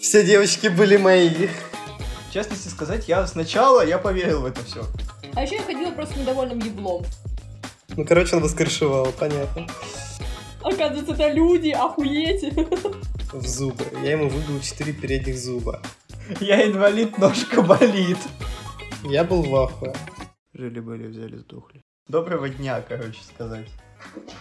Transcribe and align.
Все 0.00 0.24
девочки 0.24 0.68
были 0.68 0.96
мои. 0.96 1.48
В 2.30 2.32
частности 2.32 2.68
сказать, 2.68 3.06
я 3.06 3.26
сначала 3.26 3.84
я 3.84 3.98
поверил 3.98 4.40
в 4.40 4.46
это 4.46 4.64
все. 4.64 4.82
А 5.34 5.42
еще 5.42 5.56
я 5.56 5.62
ходила 5.62 5.90
просто 5.90 6.18
недовольным 6.18 6.58
еблом. 6.58 7.04
Ну, 7.96 8.06
короче, 8.06 8.36
он 8.36 8.42
воскрешивал, 8.42 9.12
понятно. 9.12 9.66
Оказывается, 10.62 11.12
это 11.12 11.30
люди, 11.30 11.68
охуеть. 11.68 12.54
В 13.32 13.46
зубы. 13.46 13.84
Я 14.02 14.12
ему 14.12 14.30
выбил 14.30 14.60
4 14.60 14.92
передних 14.94 15.38
зуба. 15.38 15.82
Я 16.40 16.66
инвалид, 16.66 17.18
ножка 17.18 17.60
болит. 17.60 18.18
Я 19.04 19.22
был 19.22 19.42
в 19.42 19.54
ахуе. 19.54 19.94
Жили-были, 20.54 21.08
взяли, 21.08 21.36
сдохли. 21.36 21.82
Доброго 22.08 22.48
дня, 22.48 22.80
короче 22.80 23.20
сказать. 23.22 23.68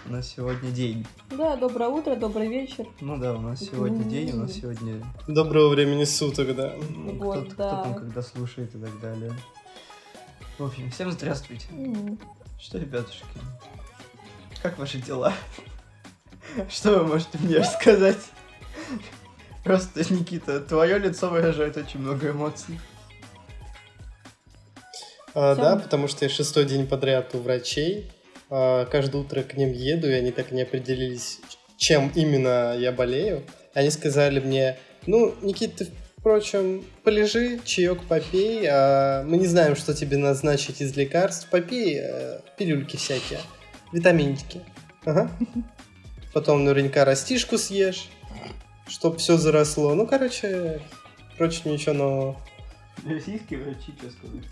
У 0.06 0.12
нас 0.12 0.28
сегодня 0.28 0.72
день. 0.72 1.06
Да, 1.30 1.56
доброе 1.56 1.90
утро, 1.90 2.16
добрый 2.16 2.48
вечер. 2.48 2.88
Ну 3.02 3.18
да, 3.18 3.34
у 3.34 3.42
нас 3.42 3.60
сегодня 3.60 4.04
день, 4.04 4.32
у 4.32 4.38
нас 4.38 4.54
сегодня... 4.54 5.04
Доброго 5.28 5.70
времени 5.70 6.04
суток, 6.04 6.56
да. 6.56 6.76
ну, 6.90 7.14
Вот, 7.14 7.54
кто, 7.54 7.56
да. 7.56 7.70
кто 7.70 7.84
там 7.84 7.96
когда 7.96 8.22
слушает 8.22 8.74
и 8.74 8.80
так 8.80 9.00
далее. 9.00 9.34
В 10.58 10.66
общем, 10.66 10.90
всем 10.92 11.12
здравствуйте. 11.12 11.68
М. 11.72 12.20
Что, 12.60 12.78
ребятушки? 12.78 13.26
Как 14.62 14.78
ваши 14.78 14.98
дела? 14.98 15.34
Что 16.70 17.00
вы 17.00 17.08
можете 17.08 17.38
мне 17.38 17.58
рассказать? 17.58 18.20
Просто, 19.64 20.02
Никита, 20.14 20.60
твое 20.60 20.98
лицо 20.98 21.30
выражает 21.30 21.78
очень 21.78 22.00
много 22.00 22.32
эмоций. 22.32 22.80
А, 25.36 25.56
да, 25.56 25.76
потому 25.76 26.08
что 26.08 26.26
я 26.26 26.30
шестой 26.30 26.66
день 26.66 26.88
подряд 26.88 27.36
у 27.36 27.40
врачей. 27.40 28.12
А, 28.50 28.86
каждое 28.86 29.22
утро 29.22 29.44
к 29.44 29.56
ним 29.56 29.72
еду, 29.72 30.10
и 30.10 30.14
они 30.14 30.32
так 30.32 30.52
и 30.52 30.56
не 30.56 30.64
определились, 30.64 31.40
чем 31.78 32.12
именно 32.16 32.76
я 32.78 32.92
болею. 32.92 33.44
Они 33.74 33.90
сказали 33.92 34.40
мне, 34.40 34.78
ну, 35.06 35.36
Никита, 35.42 35.86
ты, 35.86 35.92
впрочем, 36.18 36.84
полежи, 37.04 37.60
чаек 37.64 38.04
попей, 38.04 38.66
а 38.70 39.24
мы 39.24 39.38
не 39.38 39.48
знаем, 39.48 39.76
что 39.76 39.94
тебе 39.94 40.18
назначить 40.18 40.82
из 40.82 40.96
лекарств. 40.98 41.50
Попей 41.50 42.00
э, 42.02 42.40
пилюльки 42.58 42.98
всякие, 42.98 43.40
витаминчики. 43.94 44.62
Ага. 45.06 45.32
Потом 46.34 46.64
наверняка 46.64 47.06
растишку 47.06 47.58
съешь, 47.58 48.10
чтоб 48.88 49.18
все 49.18 49.38
заросло. 49.38 49.94
Ну, 49.94 50.06
короче, 50.08 50.82
короче, 51.38 51.70
ничего 51.70 51.94
нового. 51.94 52.42
Российские 53.06 53.60
врачи, 53.60 53.94
что 53.98 54.10
сказать? 54.12 54.44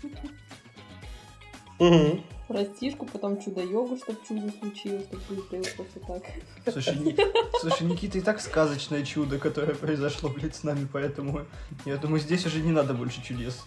Мгм. 1.78 2.24
Растишку, 2.48 3.04
потом 3.04 3.40
чудо-йогу, 3.42 3.98
чтобы 3.98 4.18
чудо 4.26 4.50
случилось, 4.58 5.04
чтобы 5.06 5.42
сделал 5.42 5.66
просто 5.76 6.00
так. 6.00 6.72
Слушай, 6.72 6.96
Ни- 6.98 7.60
Слушай, 7.60 7.86
Никита 7.86 8.18
и 8.18 8.20
так 8.22 8.40
сказочное 8.40 9.04
чудо, 9.04 9.38
которое 9.38 9.74
произошло, 9.74 10.30
блядь, 10.30 10.56
с 10.56 10.62
нами, 10.64 10.88
поэтому 10.90 11.42
я 11.84 11.98
думаю, 11.98 12.20
здесь 12.20 12.46
уже 12.46 12.60
не 12.60 12.72
надо 12.72 12.94
больше 12.94 13.22
чудес. 13.22 13.64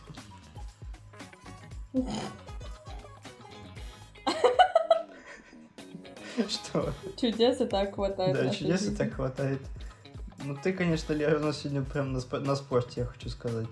Что? 6.48 6.94
Чудес 7.20 7.62
и 7.62 7.66
так 7.66 7.94
хватает. 7.96 8.34
Да, 8.36 8.50
чудес 8.50 8.88
и 8.88 8.96
так 8.96 9.14
хватает. 9.14 9.62
Ну 10.44 10.56
ты, 10.56 10.74
конечно, 10.74 11.14
Лера, 11.14 11.38
у 11.40 11.44
нас 11.44 11.60
сегодня 11.60 11.84
прям 11.84 12.14
на, 12.14 12.18
спо- 12.18 12.40
на 12.40 12.56
спорте, 12.56 13.02
я 13.02 13.06
хочу 13.06 13.30
сказать. 13.30 13.68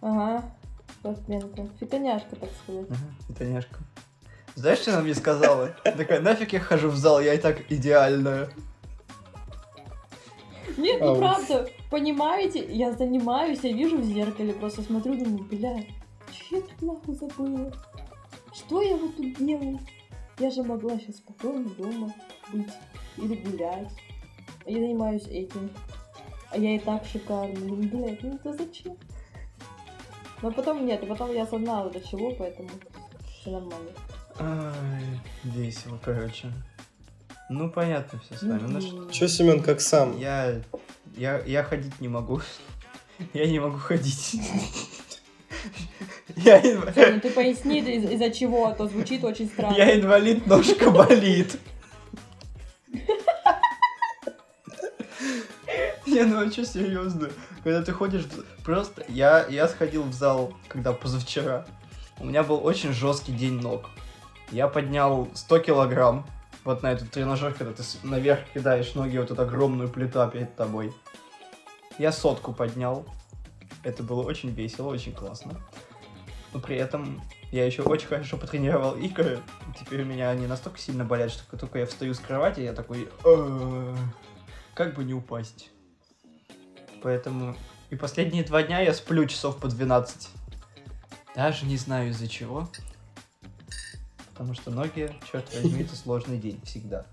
Ага, 0.00 0.44
спортсменка. 1.02 1.68
Фитоняшка, 1.80 2.36
так 2.36 2.50
сказать. 2.62 2.86
Ага, 2.88 2.98
Итальяшка. 3.28 3.78
Знаешь, 4.54 4.78
что 4.78 4.92
она 4.92 5.02
мне 5.02 5.14
сказала? 5.14 5.74
Такая, 5.82 6.20
нафиг 6.20 6.52
я 6.52 6.60
хожу 6.60 6.88
в 6.90 6.96
зал, 6.96 7.20
я 7.20 7.34
и 7.34 7.38
так 7.38 7.70
идеальная. 7.70 8.48
Нет, 10.76 11.00
ну 11.00 11.16
правда, 11.16 11.68
понимаете, 11.90 12.64
я 12.72 12.92
занимаюсь, 12.92 13.60
я 13.62 13.72
вижу 13.72 13.98
в 13.98 14.04
зеркале, 14.04 14.54
просто 14.54 14.82
смотрю, 14.82 15.14
думаю, 15.16 15.44
бля, 15.44 15.84
что 16.30 16.56
я 16.56 16.62
тут 16.62 16.82
нахуй 16.82 17.14
забыла? 17.14 17.72
Что 18.54 18.80
я 18.80 18.96
вот 18.96 19.16
тут 19.16 19.36
делаю? 19.36 19.80
Я 20.38 20.50
же 20.50 20.62
могла 20.62 20.98
сейчас 20.98 21.16
спокойно 21.16 21.68
дома 21.70 22.14
быть 22.52 22.72
или 23.16 23.34
гулять. 23.34 23.88
А 24.64 24.70
я 24.70 24.78
занимаюсь 24.78 25.26
этим. 25.26 25.70
А 26.50 26.58
я 26.58 26.76
и 26.76 26.78
так 26.78 27.04
шикарна. 27.04 27.58
Ну, 27.60 27.76
блядь, 27.76 28.22
ну 28.22 28.34
это 28.34 28.52
зачем? 28.52 28.96
Но 30.42 30.50
потом 30.50 30.84
нет, 30.86 31.02
и 31.02 31.06
потом 31.06 31.32
я 31.32 31.44
осознала 31.44 31.90
до 31.90 32.00
чего, 32.00 32.32
поэтому 32.32 32.68
все 33.40 33.50
нормально. 33.50 33.90
Ай, 34.38 35.20
весело, 35.44 35.98
короче. 36.02 36.50
Ну, 37.48 37.70
понятно 37.70 38.18
все 38.20 38.34
с 38.36 38.42
вами. 38.42 38.62
Ну, 38.66 38.80
что-. 38.80 39.10
Че, 39.10 39.28
Семен, 39.28 39.62
как 39.62 39.80
сам? 39.80 40.18
Я, 40.18 40.60
я, 41.16 41.38
я 41.46 41.62
ходить 41.62 42.00
не 42.00 42.08
могу. 42.08 42.40
Я 43.34 43.46
не 43.46 43.60
могу 43.60 43.78
ходить. 43.78 44.34
Я, 46.36 46.60
инв- 46.60 46.90
Всё, 46.92 47.12
ну 47.14 47.20
ты 47.20 47.30
поясни, 47.30 47.78
из- 47.80 48.10
из-за 48.10 48.30
чего, 48.30 48.66
а 48.66 48.74
то 48.74 48.88
звучит 48.88 49.22
очень 49.22 49.46
странно. 49.48 49.76
я 49.76 49.94
инвалид, 50.00 50.46
ножка 50.46 50.90
болит. 50.90 51.56
Не, 56.06 56.22
ну 56.24 56.46
а 56.46 56.50
что 56.50 56.64
серьезно? 56.64 57.30
Когда 57.62 57.82
ты 57.82 57.92
ходишь 57.92 58.26
просто... 58.64 59.04
Я, 59.08 59.46
я 59.46 59.68
сходил 59.68 60.02
в 60.02 60.12
зал, 60.12 60.54
когда 60.68 60.92
позавчера. 60.92 61.66
У 62.18 62.24
меня 62.26 62.42
был 62.42 62.64
очень 62.64 62.92
жесткий 62.92 63.32
день 63.32 63.60
ног. 63.60 63.86
Я 64.50 64.68
поднял 64.68 65.28
100 65.34 65.58
килограмм 65.60 66.26
вот 66.64 66.82
на 66.82 66.92
этот 66.92 67.10
тренажер, 67.10 67.54
когда 67.54 67.72
ты 67.72 67.82
наверх 68.02 68.40
кидаешь 68.54 68.94
ноги, 68.94 69.18
вот 69.18 69.30
эту 69.30 69.42
огромную 69.42 69.88
плита 69.88 70.28
перед 70.28 70.54
тобой. 70.54 70.92
Я 71.98 72.12
сотку 72.12 72.52
поднял. 72.52 73.04
Это 73.82 74.02
было 74.02 74.22
очень 74.22 74.50
весело, 74.50 74.88
очень 74.88 75.12
классно. 75.12 75.54
Но 76.52 76.60
при 76.60 76.76
этом 76.76 77.20
я 77.50 77.66
еще 77.66 77.82
очень 77.82 78.06
хорошо 78.06 78.36
потренировал 78.36 78.94
икры. 78.94 79.40
Теперь 79.78 80.02
у 80.02 80.04
меня 80.04 80.30
они 80.30 80.46
настолько 80.46 80.78
сильно 80.78 81.04
болят, 81.04 81.32
что 81.32 81.42
как 81.50 81.58
только 81.60 81.80
я 81.80 81.86
встаю 81.86 82.14
с 82.14 82.20
кровати, 82.20 82.60
я 82.60 82.72
такой... 82.72 83.08
«Э, 83.24 83.96
Как 84.74 84.94
бы 84.94 85.02
не 85.02 85.14
упасть. 85.14 85.71
Поэтому... 87.02 87.56
И 87.90 87.96
последние 87.96 88.44
два 88.44 88.62
дня 88.62 88.80
я 88.80 88.94
сплю 88.94 89.26
часов 89.26 89.58
по 89.58 89.68
12. 89.68 90.28
Даже 91.34 91.66
не 91.66 91.76
знаю 91.76 92.10
из-за 92.10 92.28
чего. 92.28 92.68
Потому 94.30 94.54
что 94.54 94.70
ноги, 94.70 95.14
черт 95.30 95.52
возьми, 95.54 95.82
это 95.82 95.94
сложный 95.94 96.38
день 96.38 96.60
всегда. 96.64 97.06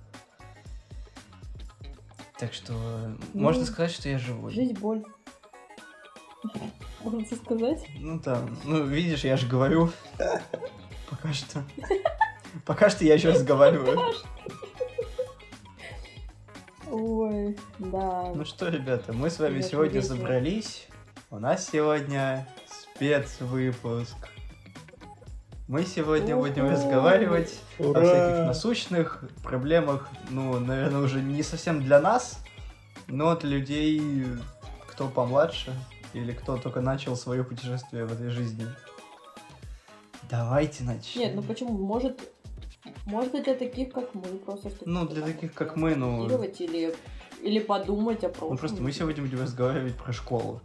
Так 2.38 2.54
что 2.54 2.74
Ну, 3.34 3.42
можно 3.42 3.66
сказать, 3.66 3.92
что 3.92 4.08
я 4.08 4.18
живой. 4.18 4.54
Жизнь 4.54 4.74
боль. 4.74 5.04
Можно 7.04 7.26
сказать? 7.36 7.86
Ну 7.98 8.20
да, 8.20 8.42
ну 8.64 8.86
видишь, 8.86 9.26
я 9.26 9.36
же 9.36 9.48
говорю. 9.48 9.92
Пока 11.10 11.34
что. 11.34 11.64
Пока 12.66 12.90
что 12.90 13.04
я 13.04 13.16
еще 13.16 13.32
разговариваю. 13.32 14.00
Ой, 16.92 17.58
да. 17.78 18.32
Ну 18.34 18.46
что, 18.46 18.70
ребята, 18.70 19.14
мы 19.14 19.30
с 19.30 19.40
вами 19.40 19.52
Конечно, 19.54 19.72
сегодня 19.72 20.00
весело. 20.02 20.16
собрались. 20.16 20.88
У 21.30 21.38
нас 21.40 21.68
сегодня 21.70 22.48
спецвыпуск. 22.96 24.16
Мы 25.68 25.86
сегодня 25.86 26.36
будем 26.36 26.66
Уху. 26.66 26.74
разговаривать 26.74 27.60
о 27.78 27.84
Ура! 27.90 28.02
всяких 28.02 28.48
насущных 28.48 29.24
проблемах, 29.44 30.10
ну, 30.32 30.60
наверное, 30.60 31.02
уже 31.02 31.22
не 31.22 31.44
совсем 31.44 31.84
для 31.84 32.00
нас, 32.02 32.40
но 33.08 33.36
для 33.36 33.50
людей, 33.58 34.26
кто 34.88 35.08
помладше 35.08 35.76
или 36.14 36.32
кто 36.32 36.58
только 36.58 36.82
начал 36.82 37.16
свое 37.16 37.44
путешествие 37.44 38.06
в 38.06 38.14
этой 38.14 38.30
жизни. 38.32 38.66
Давайте 40.28 40.84
начнем. 40.84 41.22
Нет, 41.22 41.36
ну 41.36 41.44
почему? 41.44 41.72
Может, 41.78 42.20
может 43.10 43.36
и 43.36 43.42
для 43.44 43.56
таких, 43.56 43.92
как 43.92 44.14
мы, 44.14 44.22
просто 44.22 44.70
чтобы 44.70 44.92
Ну, 44.92 45.08
для 45.08 45.22
таких, 45.26 45.54
как 45.54 45.76
мы, 45.76 45.96
ну... 45.96 46.28
или, 46.28 46.96
или 47.42 47.60
подумать 47.60 48.24
о 48.24 48.30
прошлом. 48.30 48.52
Ну, 48.52 48.58
просто 48.58 48.82
мы 48.82 48.92
сегодня 48.92 49.24
будем 49.24 49.42
разговаривать 49.42 49.96
про 49.98 50.14
школу. 50.14 50.62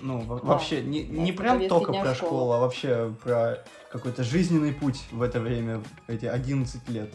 Ну, 0.00 0.20
Да. 0.22 0.34
вообще, 0.36 0.82
не, 0.82 1.04
не 1.04 1.30
Это 1.30 1.38
прям 1.42 1.68
только 1.68 1.92
про 1.92 2.14
школы. 2.14 2.14
школу, 2.14 2.52
а 2.52 2.58
вообще 2.60 3.14
про 3.22 3.64
какой-то 3.90 4.24
жизненный 4.24 4.72
путь 4.72 5.00
в 5.10 5.22
это 5.22 5.40
время, 5.40 5.82
эти 6.06 6.26
11 6.26 6.88
лет. 6.90 7.10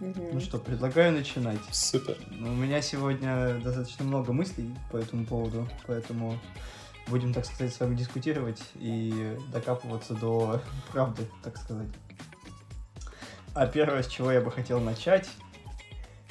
Мгм. 0.00 0.28
Ну 0.32 0.40
что, 0.40 0.58
предлагаю 0.58 1.12
начинать. 1.12 1.58
Супер. 1.70 2.16
У 2.30 2.34
меня 2.52 2.80
сегодня 2.80 3.60
достаточно 3.62 4.04
много 4.04 4.32
мыслей 4.32 4.74
по 4.90 4.96
этому 4.96 5.26
поводу, 5.26 5.68
поэтому 5.86 6.38
будем, 7.10 7.34
так 7.34 7.44
сказать, 7.44 7.74
с 7.74 7.80
вами 7.80 7.96
дискутировать 7.96 8.60
и 8.76 9.36
докапываться 9.52 10.14
до 10.14 10.62
правды, 10.92 11.26
так 11.42 11.58
сказать. 11.58 11.88
А 13.54 13.66
первое, 13.66 14.02
с 14.02 14.06
чего 14.06 14.30
я 14.32 14.40
бы 14.40 14.50
хотел 14.50 14.80
начать, 14.80 15.28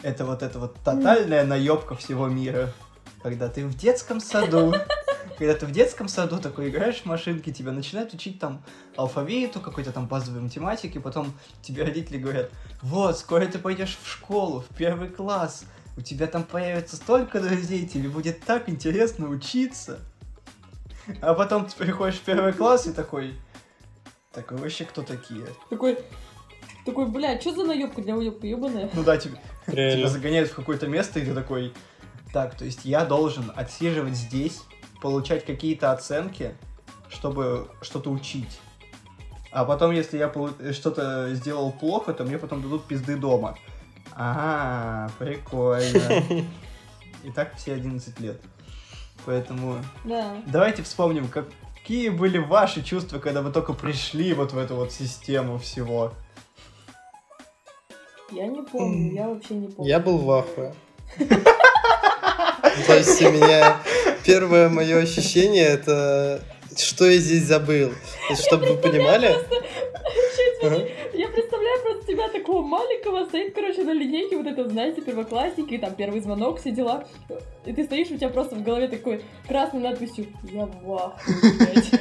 это 0.01 0.25
вот 0.25 0.41
эта 0.41 0.57
вот 0.57 0.75
тотальная 0.83 1.43
наебка 1.43 1.95
всего 1.95 2.27
мира. 2.27 2.73
Когда 3.21 3.49
ты 3.49 3.65
в 3.65 3.75
детском 3.75 4.21
саду 4.21 4.73
когда 5.39 5.53
ты 5.53 5.65
в 5.65 5.71
детском 5.71 6.09
саду 6.09 6.37
такой 6.37 6.69
играешь 6.69 6.97
в 6.97 7.05
машинки, 7.05 7.51
тебя 7.53 7.71
начинают 7.71 8.13
учить 8.13 8.39
там 8.39 8.61
алфавиту, 8.97 9.61
какой-то 9.61 9.93
там 9.93 10.05
базовой 10.05 10.41
математики, 10.41 10.97
потом 10.97 11.33
тебе 11.61 11.83
родители 11.83 12.17
говорят, 12.17 12.51
вот, 12.81 13.17
скоро 13.17 13.45
ты 13.45 13.57
пойдешь 13.57 13.97
в 14.03 14.07
школу, 14.07 14.65
в 14.69 14.75
первый 14.75 15.07
класс, 15.07 15.63
у 15.95 16.01
тебя 16.01 16.27
там 16.27 16.43
появится 16.43 16.97
столько 16.97 17.39
друзей, 17.39 17.87
тебе 17.87 18.09
будет 18.09 18.41
так 18.41 18.67
интересно 18.67 19.29
учиться. 19.29 20.01
А 21.21 21.33
потом 21.33 21.65
ты 21.65 21.75
приходишь 21.75 22.15
в 22.15 22.21
первый 22.21 22.53
класс 22.53 22.88
и 22.88 22.94
такой, 22.94 23.35
так 24.33 24.51
вы 24.51 24.57
вообще 24.57 24.85
кто 24.85 25.01
такие? 25.01 25.45
Такой, 25.69 25.97
такой, 26.85 27.07
бля, 27.07 27.39
что 27.39 27.53
за 27.53 27.65
наебка 27.65 28.01
для 28.01 28.15
уебка, 28.15 28.47
ебаная? 28.47 28.89
Ну 28.94 29.03
да, 29.03 29.17
тебе, 29.17 29.39
тебя 29.65 29.75
Реально. 29.75 30.07
загоняют 30.07 30.50
в 30.50 30.56
какое-то 30.56 30.88
место, 30.88 31.19
и 31.19 31.25
ты 31.25 31.33
такой, 31.33 31.73
так, 32.33 32.56
то 32.56 32.65
есть 32.65 32.85
я 32.85 33.06
должен 33.06 33.51
отсиживать 33.56 34.15
здесь, 34.15 34.61
получать 35.01 35.45
какие-то 35.45 35.91
оценки, 35.91 36.56
чтобы 37.09 37.69
что-то 37.81 38.12
учить. 38.12 38.59
А 39.51 39.65
потом, 39.65 39.91
если 39.91 40.17
я 40.17 40.31
что-то 40.73 41.33
сделал 41.33 41.71
плохо, 41.71 42.13
то 42.13 42.23
мне 42.23 42.38
потом 42.38 42.62
дадут 42.62 42.85
пизды 42.85 43.15
дома. 43.15 43.57
Ага, 44.12 45.12
прикольно. 45.17 46.23
И 47.23 47.31
так 47.31 47.55
все 47.55 47.73
11 47.73 48.19
лет. 48.19 48.41
Поэтому 49.29 49.75
Да. 50.05 50.37
давайте 50.47 50.81
вспомним, 50.81 51.27
какие 51.27 52.09
были 52.09 52.39
ваши 52.39 52.81
чувства, 52.81 53.19
когда 53.19 53.43
вы 53.43 53.51
только 53.51 53.73
пришли 53.73 54.33
вот 54.33 54.53
в 54.53 54.57
эту 54.57 54.73
вот 54.75 54.91
систему 54.91 55.59
всего. 55.59 56.13
Я 58.31 58.47
не 58.47 58.63
помню, 58.63 59.13
я 59.13 59.27
вообще 59.27 59.53
не 59.53 59.67
помню. 59.67 59.87
Я 59.87 59.99
был 59.99 60.17
в 60.17 60.31
ахуе. 60.31 60.73
То 62.87 62.95
есть 62.95 63.21
у 63.21 63.29
меня 63.29 63.77
первое 64.25 64.67
мое 64.67 64.97
ощущение 64.97 65.65
это 65.65 66.41
что 66.75 67.05
я 67.05 67.19
здесь 67.19 67.43
забыл. 67.43 67.91
Чтобы 68.33 68.65
вы 68.65 68.77
понимали, 68.77 69.27
Ага. 70.63 70.75
Я 71.13 71.27
представляю 71.29 71.81
просто 71.83 71.97
тебя 72.09 72.27
такого 72.29 72.61
маленького, 72.65 73.25
стоит, 73.25 73.53
короче, 73.53 73.83
на 73.83 73.94
линейке, 73.94 74.38
вот 74.38 74.47
это, 74.47 74.67
знаете, 74.67 75.01
первоклассники, 75.01 75.77
там 75.77 75.94
первый 75.94 76.21
звонок, 76.21 76.59
все 76.59 76.71
дела. 76.71 77.06
И 77.65 77.73
ты 77.73 77.83
стоишь, 77.83 78.09
у 78.09 78.17
тебя 78.17 78.29
просто 78.29 78.56
в 78.56 78.63
голове 78.63 78.88
такой 78.88 79.23
красной 79.47 79.81
надписью 79.81 80.27
«Я 80.51 80.65
в 80.65 80.94
ахуе, 80.94 81.35
блядь». 81.57 81.91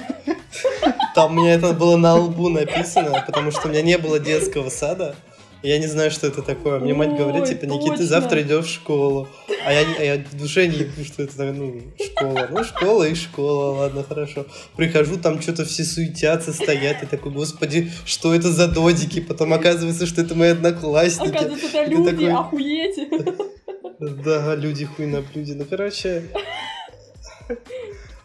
там 1.15 1.33
у 1.33 1.41
меня 1.41 1.55
это 1.55 1.75
было 1.75 1.97
на 1.97 2.17
лбу 2.17 2.49
написано, 2.49 3.23
потому 3.27 3.51
что 3.51 3.69
у 3.69 3.71
меня 3.71 3.83
не 3.83 3.99
было 3.99 4.19
детского 4.19 4.71
сада. 4.71 5.15
Я 5.63 5.79
не 5.79 5.87
знаю, 5.87 6.11
что 6.11 6.29
это 6.29 6.43
такое. 6.43 6.79
Мне 6.79 6.95
мать 6.95 7.17
говорит, 7.17 7.47
типа, 7.47 7.65
Никита, 7.65 7.91
точно. 7.91 8.07
завтра 8.07 8.43
идешь 8.43 8.67
в 8.67 8.73
школу. 8.73 9.29
А 9.67 9.73
я, 9.73 9.85
а 9.99 10.03
я 10.03 10.25
в 10.25 10.39
душе 10.39 10.69
не 10.69 10.79
ебу, 10.79 11.05
что 11.05 11.25
это, 11.25 11.53
ну, 11.53 11.83
школа. 11.99 12.49
Ну, 12.51 12.65
школа 12.65 13.05
и 13.09 13.15
школа, 13.15 13.77
ладно, 13.79 14.05
хорошо. 14.05 14.47
Прихожу, 14.77 15.17
там 15.19 15.43
что-то 15.43 15.65
все 15.65 15.83
суетятся, 15.85 16.53
стоят, 16.53 17.03
и 17.03 17.07
такой, 17.07 17.33
господи, 17.33 17.91
что 18.05 18.35
это 18.35 18.53
за 18.53 18.69
додики? 18.69 19.21
Потом 19.21 19.53
оказывается, 19.53 20.07
что 20.07 20.21
это 20.23 20.37
мои 20.37 20.51
одноклассники. 20.51 21.31
Оказывается, 21.37 21.67
это 21.67 21.85
ты 21.85 21.91
люди, 21.91 22.11
такой- 22.11 22.33
охуеть. 22.33 24.25
Да, 24.25 24.55
люди 24.55 24.85
хуй 24.85 25.07
на 25.07 25.23
блюде. 25.23 25.55
Ну, 25.55 25.65
короче, 25.65 26.23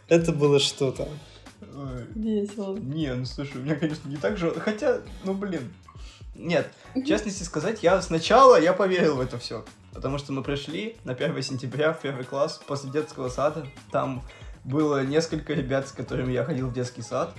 это 0.08 0.32
было 0.32 0.60
что-то. 0.60 1.08
Ой. 1.62 2.06
Весело. 2.16 2.78
Не, 2.78 3.14
ну 3.16 3.26
слушай, 3.26 3.58
у 3.58 3.62
меня, 3.62 3.76
конечно, 3.76 4.08
не 4.08 4.18
так 4.18 4.38
же. 4.38 4.52
Хотя, 4.52 5.00
ну 5.24 5.34
блин. 5.34 5.74
Нет, 6.36 6.72
в 6.96 7.04
частности 7.04 7.44
сказать, 7.44 7.84
я 7.84 8.02
сначала 8.02 8.60
я 8.60 8.74
поверил 8.74 9.18
в 9.18 9.22
это 9.22 9.38
все. 9.38 9.64
Потому 9.94 10.18
что 10.18 10.34
мы 10.34 10.42
пришли 10.42 10.98
на 11.04 11.14
1 11.14 11.42
сентября 11.44 11.94
в 11.94 12.02
первый 12.02 12.26
класс 12.26 12.60
после 12.66 12.90
детского 12.90 13.30
сада. 13.30 13.68
Там 13.92 14.24
было 14.64 15.04
несколько 15.04 15.54
ребят, 15.54 15.88
с 15.88 15.92
которыми 15.92 16.32
я 16.32 16.44
ходил 16.44 16.70
в 16.70 16.74
детский 16.74 17.04
сад. 17.04 17.36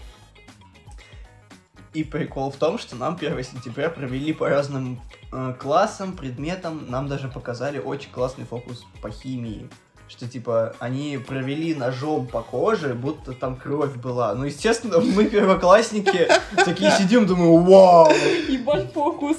И 1.93 2.05
прикол 2.05 2.51
в 2.51 2.57
том, 2.57 2.79
что 2.79 2.97
нам 2.97 3.17
1 3.17 3.43
сентября 3.43 3.91
провели 3.91 4.33
по 4.33 4.49
разным 4.49 5.01
э, 5.33 5.55
классам, 5.59 6.17
предметам. 6.17 6.89
Нам 6.89 7.09
даже 7.09 7.29
показали 7.29 7.79
очень 7.79 8.11
классный 8.11 8.45
фокус 8.45 8.85
по 9.03 9.11
химии. 9.11 9.69
Что 10.07 10.29
типа 10.29 10.77
они 10.81 11.19
провели 11.19 11.75
ножом 11.75 12.27
по 12.27 12.43
коже, 12.43 12.95
будто 12.95 13.33
там 13.33 13.57
кровь 13.57 13.95
была. 13.95 14.35
Ну, 14.35 14.45
естественно, 14.45 15.01
мы 15.01 15.25
первоклассники 15.25 16.29
такие 16.65 16.91
сидим, 16.93 17.27
думаю, 17.27 17.59
вау! 17.59 18.13
Ебать 18.49 18.93
фокус. 18.93 19.39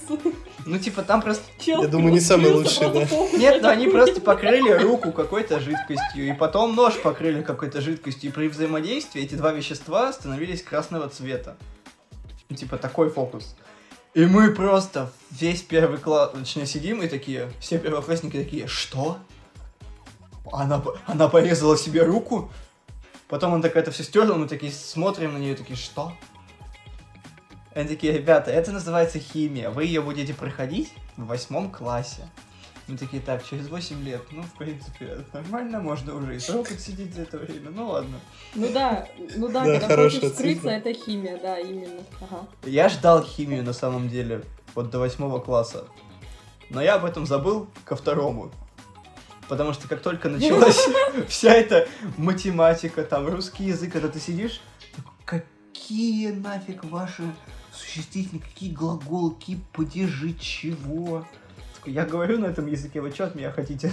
Ну, 0.66 0.80
типа, 0.80 1.04
там 1.04 1.22
просто... 1.22 1.44
Чел 1.64 1.84
Я 1.84 1.88
думаю, 1.88 2.12
не 2.12 2.20
самый 2.20 2.52
лучший, 2.52 2.92
да. 2.92 3.06
фокус 3.06 3.40
Нет, 3.40 3.62
ну 3.62 3.70
они 3.70 3.88
просто 3.88 4.20
покрыли 4.20 4.72
руку 4.72 5.12
какой-то 5.12 5.60
жидкостью, 5.60 6.28
и 6.28 6.34
потом 6.34 6.76
нож 6.76 6.96
покрыли 6.96 7.44
какой-то 7.44 7.82
жидкостью, 7.82 8.32
и 8.32 8.34
при 8.34 8.48
взаимодействии 8.48 9.22
эти 9.22 9.36
два 9.36 9.52
вещества 9.52 10.12
становились 10.12 10.64
красного 10.64 11.08
цвета. 11.10 11.56
Ну, 12.50 12.56
типа, 12.56 12.78
такой 12.78 13.12
фокус. 13.12 13.56
И 14.16 14.26
мы 14.26 14.52
просто 14.52 15.12
весь 15.30 15.62
первый 15.62 16.00
класс, 16.00 16.32
точнее, 16.34 16.66
сидим 16.66 17.04
и 17.04 17.08
такие, 17.08 17.52
все 17.60 17.78
первоклассники 17.78 18.38
такие, 18.38 18.66
что? 18.66 19.20
Она, 20.52 20.82
она 21.06 21.28
порезала 21.28 21.78
себе 21.78 22.04
руку? 22.04 22.52
Потом 23.28 23.54
он 23.54 23.62
такая 23.62 23.84
это 23.84 23.92
все 23.92 24.04
стерла, 24.04 24.36
мы 24.36 24.48
такие 24.48 24.72
смотрим 24.72 25.34
на 25.34 25.38
нее 25.38 25.56
такие, 25.56 25.76
что? 25.76 26.14
Они 27.74 27.88
такие, 27.90 28.14
ребята, 28.14 28.52
это 28.52 28.72
называется 28.72 29.20
химия, 29.20 29.70
вы 29.70 29.86
ее 29.86 30.02
будете 30.02 30.34
проходить 30.34 30.94
в 31.18 31.26
восьмом 31.26 31.72
классе. 31.72 32.30
Мы 32.88 32.98
такие, 32.98 33.22
так, 33.22 33.44
через 33.44 33.68
8 33.68 34.04
лет, 34.04 34.22
ну, 34.32 34.44
в 34.44 34.54
принципе, 34.54 35.26
нормально, 35.34 35.82
можно 35.82 36.14
уже 36.14 36.36
и 36.36 36.40
срок 36.40 36.72
отсидеть 36.72 37.16
за 37.16 37.24
это 37.24 37.40
время, 37.40 37.72
ну 37.72 37.88
ладно. 37.88 38.20
Ну 38.54 38.72
да, 38.72 39.08
ну 39.36 39.48
да, 39.48 39.66
Да, 39.66 39.80
когда 39.80 40.04
хочешь 40.04 40.34
скрыться, 40.34 40.70
это 40.70 40.94
химия, 40.94 41.40
да, 41.42 41.60
именно. 41.60 42.02
Ага. 42.22 42.46
Я 42.64 42.88
ждал 42.90 43.24
химию 43.24 43.64
на 43.64 43.74
самом 43.74 44.08
деле, 44.08 44.44
вот 44.76 44.92
до 44.92 45.00
восьмого 45.00 45.40
класса. 45.40 45.86
Но 46.70 46.80
я 46.80 46.96
об 46.96 47.06
этом 47.06 47.26
забыл 47.26 47.68
ко 47.86 47.96
второму. 47.96 48.52
Потому 49.48 49.74
что 49.74 49.88
как 49.88 50.02
только 50.02 50.30
началась 50.30 50.88
вся 51.28 51.54
эта 51.54 51.88
математика, 52.18 53.04
там, 53.04 53.28
русский 53.28 53.66
язык, 53.66 53.94
когда 53.94 54.08
ты 54.08 54.20
сидишь, 54.20 54.62
какие 55.26 56.32
нафиг 56.32 56.84
ваши 56.86 57.24
существительные, 57.72 58.42
какие 58.42 58.72
глаголы, 58.72 59.36
какие 59.36 59.60
падежи, 59.74 60.34
чего? 60.34 61.26
Я 61.86 62.06
говорю 62.06 62.40
на 62.40 62.46
этом 62.46 62.66
языке, 62.66 63.02
вы 63.02 63.12
что 63.12 63.26
от 63.26 63.36
меня 63.36 63.52
хотите? 63.52 63.92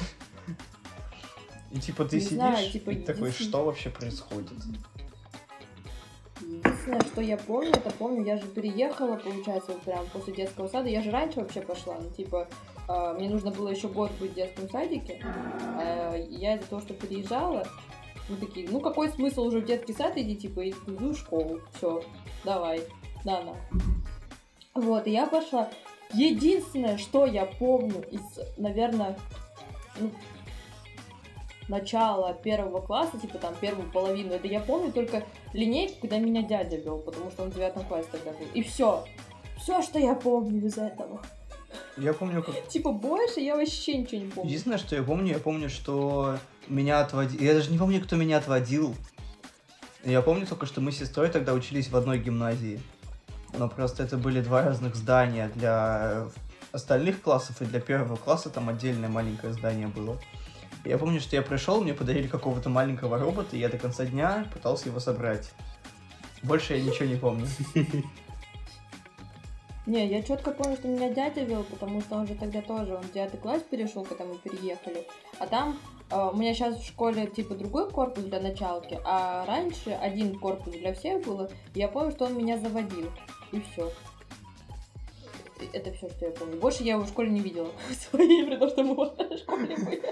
И 1.71 1.79
типа 1.79 2.05
ты 2.05 2.17
Не 2.17 2.23
сидишь 2.23 2.37
знаю, 2.37 2.71
типа, 2.71 2.91
и 2.91 2.97
такой, 2.97 3.29
единственное- 3.29 3.49
что 3.51 3.65
вообще 3.65 3.91
происходит? 3.91 4.51
Единственное, 6.41 7.01
что 7.01 7.21
я 7.21 7.37
помню, 7.37 7.71
это 7.71 7.91
помню, 7.91 8.25
я 8.25 8.37
же 8.37 8.47
переехала, 8.47 9.17
получается, 9.17 9.73
вот 9.73 9.83
прям 9.83 10.07
после 10.13 10.35
детского 10.35 10.69
сада. 10.69 10.89
Я 10.89 11.03
же 11.03 11.11
раньше 11.11 11.41
вообще 11.41 11.61
пошла, 11.63 11.97
ну, 11.99 12.11
типа, 12.11 12.49
мне 12.89 13.29
нужно 13.29 13.51
было 13.51 13.69
еще 13.69 13.89
год 13.89 14.11
быть 14.21 14.33
в 14.33 14.35
детском 14.35 14.69
садике. 14.71 15.21
а 15.25 16.17
я 16.17 16.57
из-за 16.57 16.69
того, 16.69 16.83
что 16.83 16.95
переезжала, 16.95 17.67
мы 18.29 18.37
такие, 18.37 18.69
ну 18.69 18.81
какой 18.81 19.09
смысл 19.09 19.43
уже 19.43 19.61
в 19.61 19.65
детский 19.65 19.93
сад 19.93 20.17
идти, 20.17 20.37
типа, 20.37 20.69
иду 20.69 21.13
в 21.13 21.17
школу, 21.17 21.61
все, 21.75 22.03
давай, 22.45 22.83
да, 23.25 23.43
на. 23.43 23.55
Вот, 24.75 25.07
и 25.07 25.11
я 25.11 25.27
пошла. 25.27 25.69
Единственное, 26.13 26.99
что 26.99 27.27
я 27.27 27.47
помню 27.47 28.03
из, 28.11 28.21
наверное, 28.59 29.19
ну, 29.99 30.11
начала 31.69 32.35
первого 32.35 32.81
класса, 32.81 33.19
типа 33.19 33.39
там 33.39 33.55
первую 33.61 33.91
половину, 33.91 34.33
это 34.33 34.47
я 34.47 34.61
помню 34.61 34.93
только 34.93 35.25
линейку, 35.53 36.01
куда 36.03 36.19
меня 36.19 36.43
дядя 36.43 36.77
вел, 36.77 36.99
потому 36.99 37.31
что 37.31 37.45
он 37.45 37.51
в 37.51 37.55
девятом 37.55 37.85
классе 37.85 38.09
тогда 38.13 38.33
был. 38.33 38.47
И 38.55 38.63
все. 38.63 39.05
Все, 39.59 39.81
что 39.83 39.99
я 39.99 40.15
помню 40.15 40.67
из 40.67 40.77
этого. 40.77 41.23
Я 41.97 42.13
помню, 42.15 42.43
как 42.43 42.69
Типа 42.69 42.93
больше 42.93 43.41
я 43.41 43.57
вообще 43.57 43.99
ничего 43.99 44.21
не 44.21 44.31
помню. 44.31 44.49
Единственное, 44.49 44.79
что 44.79 44.97
я 44.97 45.03
помню, 45.03 45.33
я 45.33 45.39
помню, 45.39 45.69
что 45.69 46.39
меня 46.69 47.01
отводили... 47.01 47.45
Я 47.45 47.55
даже 47.55 47.71
не 47.71 47.79
помню, 47.79 48.01
кто 48.01 48.17
меня 48.17 48.39
отводил. 48.39 48.95
Я 50.05 50.23
помню 50.23 50.47
только, 50.47 50.67
что 50.67 50.81
мы 50.81 50.91
с 50.91 50.99
сестрой 50.99 51.29
тогда 51.29 51.53
учились 51.53 51.89
в 51.89 51.97
одной 51.97 52.19
гимназии. 52.19 52.81
Но 53.57 53.69
просто 53.69 54.03
это 54.03 54.17
были 54.17 54.41
два 54.41 54.63
разных 54.63 54.97
здания. 54.97 55.51
Для 55.55 56.27
остальных 56.73 57.21
классов 57.21 57.61
и 57.61 57.67
для 57.67 57.81
первого 57.81 58.17
класса 58.17 58.51
там 58.51 58.69
отдельное 58.69 59.09
маленькое 59.09 59.53
здание 59.53 59.87
было. 59.87 60.19
Я 60.85 60.99
помню, 60.99 61.21
что 61.21 61.37
я 61.37 61.43
пришел, 61.43 61.81
мне 61.83 61.95
подарили 61.95 62.27
какого-то 62.27 62.69
маленького 62.69 63.19
робота, 63.19 63.55
и 63.55 63.61
я 63.61 63.69
до 63.69 63.79
конца 63.79 64.05
дня 64.05 64.49
пытался 64.53 64.89
его 64.89 64.99
собрать. 64.99 65.53
Больше 66.43 66.75
я 66.75 66.83
ничего 66.83 67.07
не 67.07 67.17
помню. 67.17 67.47
Не, 69.85 70.07
я 70.07 70.23
четко 70.23 70.53
помню, 70.53 70.77
что 70.77 70.87
меня 70.87 71.11
дядя 71.11 71.43
вел, 71.43 71.65
потому 71.65 72.01
что 72.01 72.15
он 72.15 72.29
же 72.29 72.35
тогда 72.37 72.63
тоже, 72.63 72.95
он 72.95 73.03
в 73.03 73.13
девятый 73.13 73.41
класс 73.41 73.63
перешел, 73.69 74.05
когда 74.05 74.25
мы 74.25 74.37
переехали. 74.39 75.09
А 75.41 75.47
там 75.47 75.77
э, 76.09 76.31
у 76.33 76.37
меня 76.37 76.55
сейчас 76.55 76.77
в 76.77 76.87
школе 76.87 77.27
типа 77.27 77.57
другой 77.57 77.91
корпус 77.91 78.23
для 78.23 78.39
началки, 78.39 79.01
а 79.05 79.45
раньше 79.45 79.91
один 79.91 80.39
корпус 80.39 80.73
для 80.75 80.95
всех 80.95 81.25
было. 81.25 81.51
И 81.75 81.81
я 81.81 81.89
помню, 81.89 82.13
что 82.13 82.27
он 82.27 82.39
меня 82.39 82.59
заводил. 82.59 83.11
И 83.51 83.61
все. 83.61 83.91
Это 85.73 85.93
все, 85.93 86.09
что 86.11 86.27
я 86.27 86.31
помню. 86.31 86.61
Больше 86.61 86.85
я 86.85 86.93
его 86.93 87.03
в 87.03 87.09
школе 87.09 87.31
не 87.31 87.41
видела 87.41 87.71
своей, 88.11 88.45
при 88.45 88.57
том, 88.57 88.69
что 88.69 88.85
мы 88.85 88.95
в 88.95 89.39
школе 89.39 89.77
были. 89.77 90.03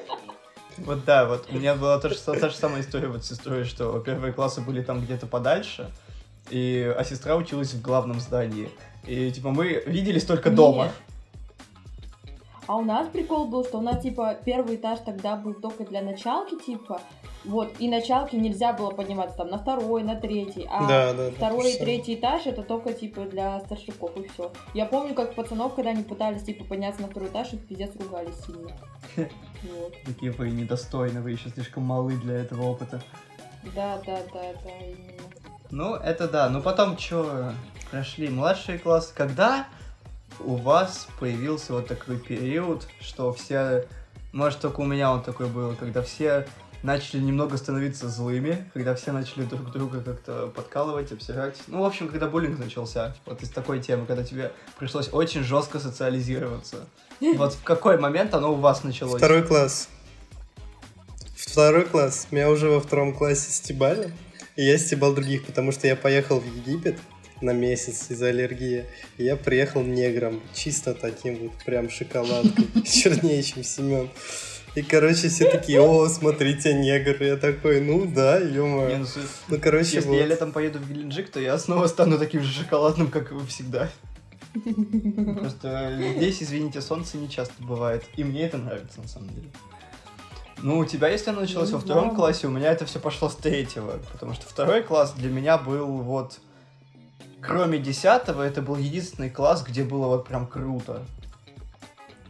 Вот 0.78 1.04
да, 1.04 1.26
вот 1.26 1.46
у 1.50 1.54
меня 1.54 1.76
была 1.76 2.00
та 2.00 2.08
же, 2.08 2.16
та 2.16 2.48
же 2.48 2.56
самая 2.56 2.80
история 2.80 3.08
вот 3.08 3.24
с 3.24 3.28
сестрой, 3.28 3.64
что 3.64 4.00
первые 4.00 4.32
классы 4.32 4.60
были 4.62 4.82
там 4.82 5.00
где-то 5.00 5.26
подальше, 5.26 5.90
и, 6.50 6.94
а 6.96 7.04
сестра 7.04 7.36
училась 7.36 7.72
в 7.72 7.82
главном 7.82 8.20
здании. 8.20 8.68
И 9.06 9.30
типа 9.30 9.50
мы 9.50 9.82
виделись 9.86 10.24
только 10.24 10.50
дома. 10.50 10.84
Нет. 10.84 10.92
А 12.70 12.76
у 12.76 12.84
нас 12.84 13.08
прикол 13.08 13.48
был, 13.48 13.64
что 13.64 13.78
у 13.78 13.80
нас, 13.80 14.00
типа, 14.00 14.38
первый 14.44 14.76
этаж 14.76 15.00
тогда 15.04 15.34
был 15.34 15.54
только 15.54 15.84
для 15.84 16.02
началки, 16.02 16.54
типа, 16.54 17.00
вот, 17.44 17.72
и 17.80 17.88
началки 17.88 18.36
нельзя 18.36 18.72
было 18.72 18.90
подниматься 18.90 19.38
там 19.38 19.48
на 19.48 19.58
второй, 19.58 20.04
на 20.04 20.14
третий, 20.14 20.68
а 20.70 20.86
Да, 20.86 21.12
да, 21.14 21.30
второй 21.32 21.62
то 21.62 21.68
и 21.68 21.78
третий 21.80 22.14
этаж 22.14 22.46
это 22.46 22.62
только, 22.62 22.92
типа, 22.92 23.22
для 23.22 23.58
старшаков, 23.58 24.16
и 24.16 24.28
все. 24.28 24.52
Я 24.72 24.86
помню, 24.86 25.14
как 25.14 25.34
пацанов, 25.34 25.74
когда 25.74 25.90
они 25.90 26.04
пытались, 26.04 26.44
типа, 26.44 26.64
подняться 26.64 27.02
на 27.02 27.08
второй 27.08 27.30
этаж, 27.30 27.52
их 27.52 27.66
пиздец 27.66 27.90
ругали 27.96 28.30
сильно. 28.46 28.70
Вот. 29.62 29.92
Такие 30.06 30.32
вы 30.32 30.50
недостойны, 30.50 31.20
вы 31.20 31.32
еще 31.32 31.50
слишком 31.50 31.82
малы 31.82 32.16
для 32.18 32.36
этого 32.36 32.62
опыта. 32.62 33.02
Да, 33.74 34.00
да, 34.06 34.20
да, 34.32 34.42
да, 34.64 34.70
именно. 34.86 35.29
Ну, 35.70 35.94
это 35.94 36.28
да. 36.28 36.48
Ну, 36.48 36.60
потом 36.60 36.98
что, 36.98 37.52
прошли 37.90 38.28
младшие 38.28 38.78
классы. 38.78 39.12
Когда 39.14 39.66
у 40.40 40.56
вас 40.56 41.08
появился 41.18 41.72
вот 41.72 41.86
такой 41.86 42.18
период, 42.18 42.86
что 43.00 43.32
все... 43.32 43.86
Может, 44.32 44.60
только 44.60 44.80
у 44.80 44.84
меня 44.84 45.12
он 45.12 45.22
такой 45.22 45.46
был, 45.46 45.74
когда 45.74 46.02
все 46.02 46.46
начали 46.82 47.20
немного 47.20 47.56
становиться 47.56 48.08
злыми, 48.08 48.70
когда 48.72 48.94
все 48.94 49.12
начали 49.12 49.44
друг 49.44 49.70
друга 49.70 50.00
как-то 50.00 50.48
подкалывать, 50.48 51.12
обсирать. 51.12 51.56
Ну, 51.66 51.82
в 51.82 51.84
общем, 51.84 52.08
когда 52.08 52.26
буллинг 52.26 52.58
начался. 52.58 53.14
Вот 53.26 53.42
из 53.42 53.50
такой 53.50 53.80
темы, 53.80 54.06
когда 54.06 54.24
тебе 54.24 54.52
пришлось 54.78 55.12
очень 55.12 55.42
жестко 55.42 55.78
социализироваться. 55.78 56.86
Вот 57.36 57.52
в 57.52 57.62
какой 57.62 57.98
момент 57.98 58.32
оно 58.32 58.52
у 58.52 58.56
вас 58.56 58.82
началось? 58.82 59.18
Второй 59.18 59.42
класс. 59.42 59.90
Второй 61.36 61.84
класс. 61.84 62.28
Меня 62.30 62.48
уже 62.48 62.70
во 62.70 62.80
втором 62.80 63.14
классе 63.14 63.50
стебали. 63.50 64.10
И 64.56 64.64
я 64.64 64.78
стебал 64.78 65.14
других, 65.14 65.44
потому 65.44 65.72
что 65.72 65.86
я 65.86 65.96
поехал 65.96 66.40
в 66.40 66.46
Египет 66.46 66.98
на 67.40 67.52
месяц 67.52 68.10
из-за 68.10 68.28
аллергии. 68.28 68.84
И 69.18 69.24
я 69.24 69.36
приехал 69.36 69.82
негром. 69.82 70.42
Чисто 70.54 70.94
таким 70.94 71.38
вот 71.38 71.52
прям 71.64 71.90
шоколадкой. 71.90 72.66
Чернее, 72.84 73.42
чем 73.42 73.64
Семен. 73.64 74.10
И, 74.76 74.82
короче, 74.82 75.28
все 75.28 75.50
такие, 75.50 75.80
о, 75.80 76.08
смотрите, 76.08 76.74
негр. 76.74 77.20
Я 77.22 77.36
такой, 77.36 77.80
ну 77.80 78.06
да, 78.06 78.38
ё 78.38 78.88
ну, 78.98 79.06
Ну, 79.48 79.58
короче, 79.60 79.96
Если 79.96 80.08
вот. 80.08 80.16
я 80.16 80.26
летом 80.26 80.52
поеду 80.52 80.78
в 80.78 80.88
Геленджик, 80.88 81.28
то 81.28 81.40
я 81.40 81.58
снова 81.58 81.88
стану 81.88 82.18
таким 82.18 82.42
же 82.42 82.52
шоколадным, 82.52 83.10
как 83.10 83.32
и 83.32 83.46
всегда. 83.48 83.90
Просто 85.40 85.98
здесь, 86.16 86.42
извините, 86.42 86.80
солнце 86.80 87.16
не 87.16 87.28
часто 87.28 87.54
бывает. 87.62 88.04
И 88.16 88.22
мне 88.22 88.42
это 88.42 88.58
нравится, 88.58 89.00
на 89.00 89.08
самом 89.08 89.30
деле. 89.30 89.48
Ну, 90.62 90.78
у 90.78 90.84
тебя, 90.84 91.08
если 91.08 91.30
оно 91.30 91.40
началось 91.40 91.68
Не 91.68 91.74
во 91.74 91.80
втором 91.80 92.14
классе, 92.14 92.46
у 92.46 92.50
меня 92.50 92.70
это 92.70 92.84
все 92.84 92.98
пошло 92.98 93.28
с 93.28 93.36
третьего. 93.36 93.98
Потому 94.12 94.34
что 94.34 94.46
второй 94.46 94.82
класс 94.82 95.12
для 95.12 95.30
меня 95.30 95.58
был 95.58 95.86
вот... 95.98 96.38
Кроме 97.40 97.78
десятого, 97.78 98.42
это 98.42 98.60
был 98.60 98.76
единственный 98.76 99.30
класс, 99.30 99.62
где 99.62 99.82
было 99.82 100.08
вот 100.08 100.28
прям 100.28 100.46
круто. 100.46 101.06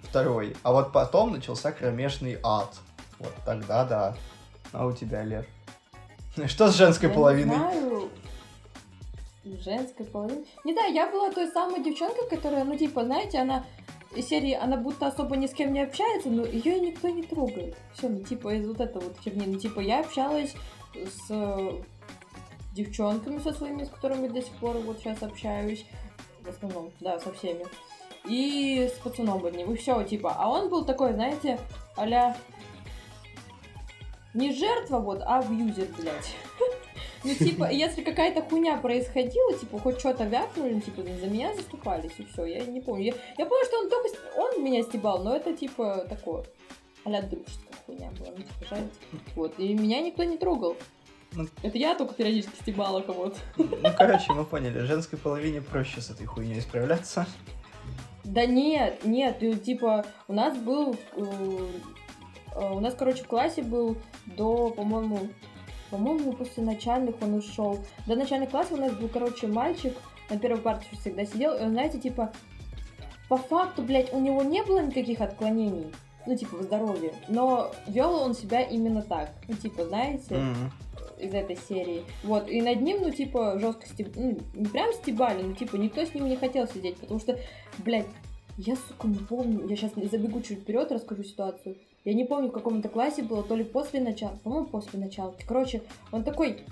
Второй. 0.05 0.57
А 0.63 0.73
вот 0.73 0.93
потом 0.93 1.33
начался 1.33 1.73
кромешный 1.73 2.39
ад. 2.45 2.77
Вот 3.19 3.33
тогда 3.45 3.85
да. 3.85 4.15
А 4.73 4.87
у 4.87 4.93
тебя, 4.93 5.25
Лер? 5.25 5.47
Что 6.47 6.69
с 6.69 6.77
женской 6.77 7.09
Я 7.09 7.15
половиной? 7.15 7.57
Не 7.57 7.59
знаю. 7.59 8.11
Женской 9.45 10.07
половиной. 10.07 10.47
Не 10.65 10.75
да, 10.75 10.85
я 10.85 11.11
была 11.11 11.33
той 11.33 11.51
самой 11.51 11.83
девчонкой, 11.83 12.29
которая, 12.29 12.65
ну, 12.65 12.77
типа, 12.77 13.05
знаете, 13.05 13.39
она 13.39 13.65
из 14.15 14.29
серии, 14.29 14.55
она 14.55 14.77
будто 14.77 15.07
особо 15.07 15.37
ни 15.37 15.47
с 15.47 15.53
кем 15.53 15.73
не 15.73 15.83
общается, 15.83 16.31
но 16.31 16.45
ее 16.45 16.81
никто 16.81 17.09
не 17.09 17.23
трогает. 17.23 17.77
Все, 17.95 18.09
ну, 18.09 18.23
типа, 18.23 18.55
из 18.55 18.67
вот 18.67 18.81
этого 18.81 19.05
вот 19.05 19.17
херни. 19.23 19.47
Ну, 19.47 19.59
типа, 19.59 19.81
я 19.81 20.01
общалась 20.01 20.55
с 20.95 21.31
э, 21.31 21.83
девчонками 22.73 23.39
со 23.39 23.53
своими, 23.53 23.85
с 23.85 23.89
которыми 23.89 24.29
до 24.29 24.43
сих 24.43 24.53
пор 24.55 24.79
вот 24.79 24.99
сейчас 24.99 25.23
общаюсь. 25.23 25.87
В 26.43 26.49
основном, 26.49 26.91
да, 27.01 27.21
со 27.21 27.33
всеми. 27.33 27.67
И 28.25 28.91
с 28.93 28.99
пацаном 28.99 29.45
одним. 29.45 29.73
И 29.73 29.77
все, 29.77 30.03
типа. 30.03 30.35
А 30.37 30.49
он 30.49 30.69
был 30.71 30.85
такой, 30.85 31.13
знаете, 31.13 31.61
а 31.97 32.35
не 34.35 34.53
жертва, 34.53 34.99
вот, 34.99 35.23
а 35.23 35.39
абьюзер, 35.39 35.89
блядь. 35.99 36.35
Ну, 37.23 37.35
типа, 37.35 37.71
если 37.71 38.03
какая-то 38.03 38.43
хуйня 38.43 38.77
происходила, 38.79 39.53
типа, 39.55 39.79
хоть 39.79 39.99
что-то 39.99 40.25
вякнули, 40.25 40.81
типа, 40.81 41.03
за 41.03 41.27
меня 41.27 41.55
заступались, 41.55 42.13
и 42.19 42.25
все. 42.25 42.45
Я 42.45 42.65
не 42.65 42.81
помню. 42.81 43.05
Я, 43.05 43.15
я 43.39 43.47
помню, 43.47 43.65
что 43.67 43.79
он 43.79 43.91
только... 43.91 44.09
Он 44.37 44.65
меня 44.65 44.83
стебал, 44.83 45.23
но 45.23 45.37
это, 45.37 45.53
типа, 45.53 46.07
такое... 46.09 46.45
а 47.05 47.11
дружеская 47.11 47.75
хуйня 47.87 48.11
была, 48.19 48.31
ну, 48.37 48.43
типа, 48.43 48.65
жаль. 48.71 48.89
Вот, 49.37 49.59
и 49.59 49.75
меня 49.75 50.01
никто 50.01 50.25
не 50.25 50.39
трогал. 50.39 50.77
Ну. 51.33 51.47
Это 51.63 51.79
я 51.79 51.95
только 51.95 52.15
периодически 52.15 52.57
стебала 52.61 53.03
кого-то. 53.03 53.37
Ну, 53.57 53.89
короче, 53.97 54.33
мы 54.33 54.45
поняли, 54.45 54.81
женской 54.81 55.19
половине 55.19 55.61
проще 55.61 56.01
с 56.01 56.11
этой 56.11 56.27
хуйней 56.27 56.61
справляться. 56.61 57.27
Да 58.25 58.47
нет, 58.47 59.05
нет, 59.05 59.39
ну, 59.41 59.55
типа, 59.55 60.05
у 60.27 60.33
нас 60.33 60.57
был... 60.57 60.97
э, 61.17 61.69
э, 62.55 62.73
У 62.73 62.81
нас, 62.81 62.95
короче, 62.95 63.23
в 63.25 63.27
классе 63.27 63.63
был 63.63 63.97
до, 64.27 64.71
по-моему, 64.71 65.29
по-моему, 65.91 66.33
после 66.33 66.63
начальных 66.63 67.17
он 67.23 67.35
ушел. 67.35 67.79
До 68.07 68.17
начальных 68.17 68.51
классов 68.51 68.73
у 68.73 68.77
нас 68.81 68.93
был, 68.93 69.09
короче, 69.09 69.47
мальчик, 69.47 69.97
на 70.29 70.39
первой 70.39 70.61
парте 70.61 70.87
всегда 71.01 71.25
сидел, 71.25 71.57
и 71.57 71.63
он, 71.63 71.71
знаете, 71.71 71.99
типа, 71.99 72.33
по 73.29 73.37
факту, 73.37 73.83
блядь, 73.83 74.13
у 74.13 74.21
него 74.21 74.43
не 74.43 74.63
было 74.63 74.81
никаких 74.81 75.21
отклонений, 75.21 75.93
ну, 76.27 76.37
типа, 76.37 76.57
в 76.57 76.63
здоровье, 76.63 77.13
но 77.29 77.73
вел 77.87 78.15
он 78.15 78.35
себя 78.35 78.63
именно 78.63 79.03
так, 79.03 79.31
ну, 79.49 79.55
типа, 79.55 79.85
знаете, 79.85 80.35
Мгм. 80.37 80.73
из 81.19 81.35
этой 81.35 81.57
серии. 81.69 82.05
Вот, 82.23 82.49
и 82.49 82.63
над 82.63 82.81
ним, 82.81 83.03
ну, 83.03 83.11
типа, 83.11 83.59
жестко 83.59 83.87
стеб... 83.87 84.13
ну, 84.17 84.39
не 84.55 84.67
прям 84.67 84.93
стебали, 84.93 85.43
но, 85.43 85.55
типа, 85.55 85.77
никто 85.77 86.05
с 86.05 86.15
ним 86.15 86.29
не 86.29 86.37
хотел 86.37 86.67
сидеть, 86.67 86.97
потому 86.97 87.21
что, 87.21 87.39
блядь, 87.79 88.07
я, 88.57 88.77
сука, 88.77 89.09
не 89.09 89.19
помню, 89.19 89.67
я 89.69 89.77
сейчас 89.77 89.93
забегу 89.95 90.41
чуть 90.43 90.61
вперед, 90.61 90.91
расскажу 90.93 91.25
ситуацию. 91.25 91.77
Я 92.05 92.15
не 92.15 92.25
помню, 92.25 92.49
в 92.49 92.53
каком-то 92.53 92.89
классе 92.89 93.23
было, 93.23 93.43
то 93.43 93.55
ли 93.55 93.65
после 93.65 94.01
начала, 94.01 94.39
по-моему, 94.43 94.67
после 94.67 94.99
начала. 94.99 95.35
Короче, 95.47 95.83
он 96.13 96.25
такой, 96.25 96.65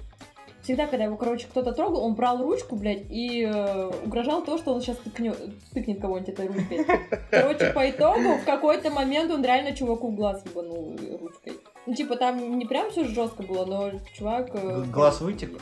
всегда, 0.62 0.86
когда 0.86 1.04
его, 1.04 1.16
короче, 1.16 1.46
кто-то 1.46 1.72
трогал, 1.72 2.02
он 2.02 2.14
брал 2.14 2.42
ручку, 2.42 2.76
блядь, 2.76 3.04
и 3.10 3.42
э, 3.42 3.90
угрожал 4.06 4.42
то, 4.42 4.56
что 4.56 4.72
он 4.72 4.80
сейчас 4.80 4.96
тыкнет, 4.98 5.38
тыкнет 5.74 6.00
кого-нибудь 6.00 6.30
этой 6.30 6.46
ручкой. 6.46 6.86
Короче, 7.30 7.72
по 7.74 7.90
итогу, 7.90 8.38
в 8.40 8.44
какой-то 8.44 8.90
момент 8.90 9.30
он 9.30 9.44
реально 9.44 9.76
чуваку 9.76 10.08
в 10.10 10.14
глаз 10.14 10.42
ебанул 10.46 10.96
ручкой. 11.20 11.52
Ну, 11.86 11.94
типа, 11.94 12.16
там 12.16 12.58
не 12.58 12.64
прям 12.64 12.90
все 12.90 13.04
жестко 13.04 13.42
было, 13.42 13.66
но 13.66 13.90
чувак... 14.14 14.50
э, 14.54 14.84
глаз 14.84 15.20
вытек? 15.20 15.60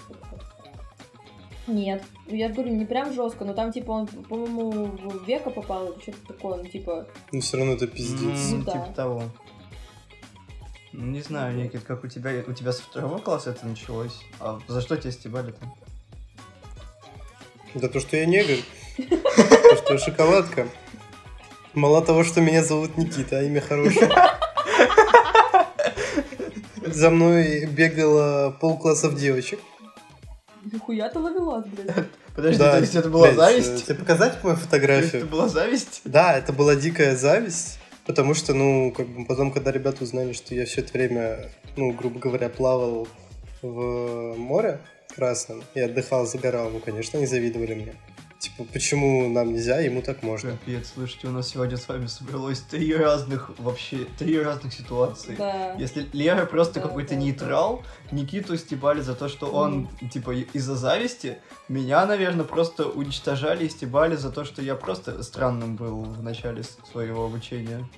Нет. 1.67 2.03
Я 2.29 2.49
говорю, 2.49 2.73
не 2.73 2.85
прям 2.85 3.13
жестко, 3.13 3.45
но 3.45 3.53
там, 3.53 3.73
типа, 3.73 3.91
он, 3.91 4.07
по-моему, 4.07 4.71
в 4.71 5.27
века 5.27 5.51
попал 5.51 5.91
или 5.91 6.01
что-то 6.01 6.19
такое, 6.29 6.57
ну, 6.59 6.65
типа... 6.65 7.07
Ну, 7.33 7.41
все 7.41 7.57
равно 7.57 7.73
это 7.73 7.89
пиздец. 7.89 8.53
М, 8.53 8.59
Ну 8.61 8.65
да. 8.65 8.73
Типа 8.73 8.93
того. 8.95 9.23
Ну, 10.99 11.05
Не 11.13 11.21
знаю, 11.23 11.55
Никит, 11.57 11.83
как 11.85 12.05
у 12.05 12.09
тебя, 12.09 12.31
у 12.47 12.53
тебя 12.53 12.73
со 12.73 12.83
второго 12.83 13.19
класса 13.19 13.51
это 13.51 13.67
началось? 13.67 14.19
А 14.41 14.59
за 14.67 14.81
что 14.81 14.97
тебя 14.97 15.13
стебали 15.13 15.53
там? 15.53 15.75
Да 17.75 17.89
то, 17.89 18.01
что 18.01 18.17
я 18.17 18.25
негр. 18.25 18.63
То, 18.97 19.77
что 19.77 19.93
я 19.93 19.99
шоколадка. 19.99 20.67
Мало 21.75 22.01
того, 22.03 22.25
что 22.25 22.41
меня 22.41 22.65
зовут 22.65 22.97
Никита, 22.97 23.39
а 23.39 23.43
имя 23.43 23.61
хорошее. 23.61 24.11
За 26.87 27.11
мной 27.11 27.67
бегало 27.67 28.57
полклассов 28.59 29.17
девочек. 29.17 29.61
Нихуя 30.65 31.11
ты 31.11 31.19
ловелас, 31.19 31.67
блядь. 31.67 32.07
Подожди, 32.35 32.59
Да, 32.59 32.73
то 32.73 32.81
есть 32.81 32.95
это 32.95 33.11
была 33.11 33.27
блядь, 33.27 33.37
зависть? 33.37 33.83
э, 33.83 33.87
Тебе 33.87 33.95
показать 33.97 34.43
мою 34.43 34.57
То 34.57 34.61
есть 34.61 34.65
фотографию? 34.65 35.17
это 35.23 35.27
была 35.27 35.49
зависть? 35.49 36.01
Да, 36.05 36.39
это 36.39 36.53
была 36.55 36.75
дикая 36.77 37.15
зависть, 37.17 37.79
потому 38.07 38.35
что, 38.35 38.55
ну, 38.55 38.93
как 38.93 39.07
бы 39.07 39.25
потом, 39.25 39.51
когда 39.51 39.73
ребята 39.73 40.05
узнали, 40.05 40.33
что 40.33 40.55
я 40.55 40.65
все 40.65 40.81
это 40.81 40.93
время, 40.93 41.51
ну, 41.77 41.93
грубо 41.93 42.19
говоря, 42.19 42.49
плавал 42.49 43.09
в 43.63 44.35
море 44.37 44.81
Красном 45.15 45.63
и 45.75 45.81
отдыхал, 45.81 46.27
загорал, 46.27 46.71
ну, 46.71 46.81
конечно, 46.81 47.19
они 47.19 47.27
завидовали 47.27 47.75
мне. 47.75 47.95
Типа, 48.39 48.65
почему 48.71 49.29
нам 49.31 49.55
нельзя, 49.55 49.79
ему 49.81 50.03
так 50.03 50.23
можно. 50.23 50.51
Капец, 50.53 50.93
слушайте, 50.95 51.27
у 51.29 51.31
нас 51.31 51.49
сегодня 51.49 51.79
с 51.79 51.89
вами 51.89 52.07
собралось 52.07 52.61
три 52.61 52.95
разных, 52.95 53.51
вообще, 53.59 54.07
три 54.19 54.39
разных 54.39 54.75
ситуации. 54.75 55.37
Да. 55.37 55.73
Если 55.75 56.07
Лера 56.13 56.45
просто 56.45 56.75
Да, 56.75 56.83
какой-то 56.83 57.15
да, 57.15 57.21
нейтрал, 57.21 57.83
Никиту 58.13 58.57
стебали 58.59 59.01
за 59.01 59.15
то, 59.15 59.29
что 59.29 59.47
он, 59.47 59.89
типа, 60.13 60.33
и- 60.35 60.47
из-за 60.53 60.77
зависти, 60.77 61.39
меня, 61.69 62.05
наверное, 62.05 62.45
просто 62.45 62.85
уничтожали 62.87 63.65
и 63.65 63.69
стебали 63.71 64.17
за 64.17 64.31
то, 64.31 64.45
что 64.45 64.61
я 64.61 64.75
просто 64.75 65.23
странным 65.23 65.77
был 65.77 66.03
в 66.03 66.23
начале 66.23 66.63
своего 66.93 67.25
обучения. 67.25 67.89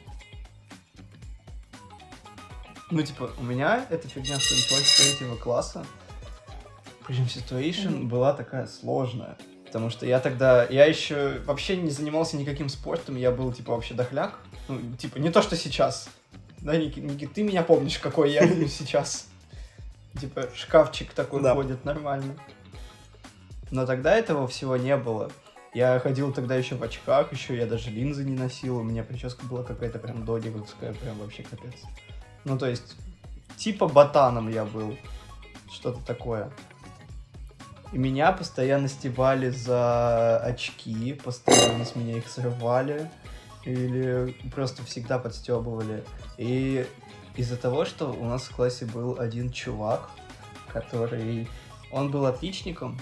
Ну, 2.91 3.03
типа, 3.03 3.31
у 3.39 3.43
меня 3.43 3.85
эта 3.91 4.09
фигня 4.09 4.39
что 4.39 4.55
началась 4.55 4.87
с 4.87 4.97
третьего 4.99 5.35
класса. 5.37 5.85
Причем 7.07 7.29
ситуация 7.29 7.91
Мгм. 7.91 8.09
была 8.09 8.33
такая 8.35 8.67
сложная. 8.67 9.37
Потому 9.69 9.91
что 9.91 10.07
я 10.07 10.19
тогда, 10.19 10.65
я 10.65 10.87
еще 10.87 11.41
вообще 11.45 11.77
не 11.77 11.91
занимался 11.91 12.37
никаким 12.37 12.69
спортом, 12.71 13.17
я 13.17 13.31
был, 13.31 13.53
типа, 13.53 13.73
вообще 13.75 13.95
дохляк. 13.95 14.39
Ну, 14.67 14.81
типа, 14.97 15.19
не 15.19 15.31
то, 15.31 15.43
что 15.43 15.57
сейчас. 15.57 16.09
Да, 16.59 16.75
Ники, 16.77 17.01
Ники, 17.01 17.27
ты 17.27 17.43
меня 17.43 17.63
помнишь, 17.63 17.99
какой 17.99 18.33
я 18.33 18.47
сейчас. 18.69 19.29
Типа, 20.19 20.49
шкафчик 20.55 21.13
такой 21.13 21.43
Да. 21.43 21.55
ходит 21.55 21.85
нормально. 21.85 22.35
Но 23.71 23.85
тогда 23.85 24.17
этого 24.17 24.49
всего 24.49 24.77
не 24.77 24.97
было. 24.97 25.31
Я 25.75 26.01
ходил 26.01 26.33
тогда 26.33 26.57
еще 26.57 26.75
в 26.75 26.83
очках, 26.83 27.31
еще 27.33 27.55
я 27.55 27.67
даже 27.67 27.91
линзы 27.91 28.25
не 28.25 28.35
носил, 28.35 28.79
у 28.79 28.83
меня 28.83 29.05
прическа 29.05 29.45
была 29.45 29.63
какая-то 29.63 29.99
прям 29.99 30.25
додиковская, 30.25 30.95
прям 30.95 31.19
вообще 31.19 31.43
капец. 31.43 31.75
Ну, 32.45 32.59
то 32.59 32.67
есть, 32.67 32.97
типа 33.59 33.87
ботаном 33.87 34.49
я 34.49 34.65
был, 34.65 34.97
что-то 35.71 36.01
такое. 36.07 36.51
И 37.93 37.99
меня 37.99 38.33
постоянно 38.33 38.89
стебали 38.89 39.51
за 39.51 40.39
очки, 40.39 41.15
постоянно 41.15 41.85
с 41.85 41.97
меня 41.97 42.19
их 42.19 42.29
срывали, 42.29 43.11
или 43.65 44.37
просто 44.55 44.85
всегда 44.85 45.19
подстебывали. 45.19 46.05
И 46.37 46.87
из-за 47.37 47.57
того, 47.57 47.85
что 47.85 48.13
у 48.13 48.25
нас 48.25 48.43
в 48.45 48.55
классе 48.55 48.85
был 48.85 49.19
один 49.19 49.51
чувак, 49.51 50.11
который... 50.73 51.49
Он 51.91 52.11
был 52.11 52.27
отличником, 52.27 53.01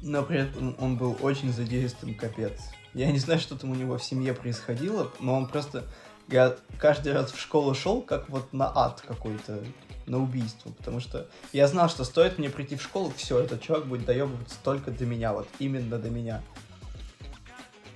но 0.00 0.24
при 0.24 0.40
этом 0.40 0.74
он 0.80 0.96
был 0.96 1.16
очень 1.20 1.52
задиристым 1.52 2.16
капец. 2.16 2.60
Я 2.94 3.12
не 3.12 3.20
знаю, 3.20 3.38
что 3.38 3.56
там 3.56 3.70
у 3.70 3.76
него 3.76 3.96
в 3.96 4.02
семье 4.02 4.34
происходило, 4.34 5.12
но 5.20 5.36
он 5.36 5.46
просто... 5.46 5.84
Я 6.32 6.56
каждый 6.78 7.12
раз 7.12 7.30
в 7.30 7.38
школу 7.38 7.74
шел, 7.74 8.00
как 8.00 8.30
вот 8.30 8.54
на 8.54 8.72
ад 8.74 9.02
какой-то, 9.02 9.62
на 10.06 10.18
убийство, 10.18 10.70
потому 10.70 10.98
что 10.98 11.28
я 11.52 11.68
знал, 11.68 11.90
что 11.90 12.04
стоит 12.04 12.38
мне 12.38 12.48
прийти 12.48 12.74
в 12.76 12.82
школу, 12.82 13.12
все, 13.14 13.38
этот 13.38 13.60
чувак 13.60 13.84
будет 13.84 14.06
доебываться 14.06 14.56
только 14.64 14.90
до 14.90 15.04
меня, 15.04 15.34
вот 15.34 15.46
именно 15.58 15.98
до 15.98 16.08
меня. 16.08 16.42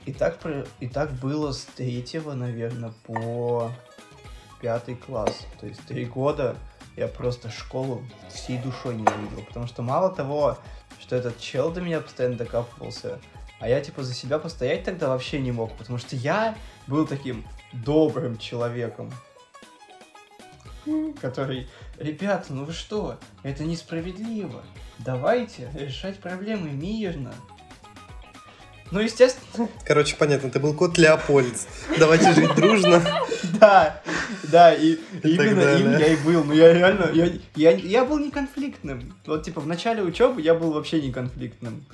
И 0.05 0.13
так, 0.13 0.39
и 0.81 0.87
так 0.87 1.13
было 1.13 1.53
с 1.53 1.65
третьего, 1.65 2.35
наверное, 2.35 2.93
по 3.07 3.73
пятый 4.61 4.97
класс. 4.97 5.47
То 5.59 5.67
есть 5.67 5.81
три 5.87 6.05
года 6.05 6.57
я 6.95 7.09
просто 7.09 7.51
школу 7.51 8.05
всей 8.29 8.59
душой 8.59 8.97
ненавидел. 8.97 9.45
Потому 9.47 9.67
что 9.67 9.81
мало 9.81 10.15
того, 10.15 10.59
что 11.01 11.17
этот 11.17 11.41
чел 11.41 11.73
до 11.73 11.81
меня 11.81 12.01
постоянно 12.01 12.37
докапывался, 12.37 13.19
а 13.59 13.69
я 13.69 13.81
типа 13.81 14.03
за 14.03 14.13
себя 14.13 14.39
постоять 14.39 14.85
тогда 14.85 15.09
вообще 15.09 15.41
не 15.41 15.51
мог, 15.51 15.77
потому 15.77 15.99
что 15.99 16.15
я 16.15 16.55
был 16.87 17.07
таким 17.07 17.45
добрым 17.85 18.39
человеком, 18.39 19.13
который, 21.21 21.69
ребята, 21.99 22.53
ну 22.53 22.65
вы 22.65 22.73
что, 22.73 23.19
это 23.43 23.65
несправедливо, 23.65 24.63
давайте 24.99 25.71
решать 25.75 26.19
проблемы 26.19 26.71
мирно. 26.71 27.35
Ну, 28.93 29.01
естественно, 29.01 29.69
Короче, 29.85 30.15
понятно, 30.17 30.49
ты 30.49 30.61
был 30.61 30.73
кот 30.73 30.97
Леопольд. 30.97 31.67
Давайте 31.99 32.33
жить 32.33 32.55
дружно. 32.55 33.03
Да, 33.61 34.03
да, 34.45 34.75
и 34.75 34.99
именно 35.23 35.77
им 35.79 35.99
я 35.99 36.09
и 36.09 36.17
был. 36.17 36.45
Но 36.45 36.53
я 36.53 36.75
реально, 36.75 37.11
я, 37.15 37.31
я, 37.55 37.71
я 37.71 38.05
был 38.05 38.19
не 38.19 38.31
конфликтным. 38.31 39.15
Вот, 39.25 39.45
типа, 39.45 39.61
в 39.61 39.67
начале 39.67 40.03
учебы 40.03 40.43
я 40.43 40.55
был 40.55 40.73
вообще 40.73 41.01
не 41.01 41.11
конфликтным. 41.11 41.85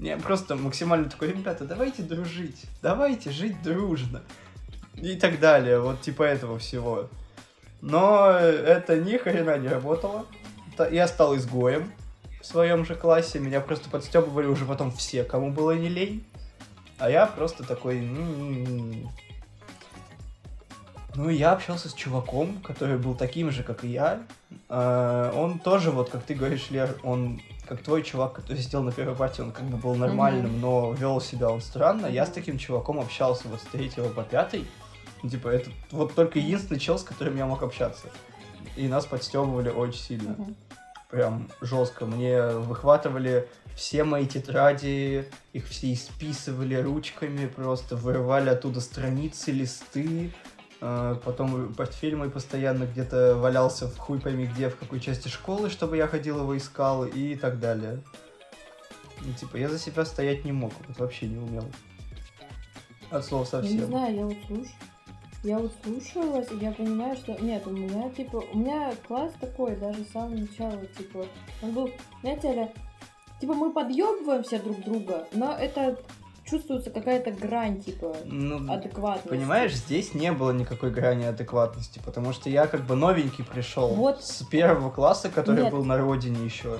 Я 0.00 0.16
просто 0.16 0.54
максимально 0.54 1.08
такой, 1.08 1.28
ребята, 1.28 1.64
давайте 1.64 2.02
дружить, 2.02 2.64
давайте 2.82 3.30
жить 3.30 3.60
дружно. 3.62 4.22
И 5.02 5.16
так 5.16 5.38
далее, 5.40 5.80
вот 5.80 6.00
типа 6.00 6.22
этого 6.24 6.58
всего. 6.58 7.08
Но 7.80 8.30
это 8.30 8.96
ни 8.98 9.16
хрена 9.16 9.56
не 9.58 9.68
работало. 9.68 10.26
Та- 10.76 10.88
Я 10.88 11.06
стал 11.06 11.36
изгоем 11.36 11.92
в 12.40 12.46
своем 12.46 12.84
же 12.84 12.94
классе. 12.94 13.38
Меня 13.38 13.60
просто 13.60 13.88
подстебывали 13.88 14.46
уже 14.46 14.64
потом 14.64 14.90
все, 14.90 15.22
кому 15.24 15.50
было 15.52 15.72
не 15.72 15.88
лень. 15.88 16.24
А 16.98 17.08
я 17.10 17.26
просто 17.26 17.64
такой... 17.64 18.00
Ну, 21.14 21.30
и 21.30 21.34
я 21.34 21.52
общался 21.52 21.88
с 21.88 21.94
чуваком, 21.94 22.58
который 22.62 22.96
был 22.96 23.14
таким 23.14 23.50
же, 23.50 23.62
как 23.64 23.82
и 23.84 23.88
я. 23.88 24.22
Э, 24.68 25.32
Он 25.34 25.58
тоже, 25.58 25.90
вот 25.90 26.10
как 26.10 26.22
ты 26.22 26.34
говоришь, 26.34 26.70
Лер, 26.70 26.96
он 27.02 27.40
как 27.66 27.82
твой 27.82 28.02
чувак, 28.02 28.34
который 28.34 28.58
сидел 28.58 28.82
на 28.82 28.92
первой 28.92 29.14
партии, 29.16 29.42
он 29.42 29.50
как 29.52 29.64
бы 29.64 29.76
был 29.76 29.94
нормальным, 29.94 30.60
но 30.60 30.92
вел 30.92 31.20
себя 31.20 31.50
он 31.50 31.60
странно. 31.60 32.06
Я 32.06 32.24
с 32.24 32.30
таким 32.30 32.56
чуваком 32.56 32.98
общался 33.00 33.48
вот 33.48 33.60
с 33.60 33.64
третьего 33.64 34.08
по 34.08 34.22
пятый. 34.22 34.66
Ну, 35.22 35.30
Типа, 35.30 35.48
это 35.48 35.70
вот 35.90 36.14
только 36.14 36.38
единственный 36.38 36.78
чел, 36.78 36.98
с 36.98 37.02
которым 37.02 37.36
я 37.36 37.46
мог 37.46 37.62
общаться. 37.62 38.08
И 38.76 38.86
нас 38.88 39.06
подстебывали 39.06 39.70
очень 39.70 40.00
сильно. 40.00 40.36
Прям 41.10 41.48
жестко. 41.60 42.04
Мне 42.06 42.46
выхватывали 42.48 43.48
все 43.74 44.04
мои 44.04 44.26
тетради, 44.26 45.28
их 45.52 45.66
все 45.66 45.92
исписывали 45.92 46.74
ручками, 46.76 47.46
просто 47.46 47.96
вырывали 47.96 48.50
оттуда 48.50 48.80
страницы, 48.80 49.50
листы. 49.50 50.32
Э, 50.80 51.16
Потом 51.24 51.72
портфель 51.74 52.14
мой 52.14 52.30
постоянно 52.30 52.84
где-то 52.84 53.36
валялся 53.36 53.88
в 53.88 53.96
хуй 53.96 54.20
пойми 54.20 54.46
где, 54.46 54.68
в 54.68 54.76
какой 54.76 55.00
части 55.00 55.28
школы, 55.28 55.70
чтобы 55.70 55.96
я 55.96 56.06
ходил 56.06 56.40
его 56.40 56.56
искал 56.56 57.04
и 57.06 57.34
так 57.36 57.58
далее. 57.58 58.02
Ну, 59.22 59.32
типа, 59.32 59.56
я 59.56 59.68
за 59.68 59.78
себя 59.78 60.04
стоять 60.04 60.44
не 60.44 60.52
мог, 60.52 60.72
вот 60.86 60.98
вообще 60.98 61.26
не 61.26 61.38
умел. 61.38 61.64
От 63.10 63.24
слова 63.24 63.46
Я 63.52 63.60
не 63.60 63.68
совсем. 63.68 63.86
знаю, 63.86 64.14
я 64.14 64.24
вот 64.26 64.36
слушаю. 64.46 64.68
Я 65.44 65.58
вот 65.58 65.72
слушаю 65.84 66.32
вас, 66.32 66.50
и 66.50 66.56
я 66.56 66.72
понимаю, 66.72 67.16
что... 67.16 67.36
Нет, 67.40 67.66
у 67.66 67.70
меня, 67.70 68.10
типа, 68.10 68.42
у 68.52 68.58
меня 68.58 68.92
класс 69.06 69.32
такой, 69.40 69.76
даже 69.76 70.04
с 70.04 70.10
самого 70.10 70.34
начала, 70.34 70.84
типа, 70.86 71.26
он 71.62 71.72
был, 71.72 71.90
знаете 72.22 72.52
ли, 72.52 72.68
типа, 73.40 73.54
мы 73.54 73.72
подъебываемся 73.72 74.58
друг 74.58 74.82
друга, 74.82 75.28
но 75.32 75.52
это 75.52 75.96
чувствуется 76.44 76.90
какая-то 76.90 77.30
грань, 77.30 77.80
типа, 77.80 78.16
Ну, 78.24 78.72
адекватности. 78.72 79.28
Понимаешь, 79.28 79.74
здесь 79.74 80.14
не 80.14 80.32
было 80.32 80.50
никакой 80.50 80.90
грани 80.90 81.24
адекватности, 81.24 82.00
потому 82.04 82.32
что 82.32 82.50
я 82.50 82.66
как 82.66 82.84
бы 82.84 82.96
новенький 82.96 83.44
пришел 83.44 83.88
Вот. 83.88 84.24
с 84.24 84.42
первого 84.44 84.90
класса, 84.90 85.28
который 85.28 85.64
Нет. 85.64 85.72
был 85.72 85.84
на 85.84 85.98
родине 85.98 86.44
еще. 86.44 86.78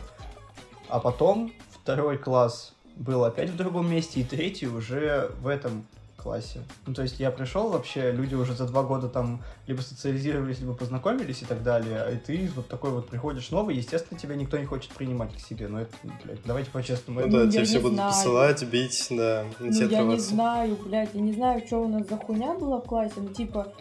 А 0.89 1.01
потом 1.01 1.53
второй 1.71 2.19
класс 2.19 2.75
был 2.97 3.25
опять 3.25 3.51
в 3.51 3.57
другом 3.57 3.91
месте, 3.91 4.21
и 4.21 4.25
третий 4.25 4.67
уже 4.67 5.31
в 5.41 5.47
этом 5.47 5.87
классе. 6.29 6.61
Ну, 6.87 6.93
то 6.93 7.03
есть 7.03 7.19
я 7.21 7.31
пришел 7.31 7.71
вообще, 7.71 8.13
люди 8.13 8.35
уже 8.35 8.53
за 8.55 8.67
два 8.67 8.83
года 8.83 9.09
там 9.09 9.41
либо 9.67 9.81
социализировались, 9.81 10.61
либо 10.61 10.75
познакомились 10.75 11.41
и 11.41 11.47
так 11.47 11.63
далее, 11.63 12.03
а 12.03 12.17
ты 12.17 12.51
вот 12.55 12.69
такой 12.69 12.91
вот 12.91 13.09
приходишь 13.09 13.51
новый, 13.51 13.77
естественно, 13.77 14.21
тебя 14.21 14.35
никто 14.37 14.59
не 14.59 14.67
хочет 14.67 14.91
принимать 14.91 15.35
к 15.35 15.41
себе, 15.41 15.69
но 15.69 15.81
это, 15.81 15.93
блядь, 16.25 16.41
давайте 16.45 16.71
по-честному. 16.71 17.21
Ну 17.21 17.27
это- 17.27 17.37
да, 17.39 17.45
я 17.45 17.51
тебе 17.51 17.65
все 17.65 17.81
будут 17.81 17.95
знаю. 17.95 18.13
посылать, 18.13 18.63
бить, 18.65 19.07
да, 19.11 19.45
Ну, 19.59 19.89
я 19.89 20.03
не 20.03 20.19
знаю, 20.19 20.77
блядь, 20.85 21.15
я 21.15 21.21
не 21.21 21.33
знаю, 21.33 21.67
что 21.67 21.79
у 21.79 21.89
нас 21.89 22.07
за 22.07 22.17
хуйня 22.19 22.55
была 22.55 22.79
в 22.79 22.85
классе, 22.85 23.15
ну, 23.17 23.29
типа, 23.29 23.73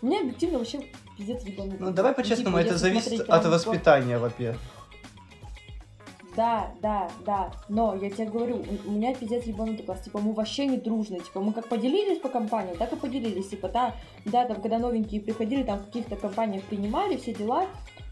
у 0.00 0.06
меня 0.06 0.20
объективно 0.20 0.58
вообще 0.58 0.80
пиздец 1.18 1.42
ебанутый. 1.42 1.78
Ну, 1.80 1.90
давай 1.90 2.12
Ну, 2.12 2.16
по-честному, 2.16 2.58
типа, 2.58 2.66
это 2.66 2.74
если 2.74 3.00
зависит 3.00 3.28
от 3.28 3.46
воспитания, 3.46 4.18
во-первых. 4.18 4.60
Да, 6.36 6.70
да, 6.82 7.08
да, 7.24 7.50
но 7.70 7.94
я 7.94 8.10
тебе 8.10 8.26
говорю, 8.26 8.56
у 8.56 8.88
у 8.88 8.92
меня 8.92 9.14
пиздец 9.14 9.44
ебанутый 9.44 9.86
класс, 9.86 10.02
типа 10.02 10.18
мы 10.18 10.34
вообще 10.34 10.66
не 10.66 10.76
дружные, 10.76 11.20
типа 11.20 11.40
мы 11.40 11.54
как 11.54 11.66
поделились 11.66 12.18
по 12.18 12.28
компаниям, 12.28 12.76
так 12.76 12.92
и 12.92 12.96
поделились, 12.96 13.48
типа 13.48 13.68
да, 13.68 13.94
да, 14.26 14.44
там 14.44 14.60
когда 14.60 14.78
новенькие 14.78 15.22
приходили, 15.22 15.62
там 15.62 15.78
в 15.78 15.86
каких-то 15.86 16.16
компаниях 16.16 16.62
принимали 16.64 17.16
все 17.16 17.32
дела, 17.32 17.66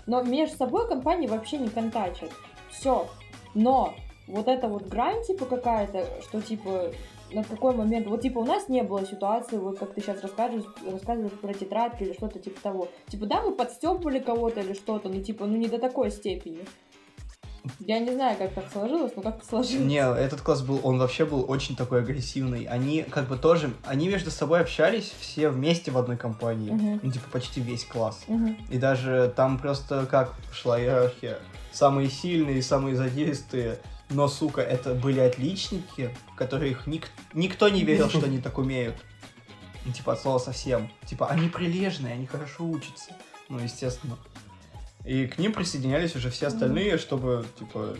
но 0.06 0.22
между 0.22 0.56
собой 0.56 0.88
компании 0.88 1.26
вообще 1.26 1.58
не 1.58 1.68
контачат, 1.68 2.30
все, 2.70 3.06
но 3.52 3.92
вот 4.26 4.48
эта 4.48 4.68
вот 4.68 4.86
грань, 4.86 5.22
типа 5.24 5.44
какая-то, 5.44 6.06
что 6.22 6.40
типа 6.40 6.92
на 7.30 7.44
какой 7.44 7.74
момент, 7.74 8.06
вот 8.06 8.22
типа 8.22 8.38
у 8.38 8.44
нас 8.44 8.68
не 8.68 8.82
было 8.82 9.04
ситуации, 9.04 9.58
вот 9.58 9.78
как 9.78 9.92
ты 9.92 10.00
сейчас 10.00 10.22
рассказываешь, 10.22 10.64
рассказываешь 10.90 11.38
про 11.38 11.52
тетрадки 11.52 12.04
или 12.04 12.12
что-то 12.14 12.38
типа 12.38 12.60
того, 12.62 12.88
типа 13.08 13.26
да, 13.26 13.42
мы 13.42 13.52
подстебывали 13.52 14.18
кого-то 14.18 14.60
или 14.60 14.72
что-то, 14.72 15.08
ну 15.08 15.20
типа, 15.20 15.44
ну 15.46 15.56
не 15.56 15.66
до 15.66 15.78
такой 15.78 16.10
степени. 16.10 16.60
Я 17.80 17.98
не 17.98 18.12
знаю, 18.12 18.36
как 18.36 18.52
так 18.52 18.64
сложилось, 18.72 19.12
но 19.16 19.22
как-то 19.22 19.46
сложилось. 19.46 19.84
Не, 19.84 19.98
этот 20.00 20.40
класс 20.42 20.62
был, 20.62 20.80
он 20.82 20.98
вообще 20.98 21.24
был 21.24 21.44
очень 21.48 21.76
такой 21.76 22.00
агрессивный. 22.00 22.64
Они 22.64 23.02
как 23.02 23.28
бы 23.28 23.36
тоже, 23.36 23.72
они 23.84 24.08
между 24.08 24.30
собой 24.30 24.60
общались 24.60 25.12
все 25.20 25.48
вместе 25.48 25.90
в 25.90 25.98
одной 25.98 26.16
компании. 26.16 26.70
Мгм. 26.72 27.00
Ну, 27.02 27.10
типа, 27.10 27.24
почти 27.30 27.60
весь 27.60 27.84
класс. 27.84 28.22
Мгм. 28.28 28.56
И 28.70 28.78
даже 28.78 29.32
там 29.34 29.58
просто 29.58 30.06
как 30.06 30.34
шла 30.52 30.78
иерархия. 30.78 31.38
Самые 31.72 32.08
сильные, 32.10 32.62
самые 32.62 32.96
задиристые, 32.96 33.78
но, 34.10 34.28
сука, 34.28 34.60
это 34.60 34.94
были 34.94 35.20
отличники, 35.20 36.14
которых 36.36 36.86
ник- 36.86 37.10
никто 37.32 37.68
не 37.68 37.82
верил, 37.82 38.08
что 38.10 38.26
они 38.26 38.38
так 38.40 38.58
умеют. 38.58 38.96
Ну, 39.86 39.92
типа, 39.92 40.12
от 40.12 40.20
слова 40.20 40.38
совсем. 40.38 40.90
Типа, 41.06 41.28
они 41.28 41.48
прилежные, 41.48 42.14
они 42.14 42.26
хорошо 42.26 42.64
учатся. 42.64 43.12
Ну, 43.48 43.58
естественно. 43.58 44.16
И 45.04 45.26
к 45.26 45.38
ним 45.38 45.52
присоединялись 45.52 46.16
уже 46.16 46.30
все 46.30 46.46
остальные, 46.46 46.96
чтобы, 46.98 47.44
типа, 47.58 47.96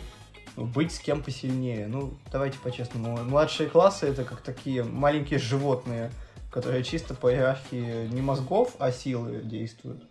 ну, 0.55 0.65
быть 0.65 0.91
с 0.91 0.99
кем 0.99 1.21
посильнее. 1.21 1.87
Ну, 1.87 2.13
давайте 2.31 2.57
по-честному. 2.59 3.17
Младшие 3.23 3.69
классы 3.69 4.07
это 4.07 4.23
как 4.23 4.41
такие 4.41 4.83
маленькие 4.83 5.39
животные, 5.39 6.11
которые 6.51 6.83
чисто 6.83 7.13
по 7.13 7.31
иерархии 7.31 8.07
не 8.07 8.21
мозгов, 8.21 8.75
а 8.79 8.91
силы 8.91 9.41
действуют. 9.43 10.03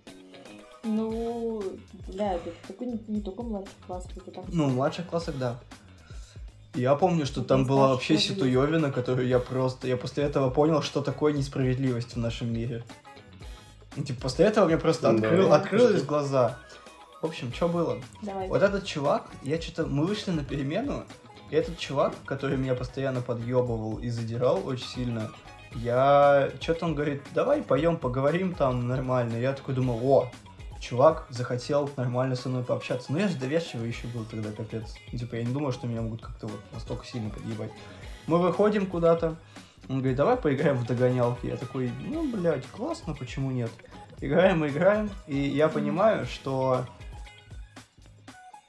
Ну, 0.84 1.62
бля, 2.08 2.34
это 2.34 2.50
такой 2.68 2.86
не, 2.88 3.00
не 3.08 3.20
только 3.22 3.42
младший 3.42 3.74
класс, 3.86 4.06
это 4.14 4.30
так. 4.30 4.44
Ну, 4.48 4.68
в 4.68 4.74
младших 4.74 5.06
классах, 5.06 5.36
да. 5.38 5.58
Я 6.74 6.94
помню, 6.94 7.24
что 7.24 7.40
Это 7.40 7.50
там 7.50 7.64
была 7.64 7.88
вообще 7.88 8.18
ситуевина, 8.18 8.90
которую 8.92 9.26
я 9.28 9.38
просто... 9.38 9.86
Я 9.88 9.96
после 9.96 10.24
этого 10.24 10.50
понял, 10.50 10.82
что 10.82 11.00
такое 11.02 11.32
несправедливость 11.32 12.14
в 12.14 12.18
нашем 12.18 12.52
мире. 12.52 12.84
И, 13.96 14.02
типа, 14.02 14.22
после 14.22 14.46
этого 14.46 14.66
мне 14.66 14.76
просто 14.76 15.10
Да. 15.12 15.16
открыл, 15.16 15.52
открылись 15.52 16.02
глаза. 16.02 16.58
В 17.24 17.26
общем, 17.28 17.50
что 17.54 17.68
было? 17.68 17.96
Давай. 18.20 18.48
Вот 18.48 18.60
этот 18.60 18.84
чувак, 18.84 19.30
я 19.42 19.58
что-то, 19.58 19.86
мы 19.86 20.04
вышли 20.04 20.30
на 20.30 20.44
перемену, 20.44 21.04
и 21.48 21.56
этот 21.56 21.78
чувак, 21.78 22.12
который 22.26 22.58
меня 22.58 22.74
постоянно 22.74 23.22
подъебывал 23.22 23.96
и 23.96 24.10
задирал 24.10 24.60
очень 24.66 24.84
сильно, 24.84 25.30
я, 25.74 26.50
что-то 26.60 26.84
он 26.84 26.94
говорит, 26.94 27.22
давай 27.34 27.62
поем, 27.62 27.96
поговорим 27.96 28.52
там 28.52 28.86
нормально. 28.86 29.38
Я 29.38 29.54
такой 29.54 29.74
думал, 29.74 30.00
о, 30.06 30.30
чувак 30.80 31.26
захотел 31.30 31.88
нормально 31.96 32.36
со 32.36 32.50
мной 32.50 32.62
пообщаться. 32.62 33.10
Ну 33.10 33.16
я 33.16 33.28
же 33.28 33.38
доверчивый 33.38 33.88
еще 33.88 34.06
был 34.08 34.26
тогда, 34.26 34.52
капец. 34.52 34.94
Ну, 35.10 35.18
Типа, 35.18 35.36
я 35.36 35.44
не 35.44 35.52
думал, 35.54 35.72
что 35.72 35.86
меня 35.86 36.02
могут 36.02 36.20
как-то 36.20 36.46
вот 36.46 36.60
настолько 36.74 37.06
сильно 37.06 37.30
подъебать. 37.30 37.70
Мы 38.26 38.36
выходим 38.36 38.84
куда-то, 38.84 39.36
он 39.88 40.00
говорит, 40.00 40.18
давай 40.18 40.36
поиграем 40.36 40.76
в 40.76 40.86
догонялки. 40.86 41.46
Я 41.46 41.56
такой, 41.56 41.90
ну, 42.06 42.30
блядь, 42.30 42.66
классно, 42.66 43.14
почему 43.14 43.50
нет? 43.50 43.70
Играем, 44.20 44.66
играем, 44.66 45.08
и 45.26 45.38
я 45.38 45.68
понимаю, 45.68 46.26
что 46.26 46.86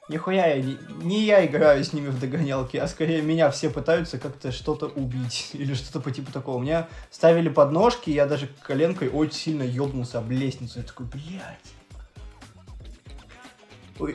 Нихуя 0.08 0.46
я 0.46 0.62
не, 0.62 0.78
не 1.02 1.24
я 1.24 1.44
играю 1.44 1.82
с 1.82 1.92
ними 1.92 2.08
в 2.08 2.20
догонялки, 2.20 2.76
а 2.76 2.86
скорее 2.86 3.22
меня 3.22 3.50
все 3.50 3.70
пытаются 3.70 4.18
как-то 4.18 4.52
что-то 4.52 4.86
убить 4.86 5.50
или 5.52 5.74
что-то 5.74 6.00
по 6.00 6.10
типу 6.12 6.32
такого. 6.32 6.62
Меня 6.62 6.88
ставили 7.10 7.48
подножки, 7.48 8.10
я 8.10 8.26
даже 8.26 8.48
коленкой 8.62 9.08
очень 9.08 9.34
сильно 9.34 9.62
ёбнулся 9.62 10.18
об 10.18 10.30
лестницу. 10.30 10.78
Я 10.78 10.84
такой, 10.84 11.06
блядь. 11.06 11.74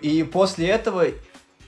И 0.02 0.24
после 0.24 0.68
этого 0.68 1.08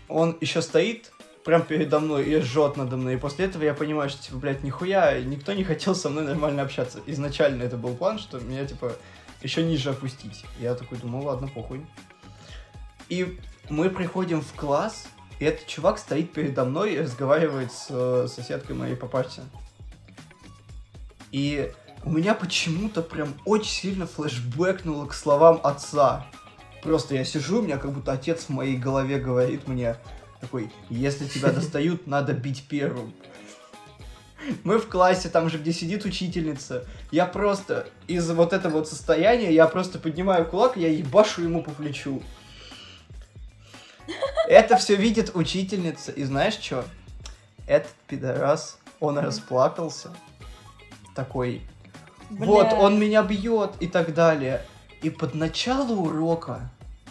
он 0.08 0.38
еще 0.40 0.62
стоит 0.62 1.12
прям 1.44 1.64
передо 1.64 2.00
мной 2.00 2.24
и 2.24 2.40
жжет 2.40 2.78
надо 2.78 2.96
мной. 2.96 3.16
И 3.16 3.18
после 3.18 3.46
этого 3.46 3.64
я 3.64 3.74
понимаю, 3.74 4.10
что, 4.10 4.24
типа, 4.24 4.38
блядь, 4.38 4.64
нихуя, 4.64 5.20
никто 5.22 5.54
не 5.54 5.64
хотел 5.64 5.96
со 5.96 6.10
мной 6.10 6.24
нормально 6.24 6.62
общаться. 6.62 7.00
Изначально 7.06 7.64
это 7.64 7.76
был 7.76 7.96
план, 7.96 8.20
что 8.20 8.40
меня, 8.40 8.66
типа, 8.66 8.96
еще 9.42 9.64
ниже 9.64 9.90
опустить. 9.90 10.46
Я 10.60 10.76
такой 10.76 10.98
думаю, 10.98 11.26
ладно, 11.26 11.50
похуй. 11.50 11.86
И 13.10 13.38
мы 13.70 13.90
приходим 13.90 14.42
в 14.42 14.54
класс, 14.54 15.08
и 15.40 15.46
этот 15.46 15.68
чувак 15.68 15.98
стоит 15.98 16.32
передо 16.32 16.66
мной 16.66 16.94
и 16.94 17.00
разговаривает 17.00 17.72
с 17.72 17.88
э, 17.90 18.28
соседкой 18.28 18.76
моей 18.76 18.96
по 18.96 19.08
парте. 19.08 19.42
И 21.32 21.72
у 22.04 22.12
меня 22.12 22.34
почему-то 22.34 23.02
прям 23.02 23.34
очень 23.46 23.72
сильно 23.72 24.08
флешбэкнуло 24.08 25.06
к 25.08 25.14
словам 25.14 25.60
отца. 25.64 26.28
Просто 26.84 27.16
я 27.16 27.24
сижу, 27.24 27.60
у 27.60 27.62
меня 27.62 27.78
как 27.78 27.92
будто 27.92 28.12
отец 28.12 28.46
в 28.46 28.50
моей 28.50 28.78
голове 28.78 29.18
говорит 29.20 29.68
мне 29.68 29.98
такой, 30.42 30.72
если 30.90 31.26
тебя 31.26 31.52
достают, 31.54 32.06
надо 32.08 32.34
бить 32.34 32.66
первым. 32.68 33.14
Мы 34.66 34.78
в 34.78 34.90
классе, 34.90 35.30
там 35.30 35.50
же, 35.50 35.58
где 35.58 35.72
сидит 35.72 36.04
учительница. 36.04 36.86
Я 37.12 37.26
просто 37.26 37.88
из 38.08 38.30
вот 38.30 38.52
этого 38.52 38.74
вот 38.74 38.90
состояния, 38.90 39.54
я 39.54 39.68
просто 39.68 40.00
поднимаю 40.00 40.46
кулак, 40.46 40.76
я 40.76 40.90
ебашу 40.90 41.44
ему 41.44 41.64
по 41.64 41.72
плечу. 41.72 42.22
Это 44.48 44.78
все 44.78 44.96
видит 44.96 45.32
учительница. 45.36 46.12
И 46.12 46.24
знаешь 46.24 46.56
что? 46.56 46.86
Этот 47.68 47.92
пидорас, 48.08 48.78
он 49.00 49.18
расплакался. 49.18 50.12
Такой, 51.16 51.62
вот, 52.30 52.74
он 52.74 53.00
меня 53.00 53.24
бьет 53.24 53.76
и 53.80 53.88
так 53.88 54.14
далее. 54.14 54.66
И 55.02 55.10
под 55.10 55.36
начало 55.36 55.94
урока 55.94 56.70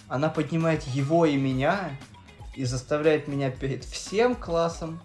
она 0.09 0.29
поднимает 0.29 0.83
его 0.85 1.25
и 1.27 1.37
меня 1.37 1.91
и 2.55 2.65
заставляет 2.65 3.29
меня 3.29 3.51
перед 3.51 3.85
всем 3.85 4.35
классом 4.35 5.01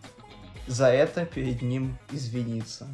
за 0.67 0.87
это 0.87 1.25
перед 1.25 1.61
ним 1.61 1.97
извиниться. 2.11 2.87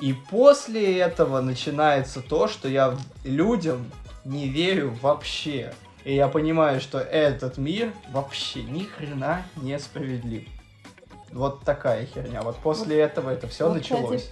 И 0.00 0.14
после 0.14 0.98
этого 0.98 1.40
начинается 1.40 2.20
то, 2.20 2.48
что 2.48 2.68
я 2.68 2.96
людям 3.24 3.90
не 4.24 4.48
верю 4.48 4.96
вообще. 5.00 5.74
И 6.04 6.14
я 6.14 6.28
понимаю, 6.28 6.80
что 6.80 6.98
этот 6.98 7.58
мир 7.58 7.92
вообще 8.10 8.62
ни 8.62 8.82
хрена 8.84 9.44
не 9.56 9.78
справедлив. 9.78 10.48
Вот 11.30 11.64
такая 11.64 12.06
херня. 12.06 12.42
Вот 12.42 12.56
после 12.56 12.98
этого 13.00 13.30
это 13.30 13.46
все 13.48 13.68
вот, 13.68 13.80
кстати, 13.82 14.00
началось. 14.00 14.30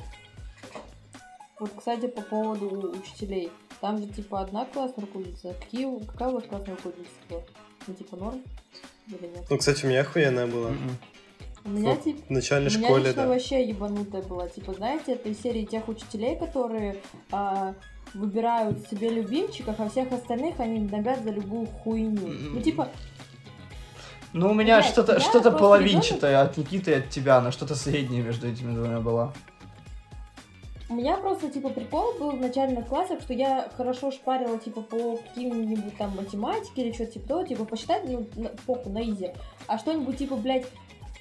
Вот, 1.59 1.71
кстати, 1.77 2.07
по 2.09 2.23
поводу 2.23 2.91
учителей. 2.99 3.51
Там 3.81 3.99
же, 3.99 4.07
типа, 4.09 4.41
одна 4.41 4.65
классная 4.67 5.03
руководительница. 5.07 5.55
Какие, 5.59 5.87
у- 5.87 6.01
какая 6.01 6.29
у 6.29 6.33
вас 6.35 6.45
классная 6.45 6.75
руководительница 6.77 7.21
была? 7.29 7.43
Ну, 7.87 7.95
типа, 7.95 8.17
норм? 8.17 8.43
Или 9.09 9.27
нет? 9.29 9.47
Ну, 9.49 9.59
кстати, 9.59 9.85
у 9.85 9.89
меня 9.89 10.01
охуенная 10.03 10.47
была. 10.47 10.71
Мгм. 10.71 10.91
У 11.65 11.69
меня, 11.71 11.91
Вот 11.91 12.05
типа, 12.05 12.23
В 12.27 12.31
начальной 12.31 12.71
У 12.75 12.79
меня 12.79 12.89
школе, 12.89 13.05
лично 13.05 13.23
да. 13.23 13.29
вообще 13.29 13.65
ебанутая 13.69 14.23
была. 14.23 14.49
Типа, 14.49 14.73
знаете, 14.75 15.13
это 15.13 15.29
из 15.29 15.41
серии 15.41 15.65
тех 15.65 15.89
учителей, 15.89 16.37
которые 16.37 16.97
а, 17.31 17.75
выбирают 18.15 18.89
себе 18.89 19.11
любимчиков, 19.11 19.77
а 19.79 19.89
всех 19.89 20.13
остальных 20.13 20.59
они 20.61 20.81
набят 20.81 21.23
за 21.23 21.31
любую 21.31 21.67
хуйню. 21.67 22.27
М-м. 22.27 22.55
Ну, 22.55 22.61
типа, 22.61 22.89
Ну, 24.33 24.51
у 24.51 24.55
меня 24.55 24.83
что-то 24.83 25.21
что-то 25.21 25.51
половинчатое 25.51 26.41
от 26.41 26.57
Никиты 26.57 26.91
и 26.93 26.95
от 26.95 27.09
тебя, 27.11 27.37
она 27.39 27.51
что-то 27.53 27.75
среднее 27.75 28.23
между 28.23 28.49
этими 28.49 28.75
двумя 28.75 29.01
была. 29.01 29.33
у 30.89 30.95
меня 30.95 31.17
просто, 31.19 31.49
типа, 31.49 31.69
прикол 31.71 32.15
был 32.19 32.31
в 32.33 32.41
начальных 32.41 32.89
классах, 32.89 33.21
что 33.21 33.33
я 33.33 33.69
хорошо 33.77 34.11
шпарила, 34.11 34.59
типа, 34.59 34.83
по 34.83 35.17
каким-нибудь 35.17 35.97
там 35.97 36.17
математике 36.17 36.83
или 36.83 36.93
что-то 36.93 37.13
типа 37.13 37.29
того, 37.29 37.45
типа, 37.45 37.65
посчитать, 37.65 38.03
ну, 38.05 38.27
на, 38.35 38.49
похуй, 38.67 38.93
на 38.93 39.03
изи. 39.03 39.31
А 39.69 39.79
что-нибудь, 39.79 40.19
типа, 40.19 40.35
блядь, 40.35 40.67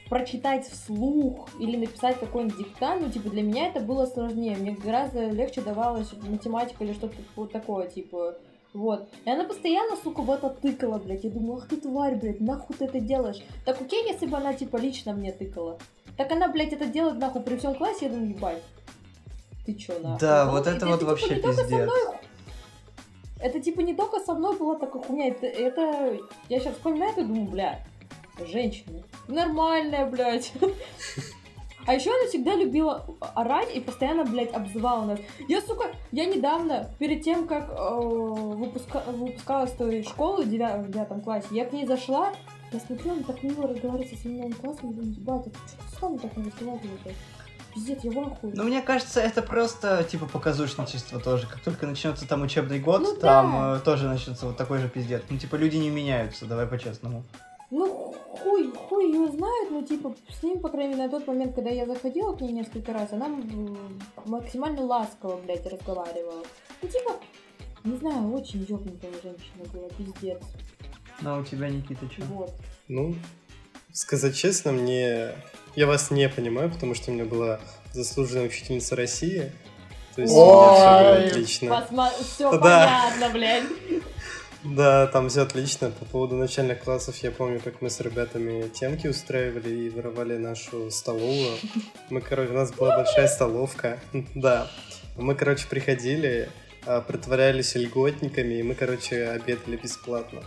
прочитать 0.09 0.67
вслух 0.67 1.49
или 1.59 1.77
написать 1.77 2.19
какой-нибудь 2.19 2.57
диктант, 2.57 3.01
ну, 3.01 3.11
типа, 3.11 3.29
для 3.29 3.43
меня 3.43 3.67
это 3.67 3.79
было 3.79 4.05
сложнее. 4.05 4.57
Мне 4.57 4.71
гораздо 4.71 5.29
легче 5.29 5.61
давалась 5.61 6.11
математика 6.27 6.83
или 6.83 6.93
что-то 6.93 7.15
вот 7.35 7.51
такое, 7.51 7.87
типа, 7.87 8.35
вот. 8.73 9.07
И 9.25 9.29
она 9.29 9.45
постоянно, 9.45 9.95
сука, 10.03 10.21
в 10.21 10.31
это 10.31 10.49
тыкала, 10.49 10.97
блядь. 10.97 11.23
Я 11.23 11.29
думаю, 11.29 11.59
ах 11.59 11.67
ты 11.67 11.77
тварь, 11.77 12.15
блядь, 12.15 12.41
нахуй 12.41 12.75
ты 12.75 12.85
это 12.85 12.99
делаешь? 12.99 13.41
Так 13.65 13.81
окей, 13.81 14.07
если 14.07 14.25
бы 14.25 14.37
она, 14.37 14.53
типа, 14.53 14.77
лично 14.77 15.13
мне 15.13 15.31
тыкала. 15.31 15.79
Так 16.17 16.31
она, 16.31 16.47
блядь, 16.49 16.73
это 16.73 16.85
делает, 16.85 17.19
нахуй, 17.19 17.41
при 17.41 17.57
всем 17.57 17.75
классе, 17.75 18.05
я 18.05 18.11
думаю, 18.11 18.29
ебать. 18.29 18.63
Ты 19.65 19.73
чё, 19.75 19.99
нахуй? 19.99 20.19
Да, 20.19 20.45
Ну, 20.45 20.51
вот 20.51 20.67
это 20.67 20.87
вот 20.87 20.99
типа, 20.99 21.11
вообще 21.11 21.35
пиздец. 21.35 21.69
мной 21.69 22.19
это 23.39 23.59
типа 23.61 23.79
не 23.81 23.93
только 23.93 24.19
со 24.19 24.33
мной 24.33 24.57
была 24.57 24.75
такая 24.75 25.01
хуйня, 25.01 25.29
это, 25.29 25.45
это... 25.45 26.17
я 26.49 26.59
сейчас 26.59 26.73
вспоминаю 26.73 27.13
и 27.17 27.23
думаю, 27.23 27.45
бля, 27.45 27.79
женщина, 28.47 29.03
нормальная, 29.27 30.05
блядь. 30.05 30.51
А 31.85 31.95
еще 31.95 32.11
она 32.11 32.27
всегда 32.29 32.53
любила 32.55 33.05
орать 33.33 33.75
и 33.75 33.79
постоянно, 33.79 34.23
блядь, 34.23 34.53
обзывала 34.53 35.05
нас. 35.05 35.19
Я, 35.47 35.59
сука, 35.61 35.87
я 36.11 36.25
недавно, 36.25 36.89
перед 36.99 37.23
тем, 37.23 37.47
как 37.47 37.69
э, 37.69 37.73
выпуска- 37.75 39.09
выпускалась 39.11 39.71
той 39.71 40.03
школы 40.03 40.43
в 40.43 40.49
девя- 40.49 40.83
в 40.83 40.91
девятом 40.91 41.21
классе, 41.21 41.47
я 41.51 41.65
к 41.65 41.73
ней 41.73 41.87
зашла, 41.87 42.33
я 42.71 42.79
смотрю, 42.79 43.13
она 43.13 43.23
так 43.23 43.41
мило 43.41 43.67
разговаривает 43.67 44.11
со 44.13 44.21
своим 44.21 44.37
новым 44.37 44.53
классом, 44.53 44.91
и 44.91 44.93
думаю, 44.93 45.13
ебать, 45.15 45.47
это 45.47 45.57
что 45.67 45.97
с 45.97 46.01
вами 46.01 46.17
так 46.17 46.37
не 46.37 46.43
разговаривает? 46.43 46.99
Пиздец, 47.73 47.99
я 48.03 48.11
в 48.11 48.19
ахуе. 48.19 48.53
Ну, 48.55 48.63
мне 48.65 48.81
кажется, 48.81 49.19
это 49.21 49.41
просто, 49.41 50.03
типа, 50.03 50.25
показушничество 50.27 51.19
тоже. 51.19 51.47
Как 51.47 51.59
только 51.61 51.87
начнется 51.87 52.27
там 52.27 52.41
учебный 52.43 52.79
год, 52.79 53.01
Ну 53.01 53.15
там 53.15 53.51
да. 53.51 53.77
э, 53.77 53.79
тоже 53.79 54.07
начнется 54.07 54.45
вот 54.47 54.57
такой 54.57 54.79
же 54.79 54.89
пиздец. 54.89 55.23
Ну, 55.29 55.37
типа, 55.37 55.55
люди 55.55 55.77
не 55.77 55.89
меняются, 55.89 56.45
давай 56.45 56.67
по-честному. 56.67 57.23
Ну, 57.71 58.15
хуй, 58.29 58.71
хуй 58.71 59.11
ее 59.11 59.27
знает, 59.27 59.69
но 59.69 59.83
типа 59.83 60.15
с 60.29 60.41
ним, 60.41 60.59
по 60.59 60.69
крайней 60.69 60.95
мере, 60.95 61.05
на 61.05 61.09
тот 61.09 61.27
момент, 61.27 61.53
когда 61.53 61.69
я 61.69 61.85
заходила 61.85 62.35
к 62.35 62.41
ней 62.41 62.51
несколько 62.51 62.93
раз, 62.93 63.13
она 63.13 63.29
максимально 64.25 64.81
ласково, 64.81 65.37
блядь, 65.37 65.65
разговаривала. 65.67 66.43
Ну, 66.81 66.87
типа, 66.87 67.11
не 67.83 67.95
знаю, 67.97 68.33
очень 68.33 68.65
ёбнутая 68.67 69.11
женщина 69.21 69.65
была, 69.71 69.87
пиздец. 69.89 70.41
Ну, 71.21 71.35
а 71.35 71.39
у 71.39 71.43
тебя, 71.43 71.69
Никита, 71.69 72.09
что? 72.11 72.23
Вот. 72.25 72.51
Ну, 72.87 73.15
сказать 73.93 74.35
честно, 74.35 74.71
мне... 74.71 75.33
Я 75.75 75.85
вас 75.85 76.09
не 76.09 76.27
понимаю, 76.27 76.71
потому 76.71 76.95
что 76.95 77.11
у 77.11 77.13
меня 77.13 77.25
была 77.25 77.59
заслуженная 77.93 78.47
учительница 78.47 78.95
России. 78.95 79.51
То 80.15 80.21
есть 80.23 80.33
у 80.33 80.37
меня 80.37 80.73
все 80.73 81.03
было 81.03 81.11
Ой. 81.11 81.27
отлично. 81.27 81.87
все 82.23 82.51
Да. 82.51 82.57
понятно, 82.59 83.29
блядь. 83.33 83.63
Да, 84.63 85.07
там 85.07 85.29
все 85.29 85.41
отлично. 85.41 85.89
По 85.91 86.05
поводу 86.05 86.35
начальных 86.35 86.83
классов 86.83 87.15
я 87.23 87.31
помню, 87.31 87.61
как 87.63 87.81
мы 87.81 87.89
с 87.89 87.99
ребятами 88.01 88.67
темки 88.67 89.07
устраивали 89.07 89.69
и 89.69 89.89
воровали 89.89 90.37
нашу 90.37 90.91
столовую. 90.91 91.55
Мы, 92.09 92.21
короче, 92.21 92.51
у 92.51 92.55
нас 92.55 92.71
была 92.71 92.97
большая 92.97 93.27
столовка. 93.27 93.99
Да. 94.35 94.69
Мы, 95.15 95.35
короче, 95.35 95.67
приходили, 95.67 96.49
а, 96.85 97.01
притворялись 97.01 97.75
льготниками, 97.75 98.55
и 98.55 98.63
мы, 98.63 98.75
короче, 98.75 99.27
обедали 99.29 99.75
бесплатно. 99.75 100.41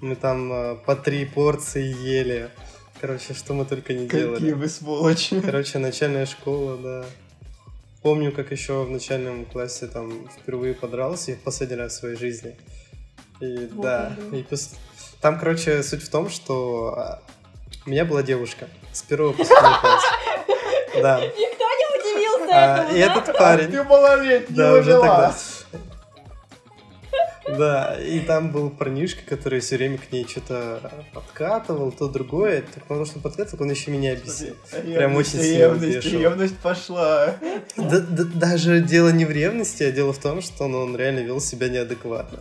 Мы 0.00 0.14
там 0.16 0.52
а, 0.52 0.74
по 0.76 0.96
три 0.96 1.24
порции 1.24 1.84
ели. 1.84 2.50
Короче, 3.00 3.34
что 3.34 3.54
мы 3.54 3.64
только 3.64 3.92
не 3.92 4.06
делали. 4.06 4.34
Какие 4.34 4.52
вы 4.52 4.68
сволочи. 4.68 5.40
Короче, 5.40 5.78
начальная 5.78 6.26
школа, 6.26 6.76
да. 6.76 7.04
Помню, 8.02 8.32
как 8.32 8.52
еще 8.52 8.84
в 8.84 8.90
начальном 8.90 9.46
классе 9.46 9.86
там 9.86 10.28
впервые 10.28 10.74
подрался 10.74 11.32
и 11.32 11.34
в 11.34 11.40
последний 11.40 11.76
раз 11.76 11.92
в 11.94 11.96
своей 12.00 12.16
жизни. 12.16 12.54
И 13.40 13.68
Вот 13.72 13.82
да, 13.84 14.12
и 14.32 14.42
пос- 14.42 14.74
там, 15.20 15.38
короче, 15.38 15.82
суть 15.82 16.02
в 16.02 16.10
том, 16.10 16.30
что 16.30 16.94
а, 16.96 17.22
у 17.86 17.90
меня 17.90 18.04
была 18.04 18.22
девушка 18.22 18.68
с 18.92 19.02
первого 19.02 19.32
класс. 19.32 19.48
Да. 21.02 21.20
Никто 21.20 21.64
не 21.64 21.98
удивился 21.98 22.54
А, 22.54 22.84
этому, 22.84 22.96
И 22.96 23.00
да? 23.00 23.06
этот 23.20 23.36
парень, 23.36 23.70
Ты 23.72 23.82
малолетний, 23.82 24.56
да, 24.56 24.74
уже 24.74 24.92
тогда. 24.92 25.34
Да, 27.58 27.96
и 28.00 28.20
там 28.20 28.50
был 28.52 28.70
парнишка, 28.70 29.20
который 29.28 29.60
все 29.60 29.76
время 29.76 29.98
к 29.98 30.10
ней 30.10 30.26
что-то 30.26 30.90
подкатывал, 31.12 31.92
то 31.92 32.08
другое. 32.08 32.62
Так 32.62 32.84
потому 32.84 33.04
что 33.04 33.16
он 33.18 33.22
подкатывал, 33.22 33.64
он 33.64 33.70
еще 33.70 33.90
меня 33.90 34.16
бесил. 34.16 34.54
Прям 34.70 35.14
очень 35.16 35.40
сильно 35.42 35.58
ревность, 35.58 35.96
бешил. 35.96 36.20
ревность 36.20 36.58
пошла. 36.58 37.34
Да- 37.76 38.00
да- 38.00 38.24
даже 38.34 38.80
дело 38.80 39.10
не 39.10 39.24
в 39.26 39.30
ревности, 39.30 39.82
а 39.82 39.90
дело 39.92 40.12
в 40.14 40.18
том, 40.18 40.40
что 40.40 40.64
он, 40.64 40.74
он 40.74 40.96
реально 40.96 41.20
вел 41.20 41.38
себя 41.40 41.68
неадекватно. 41.68 42.38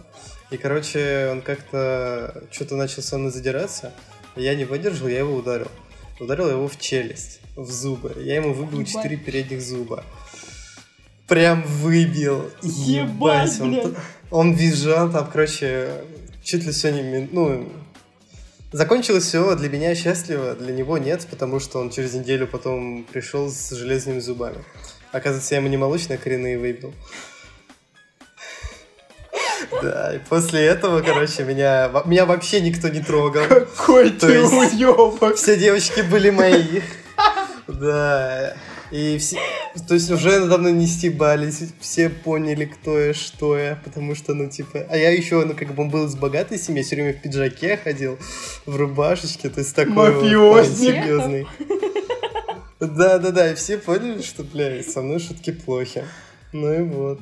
И, 0.54 0.58
короче, 0.58 1.30
он 1.32 1.42
как-то 1.42 2.44
что-то 2.52 2.76
начал 2.76 3.02
со 3.02 3.18
мной 3.18 3.32
задираться. 3.32 3.92
Я 4.36 4.54
не 4.54 4.66
выдержал, 4.66 5.08
я 5.08 5.18
его 5.18 5.34
ударил. 5.34 5.72
Ударил 6.20 6.48
его 6.48 6.68
в 6.68 6.80
челюсть, 6.80 7.40
в 7.56 7.72
зубы. 7.72 8.14
Я 8.20 8.36
ему 8.36 8.54
выбил 8.54 8.86
четыре 8.86 9.18
передних 9.18 9.64
зуба. 9.64 10.04
Прям 11.28 11.64
выбил. 11.64 12.52
Ебать, 12.62 13.58
Ебать, 13.58 13.62
он, 13.62 13.96
он 14.30 14.54
визжал 14.54 15.12
там, 15.12 15.28
короче, 15.32 15.90
чуть 16.44 16.66
ли 16.66 16.72
все 16.72 16.92
не... 16.92 17.28
Ну, 17.32 17.74
закончилось 18.72 19.24
все 19.24 19.56
для 19.56 19.70
меня 19.70 19.96
счастливо, 19.96 20.54
для 20.54 20.72
него 20.72 21.00
нет, 21.00 21.26
потому 21.32 21.60
что 21.60 21.80
он 21.80 21.90
через 21.90 22.14
неделю 22.14 22.46
потом 22.46 23.08
пришел 23.12 23.50
с 23.50 23.72
железными 23.72 24.20
зубами. 24.20 24.64
Оказывается, 25.12 25.56
я 25.56 25.62
ему 25.62 25.70
не 25.70 25.78
молочные 25.78 26.20
коренные 26.20 26.60
выбил. 26.60 26.94
Да, 29.82 30.16
и 30.16 30.20
после 30.30 30.66
этого, 30.66 31.02
короче, 31.02 31.44
меня, 31.44 31.90
меня 32.06 32.26
вообще 32.26 32.62
никто 32.62 32.90
не 32.90 33.02
трогал. 33.02 33.44
Какой 33.48 34.12
То 34.12 34.28
ты 34.28 34.44
уёбок. 34.44 35.36
Все 35.36 35.58
девочки 35.58 36.02
были 36.02 36.30
мои. 36.30 36.82
Да. 37.68 38.56
И 38.92 39.18
все, 39.18 39.40
то 39.88 39.96
есть 39.96 40.12
уже 40.12 40.40
надо 40.40 40.60
мной 40.60 40.72
не 40.74 40.86
стебались, 40.86 41.64
все 41.80 42.10
поняли, 42.10 42.66
кто 42.66 43.00
я, 43.00 43.16
что 43.16 43.58
я, 43.58 43.76
потому 43.84 44.14
что, 44.14 44.36
ну, 44.36 44.48
типа, 44.48 44.86
а 44.88 44.96
я 44.96 45.10
еще, 45.10 45.44
ну, 45.44 45.56
как 45.56 45.74
бы 45.74 45.86
был 45.86 46.06
из 46.06 46.16
богатой 46.16 46.60
семьи, 46.60 46.84
все 46.84 46.98
время 46.98 47.14
в 47.14 47.22
пиджаке 47.24 47.76
ходил, 47.76 48.20
в 48.68 48.76
рубашечке, 48.76 49.50
то 49.50 49.62
есть 49.62 49.76
такой 49.76 50.12
вот 50.12 50.68
серьезный. 50.68 51.48
Да-да-да, 52.80 53.52
и 53.52 53.56
все 53.56 53.80
поняли, 53.80 54.22
что, 54.22 54.44
блядь, 54.44 54.88
со 54.88 55.02
мной 55.02 55.20
шутки 55.20 55.52
плохи. 55.52 56.04
Ну 56.52 56.72
и 56.72 56.84
вот. 56.84 57.20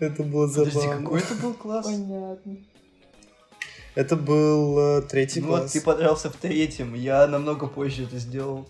Это 0.00 0.22
было 0.22 0.48
Подожди, 0.48 0.70
забавно. 0.78 1.02
какой 1.02 1.20
это 1.20 1.34
был 1.34 1.54
класс? 1.54 1.86
Понятно. 1.86 2.56
Это 3.94 4.16
был 4.16 4.78
э, 4.78 5.02
третий 5.02 5.40
Ну 5.40 5.48
вот 5.48 5.58
класс. 5.60 5.72
ты 5.72 5.80
подрался 5.80 6.30
в 6.30 6.36
третьем, 6.36 6.94
я 6.94 7.26
намного 7.26 7.66
позже 7.66 8.04
это 8.04 8.18
сделал. 8.18 8.66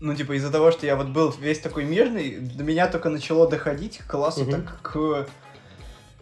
Ну, 0.00 0.14
типа, 0.14 0.32
из-за 0.32 0.50
того, 0.50 0.70
что 0.72 0.86
я 0.86 0.96
вот 0.96 1.08
был 1.08 1.30
весь 1.30 1.58
такой 1.60 1.84
мирный, 1.84 2.38
до 2.38 2.64
меня 2.64 2.88
только 2.88 3.10
начало 3.10 3.48
доходить 3.48 3.98
к 3.98 4.06
классу 4.10 4.44
Мгм. 4.44 4.50
так 4.52 4.80
к, 4.82 5.28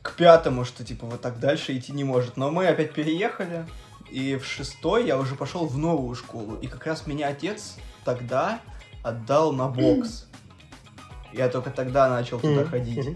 к 0.03 0.17
пятому, 0.17 0.65
что, 0.65 0.85
типа, 0.85 1.07
вот 1.07 1.21
так 1.21 1.39
дальше 1.39 1.77
идти 1.79 1.93
не 1.93 2.03
может. 2.03 2.37
Но 2.37 2.51
мы 2.51 2.67
опять 2.67 2.93
переехали, 2.93 3.67
и 4.11 4.35
в 4.37 4.45
шестой 4.45 5.07
я 5.07 5.17
уже 5.17 5.37
пошел 5.37 5.67
в 5.67 5.79
новую 5.79 6.17
школу. 6.17 6.57
И 6.57 6.67
как 6.67 6.85
раз 6.87 7.07
меня 7.07 7.29
отец 7.29 7.77
тогда 8.05 8.61
отдал 9.05 9.53
на 9.53 9.69
бокс. 9.69 10.27
Я 11.33 11.51
только 11.51 11.71
тогда 11.71 12.09
начал 12.09 12.41
туда 12.41 12.65
ходить. 12.65 13.07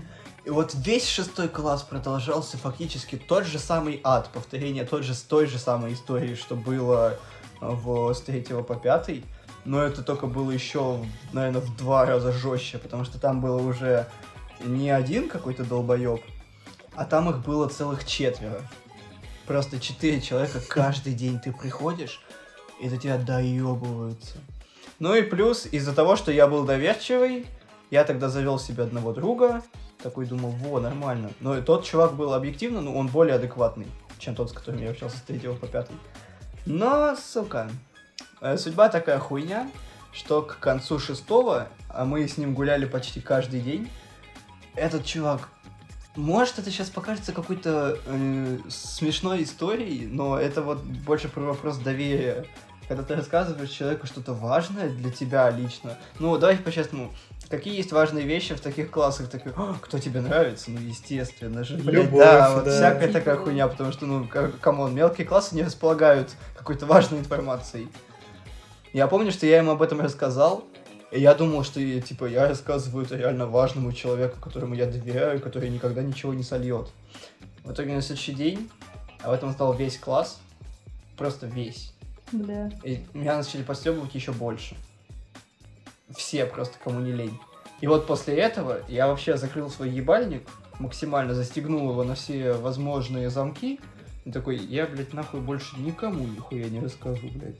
И 0.44 0.50
вот 0.50 0.74
весь 0.74 1.06
шестой 1.06 1.48
класс 1.48 1.82
продолжался 1.82 2.56
фактически 2.58 3.16
тот 3.16 3.44
же 3.46 3.58
самый 3.58 4.00
ад, 4.02 4.28
повторение 4.32 4.84
тот 4.84 5.04
же, 5.04 5.14
той 5.16 5.46
же 5.46 5.58
самой 5.58 5.92
истории, 5.92 6.34
что 6.34 6.56
было 6.56 7.12
э, 7.12 7.16
в, 7.60 8.12
с 8.12 8.20
третьего 8.20 8.62
по 8.62 8.74
пятый. 8.74 9.24
Но 9.64 9.80
это 9.80 10.02
только 10.02 10.26
было 10.26 10.50
еще, 10.50 11.04
наверное, 11.32 11.60
в 11.60 11.76
два 11.76 12.04
раза 12.04 12.32
жестче, 12.32 12.78
потому 12.78 13.04
что 13.04 13.20
там 13.20 13.40
было 13.40 13.62
уже 13.62 14.08
не 14.64 14.90
один 14.90 15.28
какой-то 15.28 15.64
долбоеб, 15.64 16.20
а 16.96 17.04
там 17.04 17.30
их 17.30 17.38
было 17.44 17.68
целых 17.68 18.04
четверо. 18.04 18.60
Просто 19.46 19.78
четыре 19.78 20.20
человека 20.20 20.60
каждый 20.66 21.14
день 21.14 21.38
ты 21.38 21.52
приходишь, 21.52 22.20
и 22.80 22.88
до 22.88 22.96
тебя 22.96 23.16
доебываются. 23.16 24.38
Ну 24.98 25.14
и 25.14 25.22
плюс, 25.22 25.66
из-за 25.66 25.94
того, 25.94 26.16
что 26.16 26.32
я 26.32 26.48
был 26.48 26.64
доверчивый, 26.64 27.46
я 27.92 28.02
тогда 28.02 28.28
завел 28.28 28.58
себе 28.58 28.82
одного 28.82 29.12
друга, 29.12 29.62
такой 30.02 30.26
думал, 30.26 30.50
во, 30.50 30.80
нормально. 30.80 31.30
Но 31.40 31.56
и 31.56 31.62
тот 31.62 31.84
чувак 31.84 32.14
был 32.14 32.34
объективно, 32.34 32.80
ну, 32.80 32.96
он 32.96 33.08
более 33.08 33.36
адекватный, 33.36 33.86
чем 34.18 34.34
тот, 34.34 34.50
с 34.50 34.52
которым 34.52 34.82
я 34.82 34.90
общался 34.90 35.16
с 35.16 35.22
третьего 35.22 35.54
по 35.54 35.66
пятый. 35.66 35.96
Но, 36.66 37.16
сука, 37.16 37.70
э, 38.40 38.56
судьба 38.56 38.88
такая 38.88 39.18
хуйня, 39.18 39.70
что 40.12 40.42
к 40.42 40.58
концу 40.58 40.98
шестого, 40.98 41.68
а 41.88 42.04
мы 42.04 42.26
с 42.26 42.36
ним 42.36 42.54
гуляли 42.54 42.84
почти 42.84 43.20
каждый 43.20 43.60
день, 43.60 43.90
этот 44.74 45.04
чувак, 45.04 45.48
может 46.16 46.58
это 46.58 46.70
сейчас 46.70 46.90
покажется 46.90 47.32
какой-то 47.32 47.98
э, 48.04 48.58
смешной 48.68 49.42
историей, 49.44 50.06
но 50.06 50.38
это 50.38 50.62
вот 50.62 50.82
больше 50.82 51.28
про 51.28 51.40
вопрос 51.40 51.78
доверия. 51.78 52.46
Когда 52.88 53.02
ты 53.02 53.14
рассказываешь 53.14 53.70
человеку 53.70 54.06
что-то 54.06 54.34
важное 54.34 54.90
для 54.90 55.10
тебя 55.10 55.48
лично, 55.50 55.96
ну, 56.18 56.36
давайте 56.36 56.62
по-честному, 56.62 57.12
какие 57.52 57.76
есть 57.76 57.92
важные 57.92 58.24
вещи 58.24 58.54
в 58.54 58.60
таких 58.62 58.90
классах, 58.90 59.28
такой, 59.28 59.52
«А, 59.54 59.76
кто 59.78 59.98
тебе 59.98 60.22
нравится? 60.22 60.70
Ну, 60.70 60.80
естественно 60.80 61.64
же, 61.64 61.76
блядь, 61.76 62.06
Любовь, 62.06 62.24
да, 62.24 62.54
вот 62.54 62.64
да. 62.64 62.70
всякая 62.70 63.12
такая 63.12 63.36
хуйня, 63.36 63.68
потому 63.68 63.92
что, 63.92 64.06
ну, 64.06 64.26
come 64.60 64.80
on, 64.80 64.94
мелкие 64.94 65.26
классы 65.26 65.54
не 65.54 65.62
располагают 65.62 66.30
какой-то 66.56 66.86
важной 66.86 67.18
информацией. 67.18 67.88
Я 68.94 69.06
помню, 69.06 69.30
что 69.30 69.44
я 69.44 69.58
ему 69.58 69.72
об 69.72 69.82
этом 69.82 70.00
рассказал, 70.00 70.64
и 71.10 71.20
я 71.20 71.34
думал, 71.34 71.62
что, 71.62 71.78
типа, 72.00 72.24
я 72.24 72.48
рассказываю 72.48 73.04
это 73.04 73.16
реально 73.16 73.46
важному 73.46 73.92
человеку, 73.92 74.40
которому 74.40 74.74
я 74.74 74.86
доверяю, 74.86 75.38
который 75.38 75.68
никогда 75.68 76.02
ничего 76.02 76.32
не 76.32 76.44
сольет. 76.44 76.88
В 77.64 77.72
итоге 77.72 77.94
на 77.94 78.00
следующий 78.00 78.32
день 78.32 78.70
об 79.20 79.32
этом 79.32 79.52
стал 79.52 79.74
весь 79.74 79.98
класс, 79.98 80.40
просто 81.18 81.46
весь. 81.46 81.92
Бля. 82.32 82.70
И 82.82 83.04
меня 83.12 83.36
начали 83.36 83.62
подстебывать 83.62 84.14
еще 84.14 84.32
больше. 84.32 84.74
Все 86.16 86.46
просто, 86.46 86.78
кому 86.82 87.00
не 87.00 87.12
лень. 87.12 87.38
И 87.80 87.86
вот 87.86 88.06
после 88.06 88.36
этого 88.36 88.80
я 88.88 89.08
вообще 89.08 89.36
закрыл 89.36 89.68
свой 89.68 89.90
ебальник, 89.90 90.48
максимально 90.78 91.34
застегнул 91.34 91.90
его 91.90 92.04
на 92.04 92.14
все 92.14 92.52
возможные 92.52 93.28
замки. 93.30 93.80
И 94.24 94.30
такой, 94.30 94.56
я, 94.56 94.86
блядь, 94.86 95.12
нахуй 95.12 95.40
больше 95.40 95.78
никому 95.80 96.24
нихуя 96.24 96.68
не 96.68 96.80
расскажу, 96.80 97.28
блядь. 97.34 97.56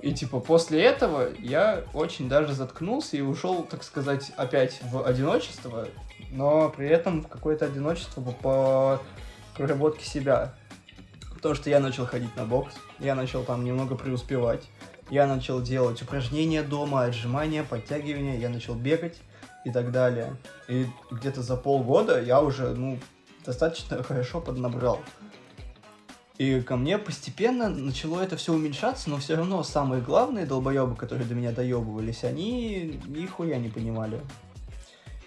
И 0.00 0.12
типа 0.12 0.40
после 0.40 0.82
этого 0.82 1.28
я 1.38 1.84
очень 1.92 2.28
даже 2.28 2.54
заткнулся 2.54 3.16
и 3.16 3.20
ушел, 3.20 3.62
так 3.64 3.82
сказать, 3.82 4.30
опять 4.36 4.80
в 4.82 5.04
одиночество, 5.04 5.88
но 6.30 6.68
при 6.68 6.88
этом 6.88 7.22
в 7.22 7.28
какое-то 7.28 7.64
одиночество 7.66 8.20
по- 8.20 9.00
проработке 9.56 10.04
себя. 10.04 10.54
Потому 11.34 11.54
что 11.54 11.70
я 11.70 11.80
начал 11.80 12.06
ходить 12.06 12.34
на 12.36 12.44
бокс, 12.44 12.74
я 12.98 13.14
начал 13.14 13.42
там 13.42 13.64
немного 13.64 13.94
преуспевать, 13.96 14.62
я 15.10 15.26
начал 15.26 15.62
делать 15.62 16.02
упражнения 16.02 16.62
дома, 16.62 17.04
отжимания, 17.04 17.62
подтягивания, 17.62 18.38
я 18.38 18.48
начал 18.48 18.74
бегать 18.74 19.16
и 19.64 19.70
так 19.70 19.92
далее. 19.92 20.36
И 20.68 20.86
где-то 21.10 21.42
за 21.42 21.56
полгода 21.56 22.20
я 22.20 22.40
уже, 22.40 22.74
ну, 22.74 22.98
достаточно 23.44 24.02
хорошо 24.02 24.40
поднабрал. 24.40 25.00
И 26.38 26.60
ко 26.60 26.76
мне 26.76 26.98
постепенно 26.98 27.70
начало 27.70 28.20
это 28.20 28.36
все 28.36 28.52
уменьшаться, 28.52 29.08
но 29.08 29.16
все 29.16 29.36
равно 29.36 29.62
самые 29.62 30.02
главные 30.02 30.44
долбоебы, 30.44 30.94
которые 30.94 31.26
до 31.26 31.34
меня 31.34 31.50
доебывались, 31.52 32.24
они 32.24 33.00
нихуя 33.06 33.56
не 33.56 33.70
понимали. 33.70 34.20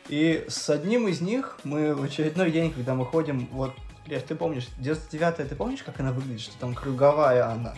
И 0.08 0.46
с 0.48 0.70
одним 0.70 1.08
из 1.08 1.22
них 1.22 1.60
мы 1.64 1.96
в 1.96 2.04
очередной 2.04 2.52
день, 2.52 2.72
когда 2.72 2.94
мы 2.94 3.06
ходим, 3.06 3.48
вот, 3.52 3.74
Лев, 4.06 4.24
ты 4.24 4.36
помнишь, 4.36 4.68
99-я, 4.80 5.32
ты 5.32 5.56
помнишь, 5.56 5.84
как 5.84 6.00
она 6.00 6.12
выглядит, 6.12 6.42
что 6.42 6.58
там 6.60 6.76
круговая 6.76 7.48
она? 7.48 7.76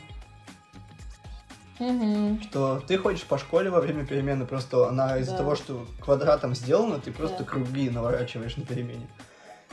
Мгм. 1.82 2.40
Что 2.44 2.80
ты 2.86 2.98
ходишь 3.00 3.24
по 3.24 3.40
школе 3.40 3.72
во 3.72 3.82
время 3.82 4.06
перемены, 4.06 4.46
просто 4.46 4.88
она 4.88 5.18
из-за 5.18 5.32
Да. 5.32 5.38
того, 5.40 5.56
что 5.56 5.88
квадратом 6.00 6.54
сделана, 6.54 7.00
ты 7.00 7.12
просто 7.12 7.40
Да. 7.40 7.44
круги 7.44 7.90
наворачиваешь 7.90 8.56
на 8.56 8.64
перемене. 8.66 9.08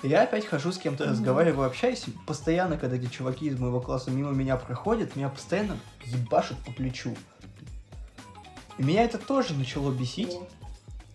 И 0.02 0.08
я 0.08 0.22
опять 0.22 0.46
хожу 0.46 0.72
с 0.72 0.78
кем-то, 0.78 1.04
Мгм. 1.04 1.12
разговариваю, 1.12 1.66
общаюсь, 1.66 2.06
постоянно, 2.26 2.78
когда 2.78 2.96
эти 2.96 3.06
чуваки 3.06 3.48
из 3.48 3.58
моего 3.58 3.80
класса 3.80 4.10
мимо 4.10 4.30
меня 4.30 4.56
проходят, 4.56 5.16
меня 5.16 5.28
постоянно 5.28 5.76
ебашут 6.06 6.56
по 6.64 6.72
плечу. 6.72 7.14
И 8.78 8.82
меня 8.82 9.02
это 9.02 9.18
тоже 9.18 9.52
начало 9.54 9.90
бесить. 9.90 10.38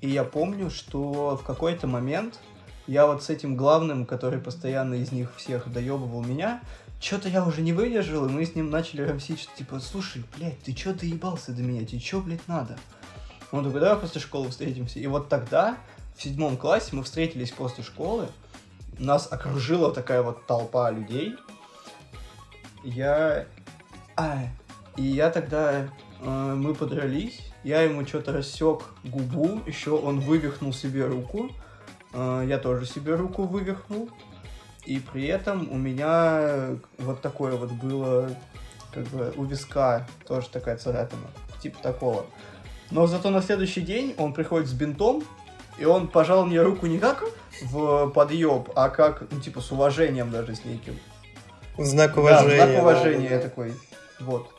И 0.02 0.10
я 0.10 0.24
помню, 0.26 0.70
что 0.70 1.38
в 1.42 1.44
какой-то 1.44 1.88
момент 1.88 2.40
я 2.86 3.08
вот 3.08 3.24
с 3.24 3.30
этим 3.30 3.56
главным, 3.56 4.06
который 4.06 4.40
постоянно 4.40 4.96
из 4.96 5.12
них 5.14 5.34
всех 5.38 5.72
доебывал 5.72 6.22
меня, 6.22 6.62
что-то 7.04 7.28
я 7.28 7.46
уже 7.46 7.62
не 7.62 7.74
выдержал, 7.74 8.26
и 8.26 8.32
мы 8.32 8.46
с 8.46 8.56
ним 8.56 8.70
начали 8.70 9.02
рамсить, 9.02 9.42
что 9.42 9.56
типа, 9.58 9.82
слушай, 9.82 10.24
блядь, 10.38 10.60
ты 10.62 10.72
чё 10.74 10.94
доебался 10.94 11.52
до 11.52 11.62
меня, 11.62 11.86
тебе 11.86 12.00
чё, 12.00 12.22
блядь, 12.22 12.48
надо? 12.48 12.78
Он 13.52 13.66
такой, 13.66 13.82
давай 13.82 13.98
после 14.00 14.22
школы 14.22 14.50
встретимся. 14.50 15.00
И 15.00 15.08
вот 15.08 15.28
тогда, 15.28 15.78
в 16.16 16.24
седьмом 16.24 16.56
классе, 16.56 16.90
мы 16.94 17.04
встретились 17.04 17.52
после 17.52 17.84
школы, 17.84 18.30
нас 18.98 19.28
окружила 19.30 19.94
такая 19.94 20.22
вот 20.22 20.46
толпа 20.48 20.92
людей. 20.92 21.36
Я... 22.84 23.48
А, 24.16 24.38
и 24.96 25.04
я 25.04 25.30
тогда... 25.30 25.90
э, 26.22 26.54
мы 26.56 26.74
подрались, 26.74 27.42
я 27.64 27.82
ему 27.82 28.06
что-то 28.08 28.32
рассек 28.32 28.84
губу, 29.04 29.62
еще 29.68 29.92
он 29.92 30.22
вывихнул 30.22 30.72
себе 30.72 31.06
руку, 31.06 31.52
э, 32.14 32.46
я 32.48 32.58
тоже 32.60 32.86
себе 32.86 33.16
руку 33.16 33.44
вывихнул. 33.44 34.10
И 34.86 35.00
при 35.00 35.28
этом 35.28 35.72
у 35.72 35.78
меня 35.78 36.78
вот 36.98 37.22
такое 37.22 37.56
вот 37.56 37.72
было, 37.72 38.30
как 38.94 39.06
бы 39.06 39.34
у 39.38 39.46
виска 39.46 40.06
тоже 40.28 40.50
такая 40.50 40.78
царапина. 40.78 41.28
Типа 41.62 41.80
такого. 41.82 42.26
Но 42.92 43.08
зато 43.08 43.30
на 43.30 43.42
следующий 43.42 43.82
день 43.82 44.14
он 44.18 44.34
приходит 44.34 44.68
с 44.68 44.74
бинтом, 44.74 45.24
и 45.78 45.86
он 45.86 46.08
пожал 46.08 46.46
мне 46.46 46.62
руку 46.62 46.86
не 46.86 47.00
как 47.00 47.24
в 47.64 48.10
подъеб, 48.10 48.70
а 48.76 48.90
как, 48.90 49.24
ну, 49.32 49.40
типа, 49.40 49.62
с 49.62 49.72
уважением 49.72 50.30
даже 50.32 50.56
с 50.56 50.66
неким. 50.66 51.00
Знак 51.78 52.14
Да, 52.14 52.22
уважения. 52.22 52.56
знак 52.56 52.70
да, 52.70 52.82
уважения 52.82 53.30
да, 53.30 53.36
да. 53.38 53.42
такой. 53.42 53.74
Вот. 54.20 54.50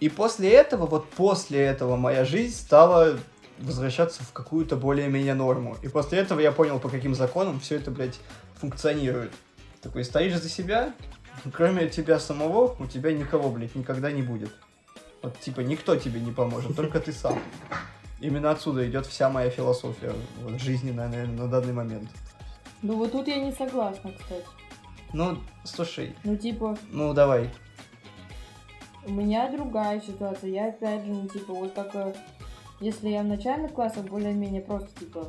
И 0.00 0.08
после 0.08 0.50
этого, 0.50 0.86
вот 0.86 1.08
после 1.10 1.60
этого 1.60 1.96
моя 1.96 2.24
жизнь 2.24 2.54
стала 2.54 3.16
возвращаться 3.58 4.22
в 4.22 4.32
какую-то 4.32 4.76
более-менее 4.76 5.34
норму. 5.34 5.76
И 5.82 5.88
после 5.88 6.18
этого 6.18 6.40
я 6.40 6.52
понял, 6.52 6.78
по 6.78 6.90
каким 6.90 7.14
законам 7.14 7.60
все 7.60 7.76
это, 7.76 7.90
блядь, 7.90 8.20
функционирует. 8.56 9.32
Такой, 9.82 10.04
стоишь 10.04 10.36
за 10.38 10.48
себя, 10.48 10.92
кроме 11.52 11.88
тебя 11.88 12.18
самого, 12.18 12.74
у 12.78 12.86
тебя 12.86 13.12
никого, 13.12 13.50
блядь, 13.50 13.74
никогда 13.74 14.10
не 14.10 14.22
будет. 14.22 14.50
Вот, 15.22 15.38
типа, 15.40 15.60
никто 15.60 15.96
тебе 15.96 16.20
не 16.20 16.32
поможет, 16.32 16.76
только 16.76 17.00
ты 17.00 17.12
сам. 17.12 17.38
Именно 18.20 18.50
отсюда 18.50 18.88
идет 18.88 19.06
вся 19.06 19.28
моя 19.28 19.50
философия 19.50 20.12
вот, 20.42 20.60
жизненная, 20.60 21.08
наверное, 21.08 21.36
на 21.44 21.48
данный 21.48 21.72
момент. 21.72 22.08
Ну 22.82 22.96
вот 22.96 23.12
тут 23.12 23.28
я 23.28 23.36
не 23.36 23.52
согласна, 23.52 24.12
кстати. 24.18 24.44
Ну, 25.12 25.38
слушай, 25.64 26.14
Ну 26.24 26.36
типа, 26.36 26.76
ну 26.90 27.12
давай. 27.14 27.50
у 29.06 29.12
меня 29.12 29.50
другая 29.50 30.00
ситуация. 30.00 30.50
Я 30.50 30.68
опять 30.68 31.04
же, 31.04 31.12
ну 31.12 31.28
типа, 31.28 31.52
вот 31.52 31.72
как 31.74 31.94
э, 31.94 32.14
если 32.80 33.08
я 33.08 33.22
в 33.22 33.26
начальных 33.26 33.72
классах 33.72 34.04
более-менее 34.06 34.62
просто 34.62 34.88
типа 34.98 35.28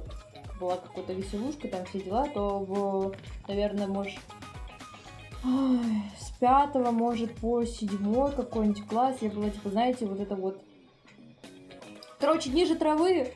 была 0.60 0.78
какой-то 0.78 1.14
веселушка, 1.14 1.68
там 1.68 1.86
все 1.86 2.02
дела, 2.02 2.28
то 2.34 2.60
в, 2.60 3.16
наверное, 3.48 3.88
может, 3.88 4.20
ой, 5.44 6.04
с 6.20 6.30
пятого, 6.40 6.92
может, 6.92 7.34
по 7.36 7.64
седьмой 7.66 8.32
какой-нибудь 8.32 8.86
класс 8.88 9.18
я 9.22 9.30
была, 9.30 9.50
типа, 9.50 9.70
знаете, 9.70 10.06
вот 10.06 10.20
это 10.20 10.36
вот... 10.36 10.62
Короче, 12.20 12.50
ниже 12.50 12.76
травы, 12.76 13.34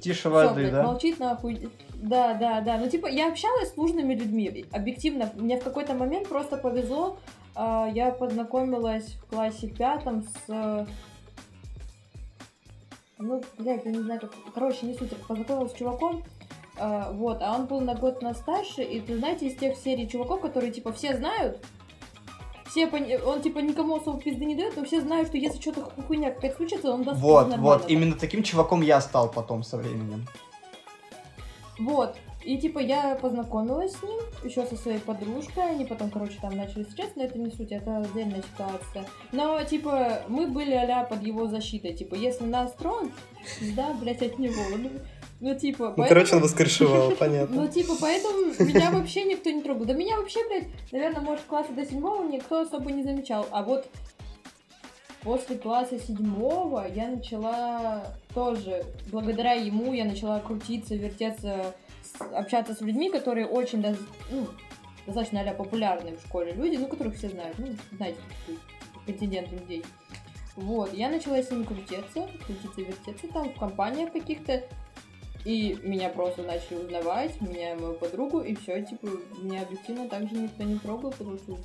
Тише 0.00 0.20
Всё, 0.20 0.30
воды, 0.30 0.54
блядь, 0.54 0.72
да? 0.72 0.82
молчит 0.82 1.18
нахуй. 1.18 1.68
Да, 1.94 2.34
да, 2.34 2.60
да. 2.60 2.76
Ну, 2.78 2.88
типа, 2.88 3.06
я 3.06 3.28
общалась 3.28 3.72
с 3.72 3.76
нужными 3.76 4.14
людьми. 4.14 4.66
Объективно, 4.72 5.30
мне 5.34 5.58
в 5.58 5.64
какой-то 5.64 5.94
момент 5.94 6.28
просто 6.28 6.56
повезло. 6.56 7.18
А, 7.54 7.88
Я 7.92 8.10
познакомилась 8.10 9.14
в 9.14 9.26
классе 9.26 9.68
пятом 9.68 10.24
с... 10.46 10.86
Ну, 13.18 13.42
блядь, 13.58 13.84
я 13.84 13.90
не 13.90 14.02
знаю, 14.02 14.20
как... 14.20 14.34
Короче, 14.54 14.86
не 14.86 14.94
суть. 14.94 15.16
Познакомилась 15.26 15.72
с 15.72 15.74
чуваком, 15.74 16.22
а, 16.78 17.12
вот, 17.12 17.42
а 17.42 17.54
он 17.54 17.66
был 17.66 17.80
на 17.80 17.94
год 17.94 18.22
нас 18.22 18.38
старше, 18.38 18.82
и 18.82 19.00
ты 19.00 19.16
знаете, 19.16 19.46
из 19.46 19.56
тех 19.56 19.76
серий 19.76 20.08
чуваков, 20.08 20.40
которые, 20.40 20.72
типа, 20.72 20.92
все 20.92 21.16
знают, 21.16 21.64
все 22.68 22.86
пони- 22.86 23.16
он, 23.16 23.40
типа, 23.40 23.60
никому 23.60 23.96
особо 23.96 24.20
пизды 24.20 24.44
не 24.44 24.54
дает, 24.54 24.76
но 24.76 24.84
все 24.84 25.00
знают, 25.00 25.28
что 25.28 25.38
если 25.38 25.60
что-то 25.60 25.88
хуйня 26.06 26.30
какая-то 26.30 26.56
случится, 26.56 26.92
он 26.92 27.04
даст 27.04 27.20
Вот, 27.20 27.44
вот, 27.44 27.50
нормально. 27.50 27.84
именно 27.88 28.14
таким 28.14 28.42
чуваком 28.42 28.82
я 28.82 29.00
стал 29.00 29.30
потом 29.30 29.62
со 29.62 29.76
временем. 29.78 30.26
Вот. 31.78 32.16
И 32.44 32.58
типа 32.58 32.78
я 32.78 33.16
познакомилась 33.16 33.96
с 33.96 34.02
ним 34.02 34.20
еще 34.44 34.64
со 34.66 34.76
своей 34.76 34.98
подружкой, 35.00 35.70
они 35.70 35.84
потом, 35.84 36.10
короче, 36.10 36.38
там 36.40 36.56
начали 36.56 36.84
встречаться, 36.84 37.18
но 37.18 37.24
это 37.24 37.38
не 37.38 37.50
суть, 37.50 37.72
это 37.72 37.98
отдельная 37.98 38.42
ситуация. 38.42 39.04
Но, 39.32 39.60
типа, 39.64 40.22
мы 40.28 40.46
были 40.46 40.74
а 40.74 41.02
под 41.02 41.24
его 41.24 41.48
защитой, 41.48 41.92
типа, 41.92 42.14
если 42.14 42.44
нас 42.44 42.72
тронут, 42.74 43.10
да, 43.74 43.92
блять, 43.94 44.22
от 44.22 44.38
него. 44.38 44.62
Ну, 44.78 44.90
ну, 45.40 45.58
типа, 45.58 45.88
Ну, 45.88 45.94
поэтому- 45.96 46.08
короче, 46.08 46.36
он 46.36 46.42
воскрешивал, 46.42 47.10
ну, 47.10 47.16
понятно. 47.16 47.68
типа, 47.68 47.94
поэтому 48.00 48.46
меня 48.58 48.90
вообще 48.90 49.24
никто 49.24 49.50
не 49.50 49.62
трогал. 49.62 49.84
Да 49.84 49.94
меня 49.94 50.16
вообще, 50.16 50.46
блядь, 50.48 50.68
наверное, 50.92 51.20
может, 51.22 51.44
класса 51.44 51.72
до 51.72 51.84
седьмого 51.84 52.26
никто 52.28 52.60
особо 52.60 52.90
не 52.92 53.02
замечал. 53.02 53.46
А 53.50 53.62
вот 53.62 53.86
после 55.22 55.56
класса 55.58 55.98
седьмого 55.98 56.86
я 56.94 57.08
начала 57.08 58.04
тоже, 58.34 58.84
благодаря 59.10 59.52
ему, 59.52 59.92
я 59.92 60.04
начала 60.04 60.40
крутиться, 60.40 60.94
вертеться, 60.94 61.74
общаться 62.32 62.74
с 62.74 62.80
людьми, 62.80 63.10
которые 63.10 63.46
очень, 63.46 63.84
ну, 64.30 64.46
достаточно 65.06 65.40
а 65.40 65.54
популярные 65.54 66.16
в 66.16 66.20
школе 66.20 66.52
люди, 66.52 66.76
ну, 66.76 66.86
которых 66.86 67.16
все 67.16 67.28
знают, 67.28 67.58
ну, 67.58 67.68
знаете, 67.92 68.18
такой 68.46 68.58
контингент 69.06 69.50
людей. 69.52 69.84
Вот, 70.56 70.92
я 70.94 71.08
начала 71.10 71.42
с 71.42 71.50
ними 71.50 71.64
крутиться, 71.64 72.28
крутиться, 72.46 72.80
вертеться 72.80 73.28
там 73.28 73.50
в 73.50 73.58
компаниях 73.58 74.12
каких-то, 74.12 74.62
и 75.46 75.78
меня 75.84 76.08
просто 76.08 76.42
начали 76.42 76.74
узнавать, 76.74 77.40
меня 77.40 77.74
и 77.74 77.78
мою 77.78 77.94
подругу, 77.94 78.40
и 78.40 78.56
все, 78.56 78.82
типа, 78.82 79.06
меня 79.40 79.62
объективно 79.62 80.08
также 80.08 80.34
никто 80.34 80.64
не 80.64 80.76
трогал, 80.76 81.12
потому 81.12 81.38
что 81.38 81.56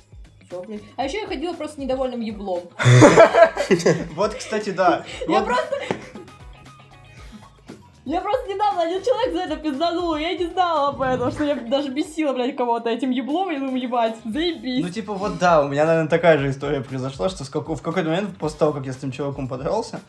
все, 0.46 0.62
блядь. 0.62 0.82
А 0.94 1.04
еще 1.04 1.22
я 1.22 1.26
ходила 1.26 1.52
просто 1.52 1.80
недовольным 1.80 2.20
еблом. 2.20 2.62
Вот, 4.14 4.34
кстати, 4.36 4.70
да. 4.70 5.04
Я 5.26 5.42
просто... 5.42 5.74
Я 8.04 8.20
просто 8.20 8.52
недавно 8.52 8.82
один 8.82 9.02
человек 9.02 9.34
за 9.34 9.40
это 9.42 9.56
пизданул, 9.56 10.14
я 10.16 10.36
не 10.36 10.46
знала 10.46 10.90
об 10.90 11.02
этом, 11.02 11.32
что 11.32 11.42
я 11.42 11.56
даже 11.56 11.88
бесила, 11.88 12.32
блядь, 12.32 12.54
кого-то 12.54 12.88
этим 12.88 13.10
еблом, 13.10 13.50
я 13.50 13.58
думаю, 13.58 13.82
ебать, 13.82 14.16
заебись. 14.24 14.84
Ну, 14.84 14.90
типа, 14.90 15.14
вот 15.14 15.38
да, 15.38 15.64
у 15.64 15.68
меня, 15.68 15.86
наверное, 15.86 16.08
такая 16.08 16.38
же 16.38 16.50
история 16.50 16.82
произошла, 16.82 17.28
что 17.28 17.42
в 17.42 17.50
какой-то 17.50 18.08
момент, 18.08 18.36
после 18.38 18.58
того, 18.60 18.72
как 18.72 18.86
я 18.86 18.92
с 18.92 18.98
этим 18.98 19.10
чуваком 19.10 19.48
подрался, 19.48 20.00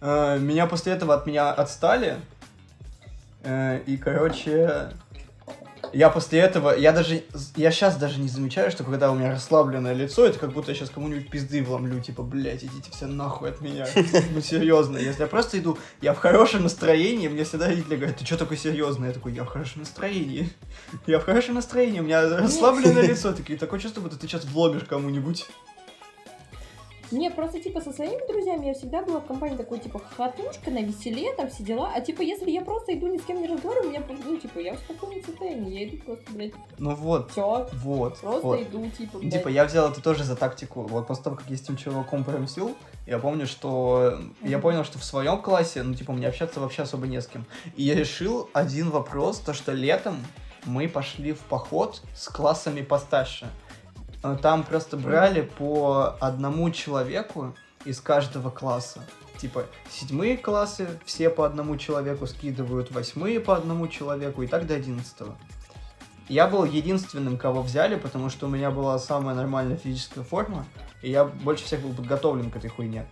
э, 0.00 0.38
меня 0.38 0.66
после 0.66 0.92
этого 0.94 1.14
от 1.14 1.26
меня 1.26 1.50
отстали. 1.50 2.16
Э, 3.42 3.80
и, 3.86 3.96
короче, 3.96 4.90
я 5.92 6.10
после 6.10 6.40
этого, 6.40 6.76
я 6.76 6.92
даже, 6.92 7.24
я 7.56 7.70
сейчас 7.70 7.96
даже 7.96 8.20
не 8.20 8.28
замечаю, 8.28 8.70
что 8.70 8.84
когда 8.84 9.10
у 9.10 9.14
меня 9.14 9.30
расслабленное 9.30 9.92
лицо, 9.92 10.24
это 10.26 10.38
как 10.38 10.52
будто 10.52 10.70
я 10.70 10.76
сейчас 10.76 10.90
кому-нибудь 10.90 11.30
пизды 11.30 11.62
вломлю, 11.62 12.00
типа, 12.00 12.22
блядь, 12.22 12.62
идите 12.62 12.90
все 12.92 13.06
нахуй 13.06 13.50
от 13.50 13.60
меня. 13.60 13.86
Ну, 14.32 14.40
серьезно, 14.40 14.98
если 14.98 15.22
я 15.22 15.26
просто 15.26 15.58
иду, 15.58 15.78
я 16.00 16.14
в 16.14 16.18
хорошем 16.18 16.62
настроении, 16.62 17.28
мне 17.28 17.44
всегда 17.44 17.66
родители 17.66 17.96
говорят, 17.96 18.16
ты 18.16 18.24
что 18.24 18.36
такой 18.36 18.56
серьезный? 18.56 19.08
Я 19.08 19.14
такой, 19.14 19.32
я 19.32 19.44
в 19.44 19.48
хорошем 19.48 19.80
настроении. 19.80 20.50
Я 21.06 21.18
в 21.18 21.24
хорошем 21.24 21.54
настроении, 21.54 22.00
у 22.00 22.04
меня 22.04 22.22
расслабленное 22.38 23.02
лицо, 23.02 23.32
такие, 23.32 23.58
такое 23.58 23.80
чувство, 23.80 24.00
будто 24.00 24.18
ты 24.18 24.26
сейчас 24.26 24.44
вломишь 24.44 24.84
кому-нибудь. 24.84 25.46
Не, 27.10 27.30
просто, 27.30 27.60
типа, 27.60 27.80
со 27.80 27.92
своими 27.92 28.26
друзьями 28.30 28.66
я 28.66 28.74
всегда 28.74 29.02
была 29.02 29.20
в 29.20 29.26
компании 29.26 29.56
такой, 29.56 29.78
типа, 29.78 29.98
хохотушка, 29.98 30.70
на 30.70 30.82
веселе, 30.82 31.32
там 31.34 31.48
все 31.50 31.62
дела. 31.64 31.90
А, 31.94 32.00
типа, 32.00 32.22
если 32.22 32.50
я 32.50 32.62
просто 32.62 32.94
иду 32.94 33.08
ни 33.08 33.18
с 33.18 33.22
кем 33.22 33.40
не 33.40 33.48
разговариваю, 33.48 33.88
у 33.88 33.90
меня, 33.90 34.02
ну, 34.24 34.36
типа, 34.36 34.58
я 34.60 34.74
в 34.74 34.78
спокойном 34.78 35.24
состоянии, 35.24 35.78
я 35.78 35.88
иду 35.88 35.96
просто, 36.04 36.24
блядь, 36.32 36.52
Ну 36.78 36.94
вот, 36.94 37.30
все, 37.32 37.68
вот, 37.72 38.18
просто 38.20 38.46
вот. 38.46 38.60
иду, 38.62 38.88
типа, 38.90 39.18
блядь. 39.18 39.32
Типа, 39.32 39.48
я 39.48 39.64
взял 39.64 39.90
это 39.90 40.00
тоже 40.02 40.24
за 40.24 40.36
тактику. 40.36 40.82
Вот 40.82 41.06
после 41.06 41.24
того, 41.24 41.36
как 41.36 41.46
я 41.50 41.56
с 41.56 41.62
этим 41.62 41.76
чуваком 41.76 42.24
промсил, 42.24 42.76
я 43.06 43.18
помню, 43.18 43.46
что... 43.46 44.18
Я 44.42 44.58
Мгм. 44.58 44.62
понял, 44.62 44.84
что 44.84 44.98
в 44.98 45.04
своем 45.04 45.42
классе, 45.42 45.82
ну, 45.82 45.94
типа, 45.94 46.12
мне 46.12 46.28
общаться 46.28 46.60
вообще 46.60 46.82
особо 46.82 47.06
не 47.06 47.20
с 47.20 47.26
кем. 47.26 47.44
И 47.76 47.82
я 47.82 47.94
решил 47.94 48.48
один 48.52 48.90
вопрос, 48.90 49.38
то, 49.38 49.52
что 49.52 49.72
летом 49.72 50.16
мы 50.64 50.88
пошли 50.88 51.32
в 51.32 51.40
поход 51.40 52.02
с 52.14 52.28
классами 52.28 52.82
постарше. 52.82 53.48
Э, 54.22 54.36
Там 54.40 54.64
просто 54.64 54.96
брали 54.96 55.42
по 55.42 56.16
одному 56.20 56.70
человеку 56.70 57.54
из 57.84 58.00
каждого 58.00 58.50
класса. 58.50 59.00
Типа, 59.38 59.64
седьмые 59.90 60.36
классы 60.36 60.86
все 61.06 61.30
по 61.30 61.46
одному 61.46 61.76
человеку 61.78 62.26
скидывают, 62.26 62.90
восьмые 62.90 63.40
по 63.40 63.56
одному 63.56 63.88
человеку 63.88 64.42
и 64.42 64.46
так 64.46 64.66
до 64.66 64.74
одиннадцатого. 64.74 65.36
Я 66.28 66.46
был 66.46 66.64
единственным, 66.64 67.38
кого 67.38 67.62
взяли, 67.62 67.96
потому 67.96 68.28
что 68.28 68.46
у 68.46 68.50
меня 68.50 68.70
была 68.70 68.98
самая 68.98 69.34
нормальная 69.34 69.76
физическая 69.76 70.22
форма, 70.22 70.66
и 71.02 71.10
я 71.10 71.24
больше 71.24 71.64
всех 71.64 71.80
был 71.80 71.92
подготовлен 71.92 72.50
к 72.50 72.56
этой 72.56 72.68
хуйне. 72.70 73.06